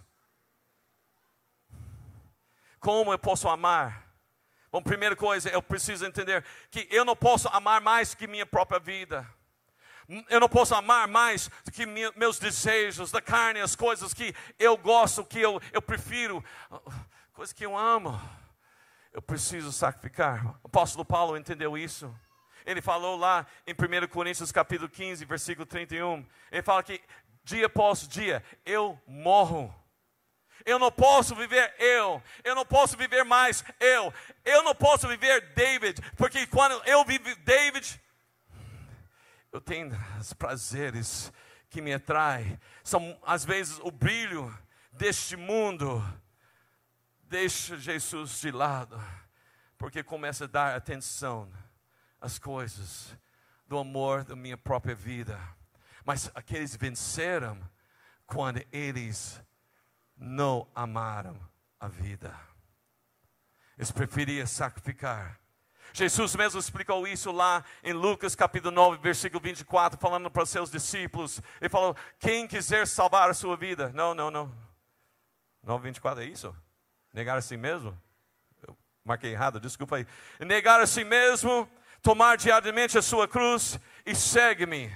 Como 2.81 3.13
eu 3.13 3.19
posso 3.19 3.47
amar? 3.47 4.11
Bom, 4.69 4.83
primeira 4.83 5.15
coisa, 5.15 5.47
eu 5.47 5.63
preciso 5.63 6.05
entender 6.05 6.43
que 6.69 6.85
eu 6.91 7.05
não 7.05 7.15
posso 7.15 7.47
amar 7.47 7.79
mais 7.79 8.13
que 8.13 8.27
minha 8.27 8.45
própria 8.45 8.77
vida. 8.77 9.25
Eu 10.29 10.39
não 10.39 10.49
posso 10.49 10.75
amar 10.75 11.07
mais 11.07 11.49
do 11.63 11.71
que 11.71 11.85
meus 11.85 12.39
desejos 12.39 13.11
da 13.11 13.21
carne, 13.21 13.61
as 13.61 13.75
coisas 13.75 14.13
que 14.13 14.35
eu 14.59 14.75
gosto, 14.77 15.23
que 15.23 15.39
eu, 15.39 15.61
eu 15.71 15.81
prefiro, 15.81 16.43
coisas 17.33 17.53
que 17.53 17.65
eu 17.65 17.77
amo. 17.77 18.19
Eu 19.13 19.21
preciso 19.21 19.71
sacrificar. 19.71 20.45
O 20.63 20.67
apóstolo 20.67 21.03
Paulo 21.03 21.37
entendeu 21.37 21.77
isso. 21.77 22.13
Ele 22.65 22.81
falou 22.81 23.17
lá 23.17 23.45
em 23.65 23.73
1 23.73 24.07
Coríntios 24.07 24.51
capítulo 24.51 24.89
15, 24.89 25.25
versículo 25.25 25.65
31. 25.65 26.25
Ele 26.51 26.61
fala 26.61 26.83
que 26.83 27.01
dia 27.43 27.65
após 27.65 28.07
dia 28.07 28.43
eu 28.65 28.99
morro. 29.07 29.73
Eu 30.65 30.77
não 30.77 30.91
posso 30.91 31.35
viver 31.35 31.73
eu, 31.79 32.21
eu 32.43 32.53
não 32.53 32.65
posso 32.65 32.95
viver 32.95 33.23
mais 33.23 33.63
eu, 33.79 34.13
eu 34.45 34.61
não 34.61 34.75
posso 34.75 35.07
viver 35.07 35.41
David, 35.55 35.99
porque 36.15 36.45
quando 36.45 36.79
eu 36.85 37.03
vivo 37.03 37.35
David, 37.37 37.99
eu 39.51 39.59
tenho 39.59 39.91
os 40.19 40.33
prazeres 40.33 41.31
que 41.69 41.81
me 41.81 41.93
atraem, 41.93 42.59
são 42.83 43.17
às 43.25 43.45
vezes 43.45 43.79
o 43.79 43.91
brilho 43.91 44.53
deste 44.91 45.35
mundo, 45.35 46.03
deixa 47.23 47.77
Jesus 47.77 48.41
de 48.41 48.51
lado, 48.51 49.01
porque 49.77 50.03
começa 50.03 50.45
a 50.45 50.47
dar 50.47 50.75
atenção 50.75 51.51
às 52.19 52.37
coisas 52.37 53.17
do 53.67 53.77
amor 53.77 54.23
da 54.23 54.35
minha 54.35 54.57
própria 54.57 54.93
vida. 54.93 55.39
Mas 56.05 56.29
aqueles 56.35 56.75
venceram 56.75 57.57
quando 58.25 58.63
eles 58.71 59.41
não 60.15 60.69
amaram 60.75 61.39
a 61.79 61.87
vida. 61.87 62.37
Eles 63.77 63.91
preferiam 63.91 64.45
sacrificar. 64.45 65.40
Jesus 65.93 66.35
mesmo 66.35 66.59
explicou 66.59 67.07
isso 67.07 67.31
lá 67.31 67.63
em 67.83 67.93
Lucas 67.93 68.35
capítulo 68.35 68.73
9, 68.73 68.97
versículo 68.97 69.41
24, 69.41 69.99
falando 69.99 70.31
para 70.31 70.43
os 70.43 70.49
seus 70.49 70.71
discípulos. 70.71 71.41
Ele 71.59 71.69
falou: 71.69 71.95
Quem 72.19 72.47
quiser 72.47 72.87
salvar 72.87 73.29
a 73.29 73.33
sua 73.33 73.57
vida. 73.57 73.91
Não, 73.93 74.13
não, 74.13 74.31
não. 74.31 74.51
9, 75.63 75.83
24 75.83 76.23
é 76.23 76.25
isso? 76.25 76.55
Negar 77.13 77.37
a 77.37 77.41
si 77.41 77.57
mesmo? 77.57 77.97
Eu 78.67 78.75
marquei 79.03 79.31
errado, 79.31 79.59
desculpa 79.59 79.97
aí. 79.97 80.07
Negar 80.39 80.79
a 80.79 80.87
si 80.87 81.03
mesmo, 81.03 81.69
tomar 82.01 82.37
diariamente 82.37 82.97
a 82.97 83.01
sua 83.01 83.27
cruz 83.27 83.79
e 84.05 84.15
segue-me. 84.15 84.91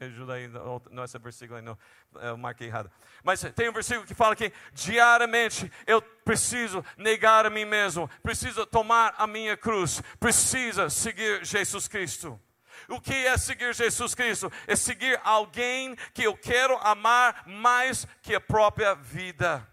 Ajuda 0.00 0.34
aí, 0.34 0.48
não 0.92 1.02
esse 1.02 1.18
versículo 1.18 1.58
aí, 1.58 1.64
não, 1.64 1.76
eu 2.22 2.36
marquei 2.36 2.68
errado. 2.68 2.88
Mas 3.24 3.40
tem 3.56 3.68
um 3.68 3.72
versículo 3.72 4.06
que 4.06 4.14
fala 4.14 4.36
que 4.36 4.52
diariamente 4.72 5.70
eu 5.88 6.00
preciso 6.00 6.84
negar 6.96 7.44
a 7.44 7.50
mim 7.50 7.64
mesmo, 7.64 8.08
preciso 8.22 8.64
tomar 8.64 9.16
a 9.18 9.26
minha 9.26 9.56
cruz, 9.56 10.00
precisa 10.20 10.88
seguir 10.88 11.44
Jesus 11.44 11.88
Cristo. 11.88 12.40
O 12.88 13.00
que 13.00 13.12
é 13.12 13.36
seguir 13.36 13.74
Jesus 13.74 14.14
Cristo? 14.14 14.52
É 14.68 14.76
seguir 14.76 15.20
alguém 15.24 15.96
que 16.14 16.22
eu 16.22 16.36
quero 16.36 16.76
amar 16.78 17.42
mais 17.44 18.06
que 18.22 18.36
a 18.36 18.40
própria 18.40 18.94
vida. 18.94 19.66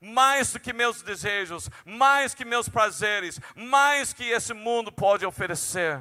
Mais 0.00 0.50
do 0.50 0.60
que 0.60 0.72
meus 0.72 1.02
desejos, 1.02 1.68
mais 1.84 2.32
que 2.32 2.44
meus 2.44 2.70
prazeres, 2.70 3.38
mais 3.54 4.14
que 4.14 4.24
esse 4.24 4.54
mundo 4.54 4.90
pode 4.90 5.26
oferecer. 5.26 6.00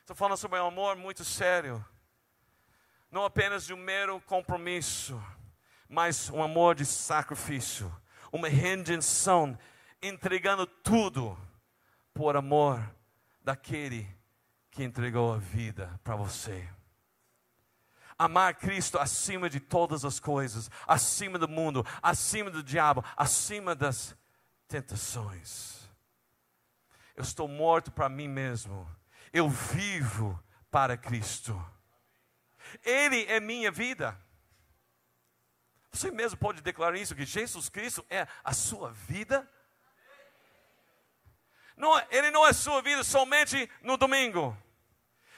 Estou 0.00 0.16
falando 0.16 0.36
sobre 0.36 0.58
um 0.58 0.66
amor 0.66 0.96
muito 0.96 1.24
sério 1.24 1.84
não 3.10 3.24
apenas 3.24 3.66
de 3.66 3.74
um 3.74 3.76
mero 3.76 4.20
compromisso, 4.22 5.20
mas 5.88 6.30
um 6.30 6.42
amor 6.42 6.74
de 6.74 6.86
sacrifício, 6.86 7.92
uma 8.32 8.48
redenção, 8.48 9.58
entregando 10.00 10.66
tudo 10.66 11.36
por 12.14 12.36
amor 12.36 12.80
daquele 13.42 14.06
que 14.70 14.84
entregou 14.84 15.34
a 15.34 15.38
vida 15.38 15.98
para 16.04 16.14
você. 16.14 16.68
Amar 18.16 18.54
Cristo 18.54 18.98
acima 18.98 19.48
de 19.48 19.58
todas 19.58 20.04
as 20.04 20.20
coisas, 20.20 20.70
acima 20.86 21.38
do 21.38 21.48
mundo, 21.48 21.84
acima 22.02 22.50
do 22.50 22.62
diabo, 22.62 23.04
acima 23.16 23.74
das 23.74 24.14
tentações. 24.68 25.88
Eu 27.16 27.22
estou 27.22 27.48
morto 27.48 27.90
para 27.90 28.08
mim 28.08 28.28
mesmo, 28.28 28.88
eu 29.32 29.48
vivo 29.48 30.38
para 30.70 30.96
Cristo. 30.96 31.60
Ele 32.84 33.24
é 33.26 33.40
minha 33.40 33.70
vida. 33.70 34.18
Você 35.92 36.10
mesmo 36.10 36.38
pode 36.38 36.62
declarar 36.62 36.96
isso, 36.96 37.14
que 37.14 37.24
Jesus 37.24 37.68
Cristo 37.68 38.04
é 38.08 38.26
a 38.44 38.52
sua 38.52 38.92
vida? 38.92 39.48
Não, 41.76 41.98
é, 41.98 42.06
ele 42.10 42.30
não 42.30 42.46
é 42.46 42.52
sua 42.52 42.80
vida 42.82 43.02
somente 43.02 43.68
no 43.82 43.96
domingo. 43.96 44.56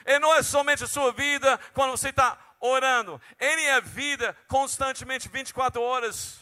Ele 0.05 0.19
não 0.19 0.35
é 0.35 0.43
somente 0.43 0.85
a 0.85 0.89
sua 0.89 1.13
vida 1.13 1.59
quando 1.73 1.93
você 1.93 2.09
está 2.09 2.39
orando. 2.61 3.21
Ele 3.39 3.63
é 3.63 3.81
vida 3.81 4.37
constantemente, 4.49 5.29
24 5.29 5.81
horas. 5.81 6.41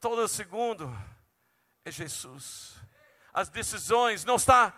Todo 0.00 0.26
segundo 0.26 0.90
é 1.84 1.90
Jesus. 1.90 2.74
as 3.32 3.48
decisões 3.48 4.24
não 4.24 4.36
está 4.36 4.74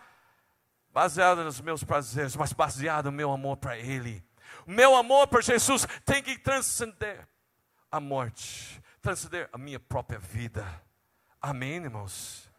baseada 0.90 1.42
nos 1.42 1.60
meus 1.60 1.82
prazeres, 1.82 2.36
mas 2.36 2.52
baseada 2.52 3.10
no 3.10 3.16
meu 3.16 3.32
amor 3.32 3.56
para 3.56 3.76
Ele. 3.76 4.24
Meu 4.66 4.94
amor 4.94 5.28
por 5.28 5.42
Jesus 5.42 5.86
tem 6.04 6.22
que 6.22 6.38
transcender 6.38 7.26
a 7.90 8.00
morte, 8.00 8.82
transcender 9.00 9.48
a 9.52 9.58
minha 9.58 9.78
própria 9.78 10.18
vida. 10.18 10.64
Amém, 11.40 11.76
irmãos? 11.76 12.50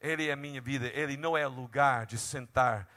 Ele 0.00 0.28
é 0.28 0.32
a 0.32 0.36
minha 0.36 0.60
vida, 0.60 0.86
Ele 0.86 1.16
não 1.16 1.36
é 1.36 1.46
lugar 1.46 2.06
de 2.06 2.18
sentar 2.18 2.88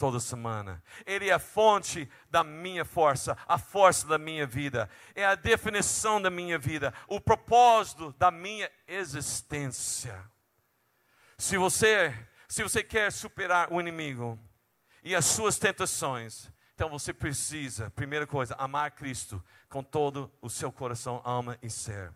toda 0.00 0.18
semana. 0.18 0.82
Ele 1.04 1.28
é 1.28 1.32
a 1.32 1.38
fonte 1.38 2.10
da 2.30 2.42
minha 2.42 2.86
força, 2.86 3.36
a 3.46 3.58
força 3.58 4.06
da 4.06 4.16
minha 4.16 4.46
vida, 4.46 4.88
é 5.14 5.26
a 5.26 5.34
definição 5.34 6.20
da 6.20 6.30
minha 6.30 6.58
vida, 6.58 6.94
o 7.06 7.20
propósito 7.20 8.14
da 8.18 8.30
minha 8.30 8.70
existência. 8.88 10.18
Se 11.36 11.58
você, 11.58 12.14
se 12.48 12.62
você 12.62 12.82
quer 12.82 13.12
superar 13.12 13.70
o 13.70 13.78
inimigo 13.78 14.38
e 15.04 15.14
as 15.14 15.26
suas 15.26 15.58
tentações, 15.58 16.50
então 16.80 16.88
você 16.88 17.12
precisa, 17.12 17.90
primeira 17.90 18.26
coisa, 18.26 18.54
amar 18.54 18.92
Cristo 18.92 19.44
com 19.68 19.82
todo 19.82 20.32
o 20.40 20.48
seu 20.48 20.72
coração, 20.72 21.20
alma 21.24 21.58
e 21.62 21.68
ser. 21.68 22.10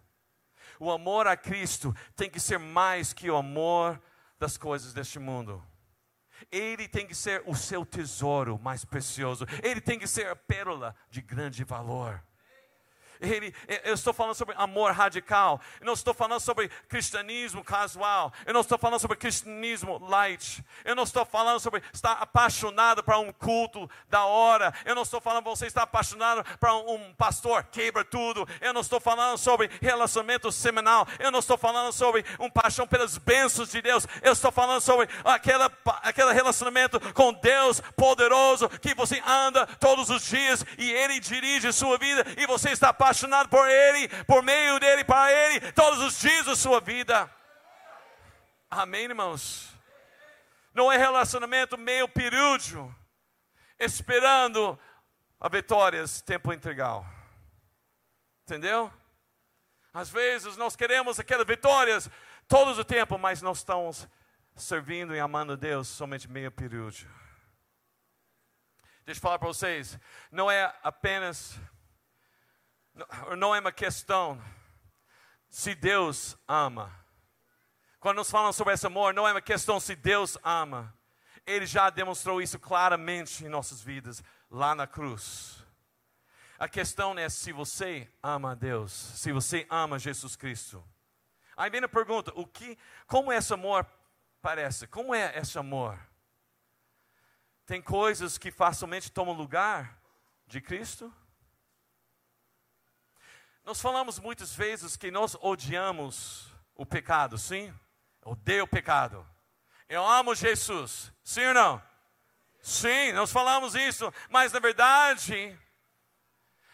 O 0.80 0.90
amor 0.90 1.26
a 1.26 1.36
Cristo 1.36 1.94
tem 2.16 2.30
que 2.30 2.40
ser 2.40 2.58
mais 2.58 3.12
que 3.12 3.30
o 3.30 3.36
amor 3.36 4.00
das 4.38 4.56
coisas 4.56 4.94
deste 4.94 5.18
mundo. 5.18 5.62
Ele 6.50 6.88
tem 6.88 7.06
que 7.06 7.14
ser 7.14 7.42
o 7.44 7.54
seu 7.54 7.84
tesouro 7.84 8.58
mais 8.58 8.86
precioso. 8.86 9.44
Ele 9.62 9.82
tem 9.82 9.98
que 9.98 10.06
ser 10.06 10.28
a 10.28 10.34
pérola 10.34 10.96
de 11.10 11.20
grande 11.20 11.62
valor. 11.62 12.24
Ele, 13.20 13.54
eu 13.84 13.94
estou 13.94 14.12
falando 14.12 14.34
sobre 14.34 14.54
amor 14.58 14.92
radical. 14.92 15.60
Eu 15.80 15.86
não 15.86 15.92
estou 15.92 16.12
falando 16.12 16.40
sobre 16.40 16.68
cristianismo 16.88 17.64
casual. 17.64 18.32
Eu 18.44 18.52
não 18.52 18.60
estou 18.60 18.78
falando 18.78 19.00
sobre 19.00 19.16
cristianismo 19.16 19.98
light. 19.98 20.64
Eu 20.84 20.94
não 20.94 21.04
estou 21.04 21.24
falando 21.24 21.60
sobre 21.60 21.82
estar 21.92 22.12
apaixonado 22.12 23.02
para 23.02 23.18
um 23.18 23.32
culto 23.32 23.88
da 24.08 24.24
hora. 24.24 24.74
Eu 24.84 24.94
não 24.94 25.02
estou 25.02 25.20
falando 25.20 25.44
você 25.44 25.66
estar 25.66 25.82
apaixonado 25.82 26.44
para 26.58 26.74
um, 26.74 26.94
um 26.94 27.14
pastor 27.14 27.64
quebra 27.64 28.04
tudo. 28.04 28.46
Eu 28.60 28.72
não 28.72 28.80
estou 28.80 29.00
falando 29.00 29.38
sobre 29.38 29.70
relacionamento 29.80 30.50
seminal. 30.52 31.06
Eu 31.18 31.30
não 31.30 31.38
estou 31.38 31.56
falando 31.56 31.92
sobre 31.92 32.24
um 32.38 32.50
paixão 32.50 32.86
pelas 32.86 33.16
bênçãos 33.18 33.70
de 33.70 33.80
Deus. 33.80 34.06
Eu 34.22 34.32
estou 34.32 34.52
falando 34.52 34.80
sobre 34.80 35.08
aquela, 35.24 35.70
aquele 36.02 36.32
relacionamento 36.32 37.00
com 37.12 37.32
Deus 37.32 37.80
poderoso 37.96 38.68
que 38.68 38.94
você 38.94 39.22
anda 39.26 39.66
todos 39.66 40.10
os 40.10 40.24
dias 40.24 40.64
e 40.78 40.90
Ele 40.90 41.20
dirige 41.20 41.72
sua 41.72 41.96
vida 41.98 42.24
e 42.36 42.46
você 42.46 42.70
está 42.70 42.88
apaixonado 42.88 43.03
apaixonado 43.04 43.50
por 43.50 43.68
Ele, 43.68 44.08
por 44.24 44.42
meio 44.42 44.80
dele, 44.80 45.04
para 45.04 45.30
Ele, 45.30 45.72
todos 45.72 46.00
os 46.00 46.18
dias 46.18 46.46
da 46.46 46.56
sua 46.56 46.80
vida. 46.80 47.30
Amém, 48.70 49.04
irmãos? 49.04 49.70
Não 50.72 50.90
é 50.90 50.96
relacionamento 50.96 51.76
meio 51.76 52.08
perúdio, 52.08 52.94
esperando 53.78 54.78
a 55.38 55.48
vitórias 55.50 56.22
tempo 56.22 56.52
integral. 56.52 57.06
Entendeu? 58.42 58.90
Às 59.92 60.08
vezes 60.08 60.56
nós 60.56 60.74
queremos 60.74 61.20
aquelas 61.20 61.46
vitórias 61.46 62.10
todo 62.48 62.72
o 62.78 62.84
tempo, 62.84 63.18
mas 63.18 63.42
não 63.42 63.52
estamos 63.52 64.08
servindo 64.56 65.14
e 65.14 65.20
amando 65.20 65.58
Deus 65.58 65.88
somente 65.88 66.28
meio 66.28 66.50
período. 66.50 67.06
Deixa 69.04 69.18
eu 69.18 69.22
falar 69.22 69.38
para 69.38 69.48
vocês, 69.48 69.98
não 70.32 70.50
é 70.50 70.74
apenas 70.82 71.60
não 73.36 73.54
é 73.54 73.60
uma 73.60 73.72
questão 73.72 74.40
se 75.48 75.74
Deus 75.74 76.36
ama. 76.46 76.92
Quando 77.98 78.16
nós 78.16 78.30
falamos 78.30 78.56
sobre 78.56 78.74
esse 78.74 78.86
amor, 78.86 79.14
não 79.14 79.26
é 79.26 79.32
uma 79.32 79.40
questão 79.40 79.80
se 79.80 79.96
Deus 79.96 80.36
ama. 80.42 80.94
Ele 81.46 81.66
já 81.66 81.90
demonstrou 81.90 82.40
isso 82.40 82.58
claramente 82.58 83.44
em 83.44 83.48
nossas 83.48 83.80
vidas, 83.80 84.22
lá 84.50 84.74
na 84.74 84.86
cruz. 84.86 85.64
A 86.58 86.68
questão 86.68 87.18
é 87.18 87.28
se 87.28 87.52
você 87.52 88.10
ama 88.22 88.52
a 88.52 88.54
Deus, 88.54 88.92
se 88.92 89.32
você 89.32 89.66
ama 89.68 89.98
Jesus 89.98 90.36
Cristo. 90.36 90.84
Aí 91.56 91.70
vem 91.70 91.82
a 91.82 91.88
pergunta: 91.88 92.32
o 92.34 92.46
que, 92.46 92.78
como 93.06 93.32
esse 93.32 93.52
amor 93.52 93.86
parece? 94.40 94.86
Como 94.86 95.14
é 95.14 95.36
esse 95.38 95.58
amor? 95.58 95.98
Tem 97.66 97.80
coisas 97.80 98.38
que 98.38 98.50
facilmente 98.50 99.10
tomam 99.10 99.34
lugar 99.34 99.98
de 100.46 100.60
Cristo? 100.60 101.12
Nós 103.64 103.80
falamos 103.80 104.18
muitas 104.18 104.54
vezes 104.54 104.94
que 104.94 105.10
nós 105.10 105.34
odiamos 105.40 106.52
o 106.74 106.84
pecado, 106.84 107.38
sim? 107.38 107.72
Odeio 108.22 108.64
o 108.64 108.68
pecado. 108.68 109.26
Eu 109.88 110.06
amo 110.06 110.34
Jesus, 110.34 111.10
sim 111.22 111.46
ou 111.46 111.54
não? 111.54 111.82
Sim, 112.60 113.12
nós 113.12 113.32
falamos 113.32 113.74
isso, 113.74 114.12
mas 114.28 114.52
na 114.52 114.58
verdade, 114.58 115.58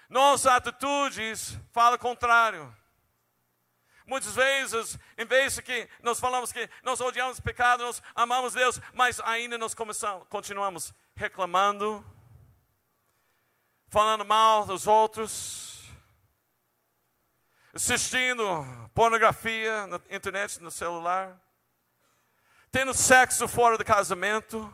nossas 0.09 0.53
atitudes 0.53 1.57
falam 1.73 1.95
o 1.95 1.99
contrário. 1.99 2.77
Muitas 4.05 4.35
vezes, 4.35 4.99
em 5.17 5.25
vez 5.25 5.55
de 5.55 5.63
que 5.63 5.89
nós 6.03 6.19
falamos 6.19 6.51
que 6.51 6.69
nós 6.83 7.01
odiamos 7.01 7.39
o 7.39 7.43
pecado, 7.43 7.85
nós 7.85 8.03
amamos 8.17 8.55
Deus, 8.55 8.81
mas 8.95 9.21
ainda 9.21 9.57
nós 9.57 9.75
começamos, 9.75 10.27
continuamos 10.29 10.93
reclamando, 11.15 12.05
falando 13.89 14.25
mal 14.25 14.67
dos 14.67 14.89
outros, 14.89 15.70
assistindo 17.73 18.45
pornografia 18.95 19.87
na 19.87 20.01
internet, 20.11 20.61
no 20.61 20.71
celular, 20.71 21.41
tendo 22.71 22.93
sexo 22.93 23.47
fora 23.47 23.79
do 23.79 23.85
casamento, 23.85 24.73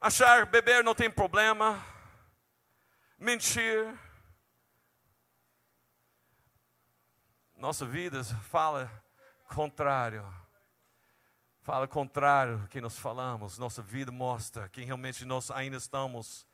achar 0.00 0.46
beber 0.46 0.82
não 0.82 0.94
tem 0.94 1.10
problema, 1.10 1.84
mentir. 3.18 3.98
Nossa 7.56 7.86
vida 7.86 8.22
fala 8.24 8.90
contrário. 9.48 10.24
Fala 11.62 11.88
contrário 11.88 12.58
do 12.58 12.68
que 12.68 12.78
nós 12.78 12.98
falamos. 12.98 13.56
Nossa 13.56 13.80
vida 13.80 14.12
mostra 14.12 14.68
que 14.68 14.84
realmente 14.84 15.24
nós 15.24 15.50
ainda 15.50 15.78
estamos 15.78 16.46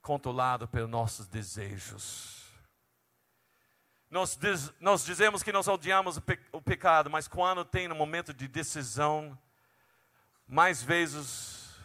controlados 0.00 0.70
pelos 0.70 0.88
nossos 0.88 1.26
desejos. 1.26 2.45
Nós, 4.16 4.34
diz, 4.34 4.72
nós 4.80 5.04
dizemos 5.04 5.42
que 5.42 5.52
nós 5.52 5.68
odiamos 5.68 6.16
o, 6.16 6.22
pe, 6.22 6.40
o 6.50 6.58
pecado, 6.58 7.10
mas 7.10 7.28
quando 7.28 7.66
tem 7.66 7.86
no 7.86 7.94
momento 7.94 8.32
de 8.32 8.48
decisão, 8.48 9.38
mais 10.48 10.82
vezes 10.82 11.76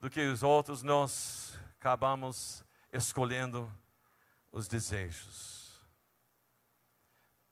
do 0.00 0.08
que 0.08 0.26
os 0.26 0.42
outros, 0.42 0.82
nós 0.82 1.52
acabamos 1.78 2.64
escolhendo 2.90 3.70
os 4.50 4.66
desejos. 4.68 5.78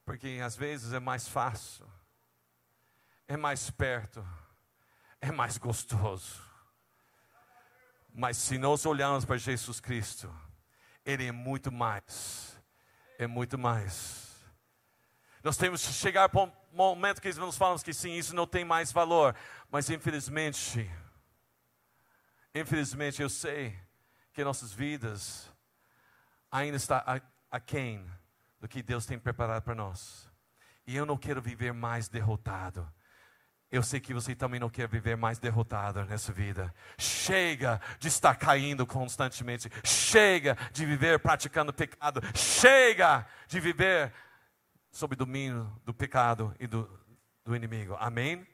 Porque 0.03 0.39
às 0.43 0.55
vezes 0.55 0.91
é 0.91 0.99
mais 0.99 1.27
fácil, 1.27 1.85
é 3.27 3.37
mais 3.37 3.69
perto, 3.69 4.27
é 5.21 5.31
mais 5.31 5.59
gostoso. 5.59 6.41
Mas 8.11 8.37
se 8.37 8.57
nós 8.57 8.87
olharmos 8.87 9.23
para 9.23 9.37
Jesus 9.37 9.79
Cristo, 9.79 10.35
Ele 11.05 11.27
é 11.27 11.31
muito 11.31 11.71
mais 11.71 12.56
é 13.17 13.27
muito 13.27 13.57
mais. 13.57 14.35
Nós 15.43 15.57
temos 15.57 15.85
que 15.85 15.93
chegar 15.93 16.29
para 16.29 16.43
um 16.43 16.51
momento 16.71 17.21
que 17.21 17.33
nós 17.33 17.57
falamos 17.57 17.83
que 17.83 17.93
sim, 17.93 18.13
isso 18.13 18.35
não 18.35 18.45
tem 18.45 18.63
mais 18.63 18.91
valor. 18.91 19.35
Mas 19.71 19.89
infelizmente, 19.89 20.89
infelizmente 22.53 23.21
eu 23.21 23.29
sei 23.29 23.77
que 24.33 24.43
nossas 24.43 24.71
vidas 24.71 25.51
ainda 26.51 26.77
está 26.77 27.21
aquém 27.49 28.09
do 28.59 28.67
que 28.67 28.83
Deus 28.83 29.05
tem 29.05 29.17
preparado 29.17 29.63
para 29.63 29.75
nós. 29.75 30.29
E 30.85 30.95
eu 30.95 31.05
não 31.05 31.17
quero 31.17 31.41
viver 31.41 31.73
mais 31.73 32.07
derrotado. 32.07 32.87
Eu 33.69 33.83
sei 33.83 33.99
que 33.99 34.13
você 34.13 34.33
também 34.33 34.59
não 34.59 34.69
quer 34.69 34.87
viver 34.87 35.17
mais 35.17 35.39
derrotado 35.39 36.03
nessa 36.05 36.31
vida. 36.31 36.73
Chega 36.97 37.81
de 37.99 38.07
estar 38.07 38.35
caindo 38.35 38.87
constantemente. 38.87 39.69
Chega 39.83 40.57
de 40.71 40.85
viver 40.85 41.19
praticando 41.19 41.73
pecado. 41.73 42.21
Chega 42.33 43.27
de 43.45 43.59
viver 43.59 44.13
sob 44.89 45.17
domínio 45.17 45.69
do 45.83 45.93
pecado 45.93 46.55
e 46.59 46.65
do, 46.65 46.89
do 47.43 47.55
inimigo. 47.55 47.97
Amém? 47.99 48.47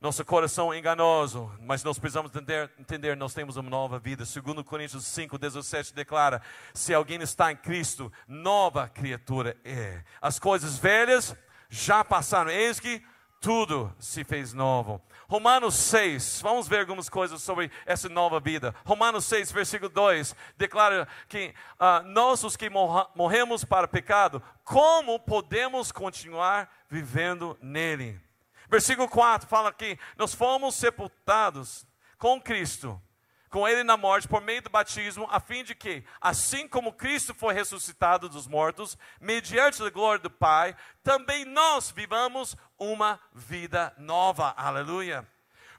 Nosso 0.00 0.24
coração 0.24 0.72
é 0.72 0.78
enganoso, 0.78 1.52
mas 1.60 1.82
nós 1.82 1.98
precisamos 1.98 2.34
entender, 2.34 2.70
entender, 2.78 3.16
nós 3.16 3.34
temos 3.34 3.56
uma 3.56 3.68
nova 3.68 3.98
vida. 3.98 4.24
Segundo 4.24 4.64
Coríntios 4.64 5.04
5, 5.06 5.38
17 5.38 5.94
declara: 5.94 6.42
se 6.74 6.92
alguém 6.92 7.20
está 7.20 7.52
em 7.52 7.56
Cristo, 7.56 8.12
nova 8.26 8.88
criatura 8.88 9.56
é. 9.62 10.02
As 10.20 10.38
coisas 10.38 10.78
velhas 10.78 11.36
já 11.68 12.02
passaram, 12.02 12.50
eis 12.50 12.80
que 12.80 13.02
tudo 13.40 13.94
se 13.98 14.22
fez 14.22 14.52
novo. 14.52 15.00
Romanos 15.26 15.74
6, 15.74 16.40
vamos 16.42 16.68
ver 16.68 16.80
algumas 16.80 17.08
coisas 17.08 17.42
sobre 17.42 17.70
essa 17.86 18.08
nova 18.08 18.38
vida. 18.38 18.74
Romanos 18.84 19.24
6, 19.24 19.50
versículo 19.50 19.88
2, 19.88 20.36
declara 20.56 21.08
que 21.26 21.54
uh, 21.80 22.06
nós, 22.06 22.44
os 22.44 22.56
que 22.56 22.68
morremos 23.14 23.64
para 23.64 23.88
pecado, 23.88 24.42
como 24.62 25.18
podemos 25.18 25.90
continuar 25.90 26.70
vivendo 26.88 27.56
nele? 27.62 28.20
Versículo 28.68 29.08
4 29.08 29.48
fala 29.48 29.72
que 29.72 29.98
nós 30.16 30.34
fomos 30.34 30.74
sepultados 30.74 31.86
com 32.18 32.40
Cristo 32.40 33.00
com 33.50 33.66
ele 33.66 33.82
na 33.82 33.96
morte 33.96 34.28
por 34.28 34.40
meio 34.40 34.62
do 34.62 34.70
batismo, 34.70 35.28
a 35.30 35.40
fim 35.40 35.64
de 35.64 35.74
que, 35.74 36.04
assim 36.20 36.68
como 36.68 36.92
Cristo 36.92 37.34
foi 37.34 37.52
ressuscitado 37.52 38.28
dos 38.28 38.46
mortos, 38.46 38.96
mediante 39.20 39.82
a 39.82 39.90
glória 39.90 40.22
do 40.22 40.30
Pai, 40.30 40.76
também 41.02 41.44
nós 41.44 41.90
vivamos 41.90 42.56
uma 42.78 43.20
vida 43.34 43.92
nova. 43.98 44.54
Aleluia. 44.56 45.26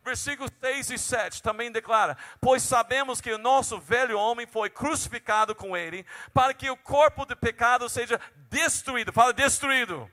Versículos 0.03 0.51
6 0.59 0.89
e 0.89 0.97
7 0.97 1.43
também 1.43 1.72
declara: 1.72 2.17
Pois 2.41 2.63
sabemos 2.63 3.22
que 3.22 3.32
o 3.32 3.38
nosso 3.38 3.80
velho 3.80 4.17
homem 4.17 4.47
foi 4.47 4.69
crucificado 4.69 5.55
com 5.55 5.78
ele, 5.78 6.05
para 6.34 6.53
que 6.53 6.69
o 6.69 6.78
corpo 6.78 7.26
do 7.26 7.38
pecado 7.38 7.88
seja 7.88 8.19
destruído. 8.49 9.13
Fala, 9.13 9.32
destruído. 9.32 10.09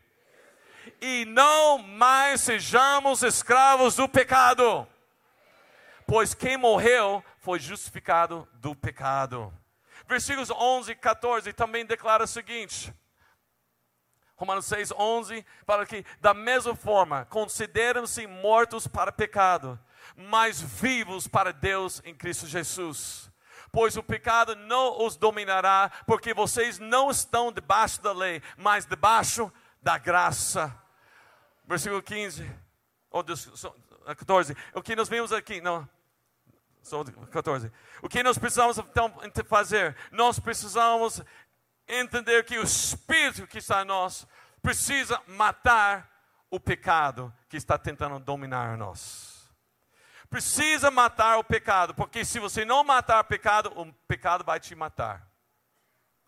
E 1.01 1.25
não 1.25 1.79
mais 1.79 2.43
sejamos 2.43 3.23
escravos 3.23 3.97
do 3.97 4.09
pecado. 4.09 4.87
Pois 6.09 6.33
quem 6.33 6.57
morreu 6.57 7.23
foi 7.37 7.61
justificado 7.61 8.49
do 8.55 8.75
pecado. 8.75 9.53
Versículos 10.07 10.51
11 10.51 10.93
e 10.93 10.95
14 10.95 11.53
também 11.53 11.85
declara 11.85 12.25
o 12.25 12.27
seguinte: 12.27 12.91
Romanos 14.35 14.65
6, 14.65 14.93
11 14.93 15.45
fala 15.67 15.85
que, 15.85 16.07
da 16.19 16.33
mesma 16.33 16.75
forma, 16.75 17.27
consideram-se 17.27 18.27
mortos 18.27 18.87
para 18.87 19.13
pecado, 19.13 19.79
mas 20.17 20.63
vivos 20.63 21.29
para 21.29 21.53
Deus 21.53 22.01
em 22.03 22.15
Cristo 22.15 22.47
Jesus. 22.47 23.31
Pois 23.71 23.95
o 23.99 24.03
pecado 24.03 24.57
não 24.57 25.05
os 25.05 25.15
dominará, 25.15 25.93
porque 26.07 26.33
vocês 26.33 26.79
não 26.79 27.11
estão 27.11 27.53
debaixo 27.53 28.01
da 28.01 28.15
lei, 28.15 28.43
mas 28.57 28.87
debaixo 28.87 29.53
da 29.83 29.99
graça. 29.99 30.75
Versículo 31.67 32.03
15, 32.03 32.51
ou 33.11 33.23
14. 33.23 34.57
O 34.73 34.81
que 34.81 34.97
nós 34.97 35.07
vimos 35.07 35.35
aqui, 35.35 35.61
não, 35.61 35.87
14. 37.31 37.73
O 38.03 38.09
que 38.09 38.23
nós 38.23 38.39
precisamos 38.39 38.79
então 38.79 39.13
fazer? 39.47 39.97
Nós 40.11 40.39
precisamos 40.39 41.23
entender 41.87 42.45
que 42.45 42.59
o 42.59 42.63
Espírito 42.63 43.47
que 43.47 43.59
está 43.59 43.83
em 43.83 43.87
nós 43.87 44.27
precisa 44.61 45.21
matar 45.27 46.11
o 46.51 46.59
pecado 46.61 47.33
que 47.49 47.57
está 47.57 47.79
tentando 47.79 48.19
dominar 48.19 48.77
nós. 48.77 49.49
Precisa 50.29 50.91
matar 50.91 51.39
o 51.39 51.45
pecado, 51.45 51.95
porque 51.95 52.25
se 52.25 52.39
você 52.39 52.65
não 52.65 52.85
matar 52.85 53.21
o 53.21 53.25
pecado, 53.25 53.73
o 53.75 53.93
pecado 54.07 54.45
vai 54.45 54.61
te 54.61 54.75
matar. 54.75 55.27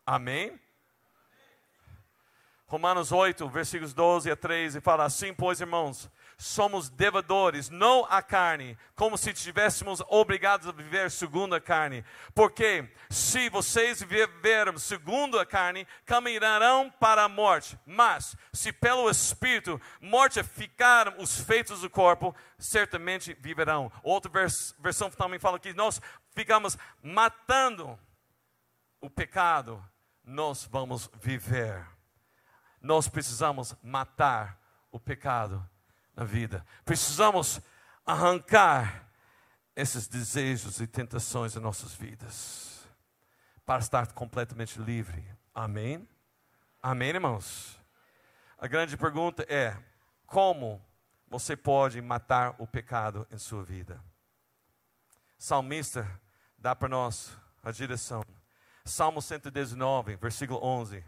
Amém? 0.05 0.59
Romanos 2.65 3.11
8, 3.11 3.47
versículos 3.49 3.93
12 3.93 4.31
a 4.31 4.35
13, 4.35 4.81
fala 4.81 5.03
assim: 5.03 5.33
Pois, 5.33 5.61
irmãos, 5.61 6.09
somos 6.41 6.89
devedores, 6.89 7.69
não 7.69 8.03
a 8.09 8.19
carne, 8.19 8.75
como 8.95 9.15
se 9.15 9.29
estivéssemos 9.29 10.01
obrigados 10.07 10.67
a 10.67 10.71
viver 10.71 11.11
segundo 11.11 11.53
a 11.53 11.61
carne. 11.61 12.03
Porque 12.33 12.91
se 13.11 13.47
vocês 13.47 14.01
viveram 14.01 14.75
segundo 14.79 15.39
a 15.39 15.45
carne, 15.45 15.87
caminharão 16.03 16.89
para 16.99 17.23
a 17.23 17.29
morte. 17.29 17.77
Mas 17.85 18.35
se 18.51 18.73
pelo 18.73 19.07
Espírito 19.07 19.79
mortificaram 20.01 21.13
os 21.19 21.39
feitos 21.39 21.81
do 21.81 21.89
corpo, 21.91 22.35
certamente 22.57 23.35
viverão. 23.35 23.91
Outra 24.01 24.31
vers 24.31 24.75
versão 24.79 25.11
também 25.11 25.37
fala 25.37 25.59
que 25.59 25.73
nós 25.73 26.01
ficamos 26.33 26.75
matando 27.03 27.99
o 28.99 29.11
pecado, 29.11 29.83
nós 30.23 30.63
vamos 30.63 31.07
viver. 31.21 31.85
Nós 32.81 33.07
precisamos 33.07 33.75
matar 33.83 34.59
o 34.91 34.99
pecado 34.99 35.69
na 36.15 36.23
vida. 36.23 36.65
Precisamos 36.83 37.61
arrancar 38.05 39.07
esses 39.75 40.07
desejos 40.07 40.79
e 40.81 40.87
tentações 40.87 41.55
em 41.55 41.59
nossas 41.59 41.93
vidas 41.93 42.87
para 43.65 43.79
estar 43.79 44.11
completamente 44.13 44.79
livre. 44.79 45.25
Amém? 45.53 46.07
Amém, 46.81 47.09
irmãos? 47.09 47.79
A 48.57 48.67
grande 48.67 48.97
pergunta 48.97 49.45
é: 49.47 49.77
como 50.25 50.83
você 51.27 51.55
pode 51.55 52.01
matar 52.01 52.55
o 52.57 52.67
pecado 52.67 53.25
em 53.31 53.37
sua 53.37 53.63
vida? 53.63 54.03
Salmista 55.37 56.07
dá 56.57 56.75
para 56.75 56.89
nós 56.89 57.35
a 57.63 57.71
direção. 57.71 58.23
Salmo 58.83 59.21
119, 59.21 60.15
versículo 60.17 60.59
11. 60.63 61.03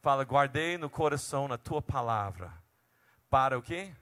Fala: 0.00 0.24
Guardei 0.24 0.76
no 0.76 0.90
coração 0.90 1.46
a 1.52 1.58
tua 1.58 1.80
palavra. 1.80 2.52
Para 3.30 3.58
o 3.58 3.62
quê? 3.62 3.94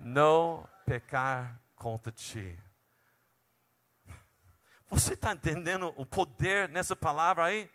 Não 0.00 0.68
pecar 0.84 1.60
contra 1.76 2.10
ti. 2.12 2.58
Você 4.88 5.14
está 5.14 5.32
entendendo 5.32 5.94
o 5.96 6.04
poder 6.04 6.68
nessa 6.68 6.96
palavra 6.96 7.44
aí? 7.44 7.70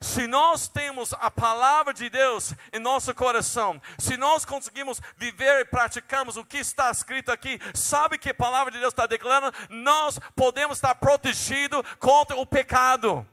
Se 0.00 0.26
nós 0.26 0.68
temos 0.68 1.12
a 1.14 1.30
palavra 1.30 1.92
de 1.92 2.10
Deus 2.10 2.54
em 2.72 2.78
nosso 2.78 3.14
coração, 3.14 3.80
se 3.98 4.16
nós 4.16 4.44
conseguimos 4.44 5.00
viver 5.16 5.60
e 5.60 5.64
praticamos 5.64 6.36
o 6.36 6.44
que 6.44 6.58
está 6.58 6.90
escrito 6.90 7.32
aqui, 7.32 7.58
sabe 7.74 8.18
que 8.18 8.30
a 8.30 8.34
palavra 8.34 8.70
de 8.70 8.78
Deus 8.78 8.92
está 8.92 9.06
declarando? 9.06 9.56
Nós 9.70 10.18
podemos 10.34 10.78
estar 10.78 10.94
protegidos 10.96 11.82
contra 11.98 12.36
o 12.36 12.46
pecado. 12.46 13.26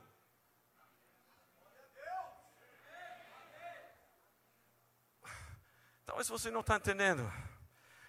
Talvez 6.06 6.30
você 6.30 6.50
não 6.50 6.62
está 6.62 6.78
entendendo. 6.78 7.32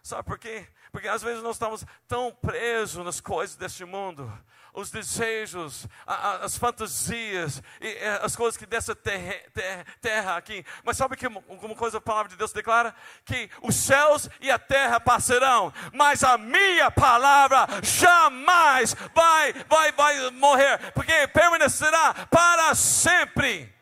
Sabe 0.05 0.23
por 0.23 0.39
quê? 0.39 0.69
Porque 0.93 1.09
às 1.09 1.23
vezes 1.23 1.43
nós 1.43 1.57
estamos 1.57 1.83
tão 2.07 2.31
presos 2.31 3.03
nas 3.03 3.23
coisas 3.23 3.57
deste 3.57 3.87
mundo, 3.87 4.31
os 4.75 4.91
desejos, 4.91 5.89
a, 6.07 6.15
a, 6.15 6.37
as 6.45 6.59
fantasias, 6.59 7.63
e, 7.81 7.87
e, 7.89 8.05
as 8.23 8.37
coisas 8.37 8.55
que 8.55 8.67
dessa 8.67 8.95
terra, 8.95 9.35
terra, 9.55 9.87
terra, 10.03 10.37
aqui. 10.37 10.63
Mas 10.85 10.99
sabe 10.99 11.17
que 11.17 11.27
uma 11.27 11.75
coisa 11.75 11.97
a 11.97 12.03
palavra 12.03 12.29
de 12.29 12.37
Deus 12.37 12.53
declara? 12.53 12.95
Que 13.25 13.49
os 13.63 13.75
céus 13.77 14.29
e 14.43 14.51
a 14.51 14.59
terra 14.59 15.01
passarão, 15.01 15.73
mas 15.95 16.23
a 16.23 16.37
minha 16.37 16.91
palavra 16.91 17.67
jamais 17.83 18.95
vai, 19.15 19.55
vai, 19.55 19.91
vai 19.93 20.31
morrer, 20.33 20.93
porque 20.93 21.27
permanecerá 21.29 22.13
para 22.31 22.75
sempre. 22.75 23.75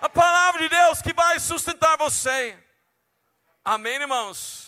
A 0.00 0.08
palavra 0.08 0.62
de 0.62 0.68
Deus 0.68 1.00
que 1.00 1.12
vai 1.12 1.38
sustentar 1.38 1.96
você. 1.96 2.58
Amém, 3.64 4.00
irmãos? 4.00 4.67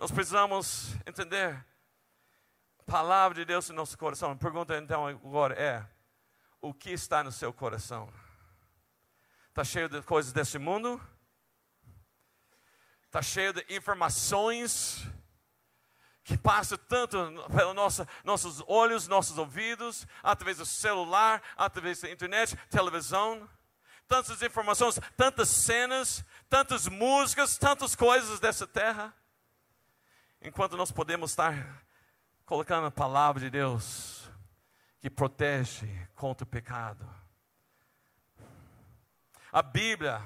Nós 0.00 0.12
precisamos 0.12 0.94
entender 1.04 1.52
a 2.78 2.82
palavra 2.84 3.34
de 3.34 3.44
Deus 3.44 3.68
em 3.68 3.72
nosso 3.72 3.98
coração. 3.98 4.30
A 4.30 4.36
pergunta 4.36 4.78
então 4.78 5.04
agora 5.08 5.60
é: 5.60 5.84
o 6.60 6.72
que 6.72 6.90
está 6.90 7.24
no 7.24 7.32
seu 7.32 7.52
coração? 7.52 8.08
Está 9.48 9.64
cheio 9.64 9.88
de 9.88 10.00
coisas 10.02 10.32
desse 10.32 10.56
mundo? 10.56 11.00
Está 13.06 13.20
cheio 13.20 13.52
de 13.52 13.66
informações 13.74 15.04
que 16.22 16.38
passam 16.38 16.78
tanto 16.78 17.18
pelos 17.52 17.74
nosso, 17.74 18.06
nossos 18.22 18.62
olhos, 18.68 19.08
nossos 19.08 19.36
ouvidos, 19.36 20.06
através 20.22 20.58
do 20.58 20.66
celular, 20.66 21.42
através 21.56 22.02
da 22.02 22.10
internet, 22.10 22.54
televisão. 22.70 23.50
Tantas 24.06 24.40
informações, 24.42 25.00
tantas 25.16 25.48
cenas, 25.48 26.24
tantas 26.48 26.86
músicas, 26.86 27.58
tantas 27.58 27.96
coisas 27.96 28.38
dessa 28.38 28.64
terra 28.64 29.12
enquanto 30.40 30.76
nós 30.76 30.90
podemos 30.90 31.30
estar 31.30 31.84
colocando 32.44 32.86
a 32.86 32.90
palavra 32.90 33.40
de 33.40 33.50
Deus 33.50 34.30
que 35.00 35.10
protege 35.10 35.86
contra 36.14 36.44
o 36.44 36.46
pecado. 36.46 37.08
A 39.52 39.62
Bíblia, 39.62 40.22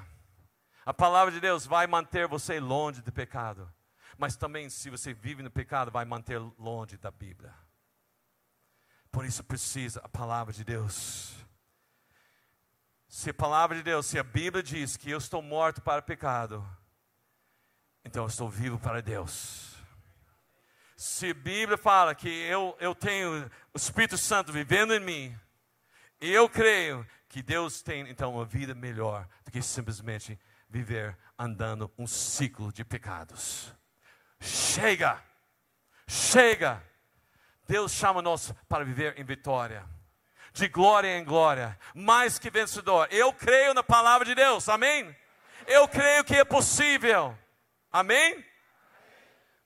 a 0.85 0.93
palavra 0.93 1.31
de 1.31 1.39
Deus 1.39 1.65
vai 1.65 1.87
manter 1.87 2.27
você 2.27 2.59
longe 2.59 3.01
do 3.01 3.11
pecado, 3.11 3.71
mas 4.17 4.35
também 4.35 4.69
se 4.69 4.89
você 4.89 5.13
vive 5.13 5.41
no 5.41 5.51
pecado, 5.51 5.91
vai 5.91 6.05
manter 6.05 6.39
longe 6.57 6.97
da 6.97 7.11
Bíblia. 7.11 7.53
Por 9.11 9.25
isso 9.25 9.43
precisa 9.43 10.01
a 10.03 10.09
palavra 10.09 10.53
de 10.53 10.63
Deus. 10.63 11.35
Se 13.07 13.29
a 13.29 13.33
palavra 13.33 13.77
de 13.77 13.83
Deus, 13.83 14.07
se 14.07 14.17
a 14.17 14.23
Bíblia 14.23 14.63
diz 14.63 14.97
que 14.97 15.11
eu 15.11 15.19
estou 15.19 15.41
morto 15.41 15.81
para 15.81 16.01
o 16.01 16.03
pecado, 16.03 16.67
então 18.03 18.23
eu 18.23 18.27
estou 18.27 18.49
vivo 18.49 18.79
para 18.79 19.01
Deus. 19.01 19.72
Se 21.03 21.31
a 21.31 21.33
Bíblia 21.33 21.77
fala 21.77 22.15
que 22.15 22.29
eu, 22.29 22.77
eu 22.79 22.95
tenho 22.95 23.51
o 23.73 23.77
Espírito 23.77 24.17
Santo 24.17 24.53
vivendo 24.53 24.93
em 24.93 25.01
mim, 25.01 25.37
eu 26.21 26.47
creio 26.47 27.05
que 27.27 27.43
Deus 27.43 27.81
tem 27.81 28.09
então 28.09 28.35
uma 28.35 28.45
vida 28.45 28.73
melhor 28.73 29.27
do 29.43 29.51
que 29.51 29.61
simplesmente 29.61 30.39
viver 30.69 31.17
andando 31.37 31.91
um 31.97 32.07
ciclo 32.07 32.71
de 32.71 32.85
pecados. 32.85 33.75
chega, 34.39 35.21
chega. 36.07 36.81
Deus 37.67 37.91
chama 37.91 38.21
nós 38.21 38.53
para 38.69 38.85
viver 38.85 39.19
em 39.19 39.25
vitória, 39.25 39.85
de 40.53 40.69
glória 40.69 41.17
em 41.17 41.25
glória, 41.25 41.77
mais 41.93 42.39
que 42.39 42.49
vencedor. 42.49 43.09
Eu 43.11 43.33
creio 43.33 43.73
na 43.73 43.83
palavra 43.83 44.25
de 44.25 44.35
Deus, 44.35 44.69
amém? 44.69 45.13
Eu 45.67 45.85
creio 45.85 46.23
que 46.23 46.37
é 46.37 46.45
possível, 46.45 47.37
amém? 47.91 48.52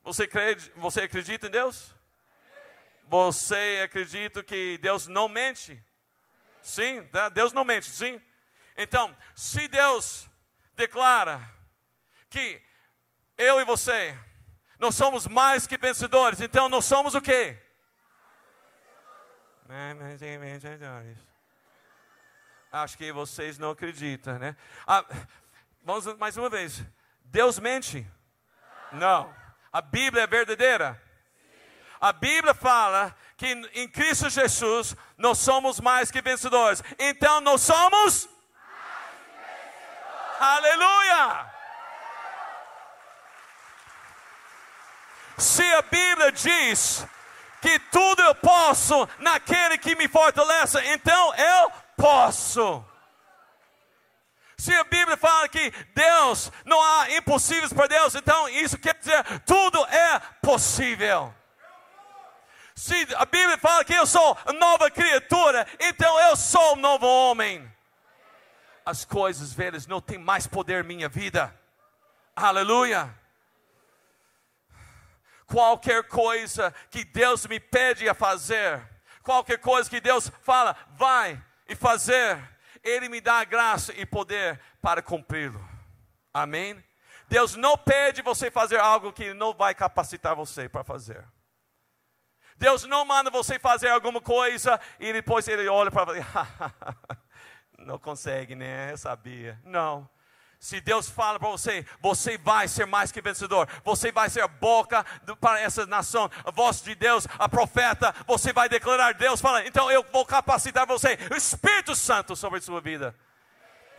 Você, 0.07 0.25
crê, 0.25 0.55
você 0.77 1.01
acredita 1.01 1.47
em 1.47 1.49
Deus? 1.49 1.93
Você 3.09 3.81
acredita 3.83 4.41
que 4.41 4.77
Deus 4.77 5.05
não 5.05 5.27
mente? 5.27 5.83
Sim, 6.61 7.03
tá? 7.07 7.27
Deus 7.27 7.51
não 7.51 7.65
mente, 7.65 7.89
sim. 7.89 8.21
Então, 8.77 9.13
se 9.35 9.67
Deus 9.67 10.29
declara 10.75 11.41
que 12.29 12.61
eu 13.37 13.59
e 13.59 13.65
você 13.65 14.17
nós 14.79 14.95
somos 14.95 15.27
mais 15.27 15.67
que 15.67 15.77
vencedores, 15.77 16.39
então 16.39 16.69
nós 16.69 16.85
somos 16.85 17.13
o 17.13 17.19
quê? 17.21 17.61
Acho 22.71 22.97
que 22.97 23.11
vocês 23.11 23.57
não 23.57 23.71
acreditam, 23.71 24.39
né? 24.39 24.55
Ah, 24.87 25.03
vamos 25.83 26.05
mais 26.17 26.37
uma 26.37 26.49
vez. 26.49 26.81
Deus 27.25 27.59
mente? 27.59 28.09
Não. 28.93 29.46
A 29.71 29.81
Bíblia 29.81 30.23
é 30.23 30.27
verdadeira? 30.27 31.01
A 31.99 32.13
Bíblia 32.13 32.53
fala 32.53 33.15
que 33.35 33.47
em 33.73 33.87
Cristo 33.87 34.29
Jesus 34.29 34.95
nós 35.17 35.37
somos 35.39 35.79
mais 35.79 36.11
que 36.11 36.21
vencedores. 36.21 36.83
Então 36.99 37.41
nós 37.41 37.61
somos 37.61 38.29
Aleluia! 40.39 41.51
Se 45.37 45.63
a 45.73 45.81
Bíblia 45.81 46.31
diz 46.31 47.05
que 47.61 47.79
tudo 47.91 48.21
eu 48.21 48.35
posso 48.35 49.07
naquele 49.19 49.77
que 49.77 49.95
me 49.95 50.07
fortalece, 50.07 50.79
então 50.93 51.35
eu 51.35 51.71
posso. 51.95 52.85
Se 54.57 54.73
a 54.73 54.83
Bíblia 54.83 55.15
fala 55.17 55.47
que 55.47 55.71
Deus 55.93 56.51
não 56.65 56.81
há 56.81 57.11
impossíveis 57.15 57.71
para 57.71 57.87
Deus, 57.87 58.15
então 58.15 58.49
isso 58.49 58.77
quer 58.77 58.95
dizer 58.95 59.23
tudo 59.41 59.85
é 59.85 60.19
possível. 60.41 61.33
Se 62.75 63.07
a 63.15 63.25
Bíblia 63.25 63.57
fala 63.57 63.83
que 63.85 63.93
eu 63.93 64.05
sou 64.05 64.37
nova 64.59 64.89
criatura, 64.89 65.67
então 65.79 66.19
eu 66.21 66.35
sou 66.35 66.73
um 66.73 66.79
novo 66.79 67.05
homem 67.05 67.71
as 68.87 69.03
coisas 69.03 69.51
velhas 69.51 69.85
não 69.85 69.99
têm 69.99 70.17
mais 70.17 70.47
poder 70.47 70.81
em 70.81 70.87
minha 70.87 71.09
vida. 71.09 71.53
Aleluia. 72.33 73.13
Qualquer 75.45 76.05
coisa 76.05 76.73
que 76.89 77.03
Deus 77.03 77.45
me 77.47 77.59
pede 77.59 78.07
a 78.07 78.13
fazer, 78.13 78.81
qualquer 79.21 79.57
coisa 79.57 79.89
que 79.89 79.99
Deus 79.99 80.31
fala, 80.41 80.73
vai 80.91 81.37
e 81.67 81.75
fazer, 81.75 82.41
Ele 82.87 83.09
me 83.09 83.19
dá 83.19 83.43
graça 83.43 83.93
e 83.95 84.05
poder 84.05 84.59
para 84.81 85.01
cumpri-lo. 85.01 85.63
Amém? 86.33 86.83
Deus 87.27 87.55
não 87.55 87.77
pede 87.77 88.21
você 88.21 88.49
fazer 88.49 88.79
algo 88.79 89.11
que 89.11 89.33
não 89.33 89.53
vai 89.53 89.75
capacitar 89.75 90.35
você 90.35 90.69
para 90.69 90.83
fazer. 90.83 91.25
Deus 92.55 92.85
não 92.85 93.05
manda 93.05 93.29
você 93.29 93.59
fazer 93.59 93.89
alguma 93.89 94.21
coisa 94.21 94.79
e 94.99 95.11
depois 95.13 95.47
Ele 95.47 95.67
olha 95.67 95.91
para 95.91 96.05
você. 96.05 96.21
Não 97.77 97.99
consegue, 97.99 98.55
né? 98.55 98.91
Eu 98.91 98.97
sabia. 98.97 99.59
Não. 99.63 100.09
Se 100.59 100.81
Deus 100.81 101.09
fala 101.09 101.39
para 101.39 101.49
você, 101.49 101.85
você 102.01 102.37
vai 102.37 102.67
ser 102.67 102.85
mais 102.85 103.11
que 103.11 103.21
vencedor, 103.21 103.67
você 103.83 104.11
vai 104.11 104.29
ser 104.29 104.41
a 104.41 104.47
boca 104.47 105.05
para 105.39 105.61
essa 105.61 105.85
nação, 105.85 106.29
a 106.43 106.49
voz 106.49 106.81
de 106.81 106.95
Deus, 106.95 107.27
a 107.37 107.47
profeta, 107.47 108.13
você 108.25 108.51
vai 108.51 108.67
declarar, 108.67 109.13
Deus 109.13 109.39
fala, 109.39 109.65
então 109.67 109.91
eu 109.91 110.03
vou 110.11 110.25
capacitar 110.25 110.87
você, 110.87 111.17
o 111.31 111.35
Espírito 111.35 111.95
Santo 111.95 112.35
sobre 112.35 112.57
a 112.57 112.61
sua 112.61 112.81
vida, 112.81 113.15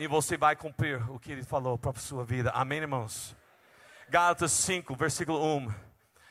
e 0.00 0.08
você 0.08 0.36
vai 0.36 0.56
cumprir 0.56 1.00
o 1.10 1.18
que 1.18 1.30
Ele 1.30 1.44
falou 1.44 1.78
para 1.78 1.92
a 1.92 2.00
sua 2.00 2.24
vida, 2.24 2.50
amém, 2.50 2.80
irmãos? 2.80 3.36
Gálatas 4.10 4.52
5, 4.52 4.96
versículo 4.96 5.44
1. 5.58 5.74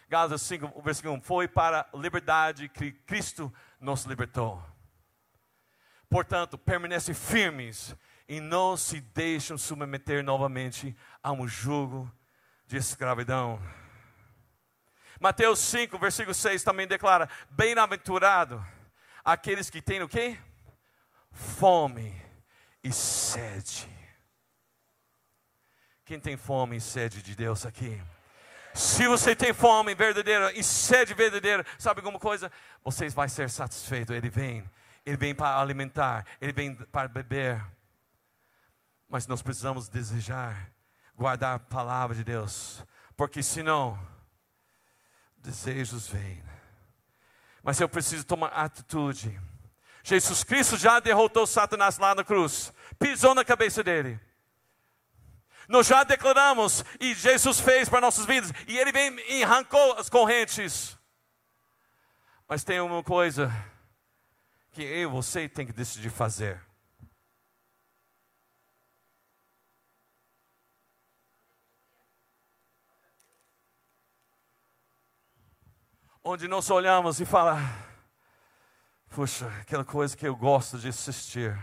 Gálatas 0.09 0.41
5, 0.41 0.81
versículo 0.81 1.13
1. 1.15 1.21
Foi 1.21 1.47
para 1.47 1.87
a 1.93 1.97
liberdade 1.97 2.67
que 2.67 2.91
Cristo 2.91 3.53
nos 3.79 4.03
libertou. 4.05 4.63
Portanto, 6.09 6.57
permanecem 6.57 7.13
firmes 7.13 7.95
e 8.27 8.39
não 8.39 8.75
se 8.75 8.99
deixam 8.99 9.57
submeter 9.57 10.23
novamente 10.23 10.95
a 11.23 11.31
um 11.31 11.47
jugo 11.47 12.11
de 12.65 12.77
escravidão. 12.77 13.61
Mateus 15.19 15.59
5, 15.59 15.97
versículo 15.97 16.33
6 16.33 16.63
também 16.63 16.87
declara: 16.87 17.29
Bem-aventurado 17.49 18.63
aqueles 19.23 19.69
que 19.69 19.81
têm 19.81 20.01
o 20.01 20.09
quê? 20.09 20.37
Fome 21.31 22.13
e 22.83 22.91
sede. 22.91 23.87
Quem 26.05 26.19
tem 26.19 26.37
fome 26.37 26.77
e 26.77 26.81
sede 26.81 27.21
de 27.21 27.35
Deus 27.35 27.65
aqui? 27.65 28.01
Se 28.73 29.07
você 29.07 29.35
tem 29.35 29.53
fome 29.53 29.95
verdadeira 29.95 30.51
e 30.53 30.63
sede 30.63 31.13
verdadeira, 31.13 31.65
sabe 31.79 31.99
alguma 31.99 32.19
coisa? 32.19 32.51
Você 32.83 33.09
vai 33.09 33.27
ser 33.27 33.49
satisfeito. 33.49 34.13
Ele 34.13 34.29
vem 34.29 34.63
ele 35.07 35.15
vem 35.15 35.33
para 35.33 35.57
alimentar, 35.57 36.25
Ele 36.41 36.51
vem 36.51 36.75
para 36.75 37.07
beber. 37.07 37.63
Mas 39.07 39.25
nós 39.27 39.41
precisamos 39.41 39.87
desejar, 39.87 40.71
guardar 41.15 41.55
a 41.55 41.59
palavra 41.59 42.15
de 42.15 42.23
Deus, 42.23 42.85
porque 43.15 43.41
senão, 43.41 43.97
desejos 45.37 46.07
vêm. 46.07 46.43
Mas 47.63 47.79
eu 47.79 47.87
preciso 47.87 48.25
tomar 48.25 48.47
atitude. 48.49 49.39
Jesus 50.03 50.43
Cristo 50.43 50.77
já 50.77 50.99
derrotou 50.99 51.47
Satanás 51.47 51.97
lá 51.97 52.13
na 52.13 52.23
cruz, 52.23 52.73
pisou 52.99 53.33
na 53.33 53.43
cabeça 53.43 53.83
dele. 53.83 54.19
Nós 55.67 55.87
já 55.87 56.03
declaramos 56.03 56.83
e 56.99 57.13
Jesus 57.13 57.59
fez 57.59 57.89
para 57.89 58.01
nossas 58.01 58.25
vidas, 58.25 58.53
e 58.67 58.77
ele 58.77 58.91
vem 58.91 59.17
e 59.29 59.43
arrancou 59.43 59.93
as 59.93 60.09
correntes. 60.09 60.97
Mas 62.47 62.63
tem 62.63 62.79
uma 62.79 63.03
coisa 63.03 63.51
que 64.71 64.81
eu 64.81 65.01
e 65.01 65.05
você 65.05 65.49
tem 65.49 65.65
que 65.65 65.73
decidir 65.73 66.09
fazer. 66.09 66.66
Onde 76.29 76.45
nós 76.45 76.69
olhamos 76.69 77.21
e 77.21 77.25
fala, 77.25 77.57
puxa, 79.07 79.47
aquela 79.61 79.85
coisa 79.85 80.17
que 80.17 80.27
eu 80.27 80.35
gosto 80.35 80.77
de 80.77 80.89
assistir 80.89 81.57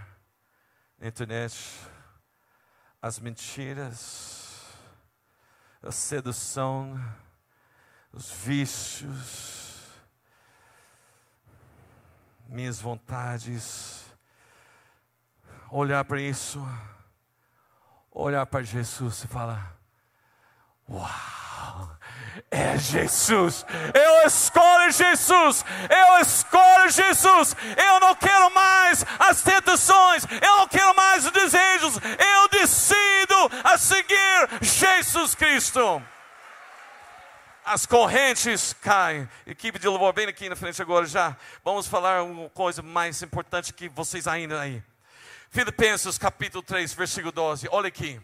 na 0.99 1.07
internet, 1.07 1.55
as 3.03 3.19
mentiras, 3.19 4.73
a 5.83 5.93
sedução, 5.93 6.99
os 8.11 8.31
vícios, 8.31 9.87
minhas 12.49 12.81
vontades, 12.81 14.03
olhar 15.71 16.07
para 16.07 16.23
isso, 16.23 16.59
olhar 18.11 18.47
para 18.47 18.63
Jesus 18.63 19.25
e 19.25 19.29
falar: 19.29 19.77
Uau! 20.89 21.91
É 22.51 22.77
Jesus, 22.79 23.65
eu 23.95 24.27
escolho 24.27 24.91
Jesus, 24.91 25.65
eu 25.89 26.21
escolho 26.21 26.91
Jesus, 26.91 27.57
eu 27.77 28.01
não 28.01 28.15
quero 28.15 28.53
mais 28.53 29.05
as 29.19 29.43
tentações, 29.43 30.25
eu 30.25 30.57
não 30.59 30.69
quero 30.69 30.95
mais 30.97 31.27
os 31.27 31.33
desejos, 31.33 31.97
eu 31.97 32.49
decido 32.49 33.51
a 33.63 33.79
seguir 33.79 34.49
Jesus 34.61 35.35
Cristo 35.35 36.03
as 37.65 37.87
correntes 37.87 38.75
caem. 38.75 39.27
Equipe 39.47 39.79
de 39.79 39.89
louvor, 39.89 40.13
bem 40.13 40.27
aqui 40.27 40.49
na 40.49 40.57
frente 40.57 40.81
agora 40.83 41.07
já. 41.07 41.35
Vamos 41.65 41.87
falar 41.87 42.23
uma 42.23 42.51
coisa 42.51 42.83
mais 42.83 43.23
importante 43.23 43.73
que 43.73 43.89
vocês 43.89 44.29
ainda 44.29 44.61
aí. 44.61 44.83
Filipenses 45.51 46.19
capítulo 46.19 46.63
3, 46.63 46.93
versículo 46.93 47.33
12. 47.33 47.69
Olha 47.71 47.89
aqui. 47.89 48.21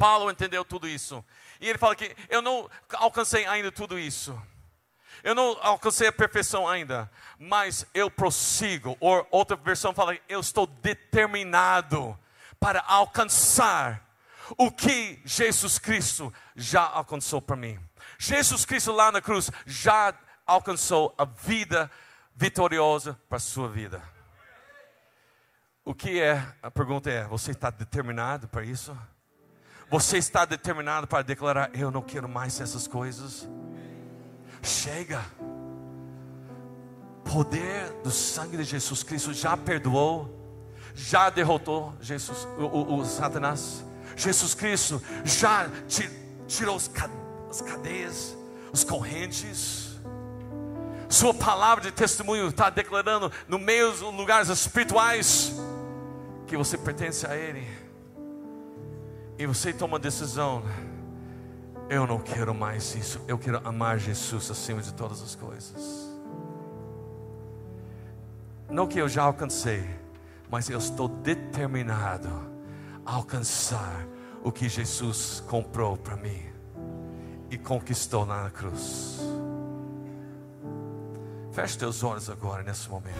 Paulo 0.00 0.30
entendeu 0.30 0.64
tudo 0.64 0.88
isso. 0.88 1.22
E 1.60 1.68
ele 1.68 1.76
fala 1.76 1.94
que 1.94 2.16
eu 2.30 2.40
não 2.40 2.70
alcancei 2.94 3.44
ainda 3.44 3.70
tudo 3.70 3.98
isso. 3.98 4.40
Eu 5.22 5.34
não 5.34 5.58
alcancei 5.60 6.08
a 6.08 6.12
perfeição 6.12 6.66
ainda, 6.66 7.10
mas 7.38 7.86
eu 7.92 8.10
prossigo. 8.10 8.96
Ou 8.98 9.28
outra 9.30 9.58
versão 9.58 9.92
fala, 9.92 10.16
eu 10.26 10.40
estou 10.40 10.66
determinado 10.66 12.18
para 12.58 12.82
alcançar 12.86 14.02
o 14.56 14.70
que 14.70 15.20
Jesus 15.22 15.78
Cristo 15.78 16.32
já 16.56 16.80
alcançou 16.80 17.42
para 17.42 17.54
mim. 17.54 17.78
Jesus 18.18 18.64
Cristo 18.64 18.92
lá 18.92 19.12
na 19.12 19.20
cruz 19.20 19.50
já 19.66 20.14
alcançou 20.46 21.14
a 21.18 21.26
vida 21.26 21.90
vitoriosa 22.34 23.20
para 23.28 23.36
a 23.36 23.40
sua 23.40 23.68
vida. 23.68 24.02
O 25.84 25.94
que 25.94 26.18
é? 26.18 26.42
A 26.62 26.70
pergunta 26.70 27.10
é: 27.10 27.26
você 27.26 27.50
está 27.50 27.68
determinado 27.68 28.48
para 28.48 28.64
isso? 28.64 28.96
Você 29.90 30.18
está 30.18 30.44
determinado 30.44 31.08
para 31.08 31.22
declarar: 31.22 31.70
Eu 31.74 31.90
não 31.90 32.00
quero 32.00 32.28
mais 32.28 32.60
essas 32.60 32.86
coisas. 32.86 33.48
Chega. 34.62 35.20
Poder 37.24 37.92
do 38.02 38.10
sangue 38.10 38.56
de 38.56 38.64
Jesus 38.64 39.02
Cristo 39.02 39.32
já 39.32 39.56
perdoou, 39.56 40.28
já 40.94 41.28
derrotou 41.30 41.94
Jesus, 42.00 42.44
o, 42.58 42.64
o, 42.64 42.98
o 42.98 43.04
Satanás. 43.04 43.84
Jesus 44.16 44.54
Cristo 44.54 45.02
já 45.24 45.68
tirou 46.46 46.76
as 46.76 46.88
cadeias, 47.60 48.36
os 48.72 48.84
correntes. 48.84 49.90
Sua 51.08 51.34
palavra 51.34 51.82
de 51.82 51.92
testemunho 51.92 52.48
está 52.48 52.70
declarando 52.70 53.32
no 53.48 53.58
meio 53.58 53.90
dos 53.90 54.00
lugares 54.00 54.48
espirituais 54.48 55.52
que 56.46 56.56
você 56.56 56.78
pertence 56.78 57.26
a 57.26 57.36
Ele. 57.36 57.79
E 59.40 59.46
você 59.46 59.72
toma 59.72 59.96
a 59.96 59.98
decisão. 59.98 60.62
Eu 61.88 62.06
não 62.06 62.18
quero 62.18 62.52
mais 62.52 62.94
isso. 62.94 63.18
Eu 63.26 63.38
quero 63.38 63.66
amar 63.66 63.98
Jesus 63.98 64.50
acima 64.50 64.82
de 64.82 64.92
todas 64.92 65.22
as 65.22 65.34
coisas. 65.34 66.10
Não 68.68 68.86
que 68.86 68.98
eu 68.98 69.08
já 69.08 69.22
alcancei, 69.22 69.82
mas 70.50 70.68
eu 70.68 70.78
estou 70.78 71.08
determinado 71.08 72.28
a 73.02 73.14
alcançar 73.14 74.06
o 74.44 74.52
que 74.52 74.68
Jesus 74.68 75.42
comprou 75.48 75.96
para 75.96 76.16
mim 76.16 76.42
e 77.50 77.56
conquistou 77.56 78.26
na 78.26 78.50
cruz. 78.50 79.20
Feche 81.50 81.78
teus 81.78 82.04
olhos 82.04 82.28
agora 82.28 82.62
nesse 82.62 82.90
momento. 82.90 83.16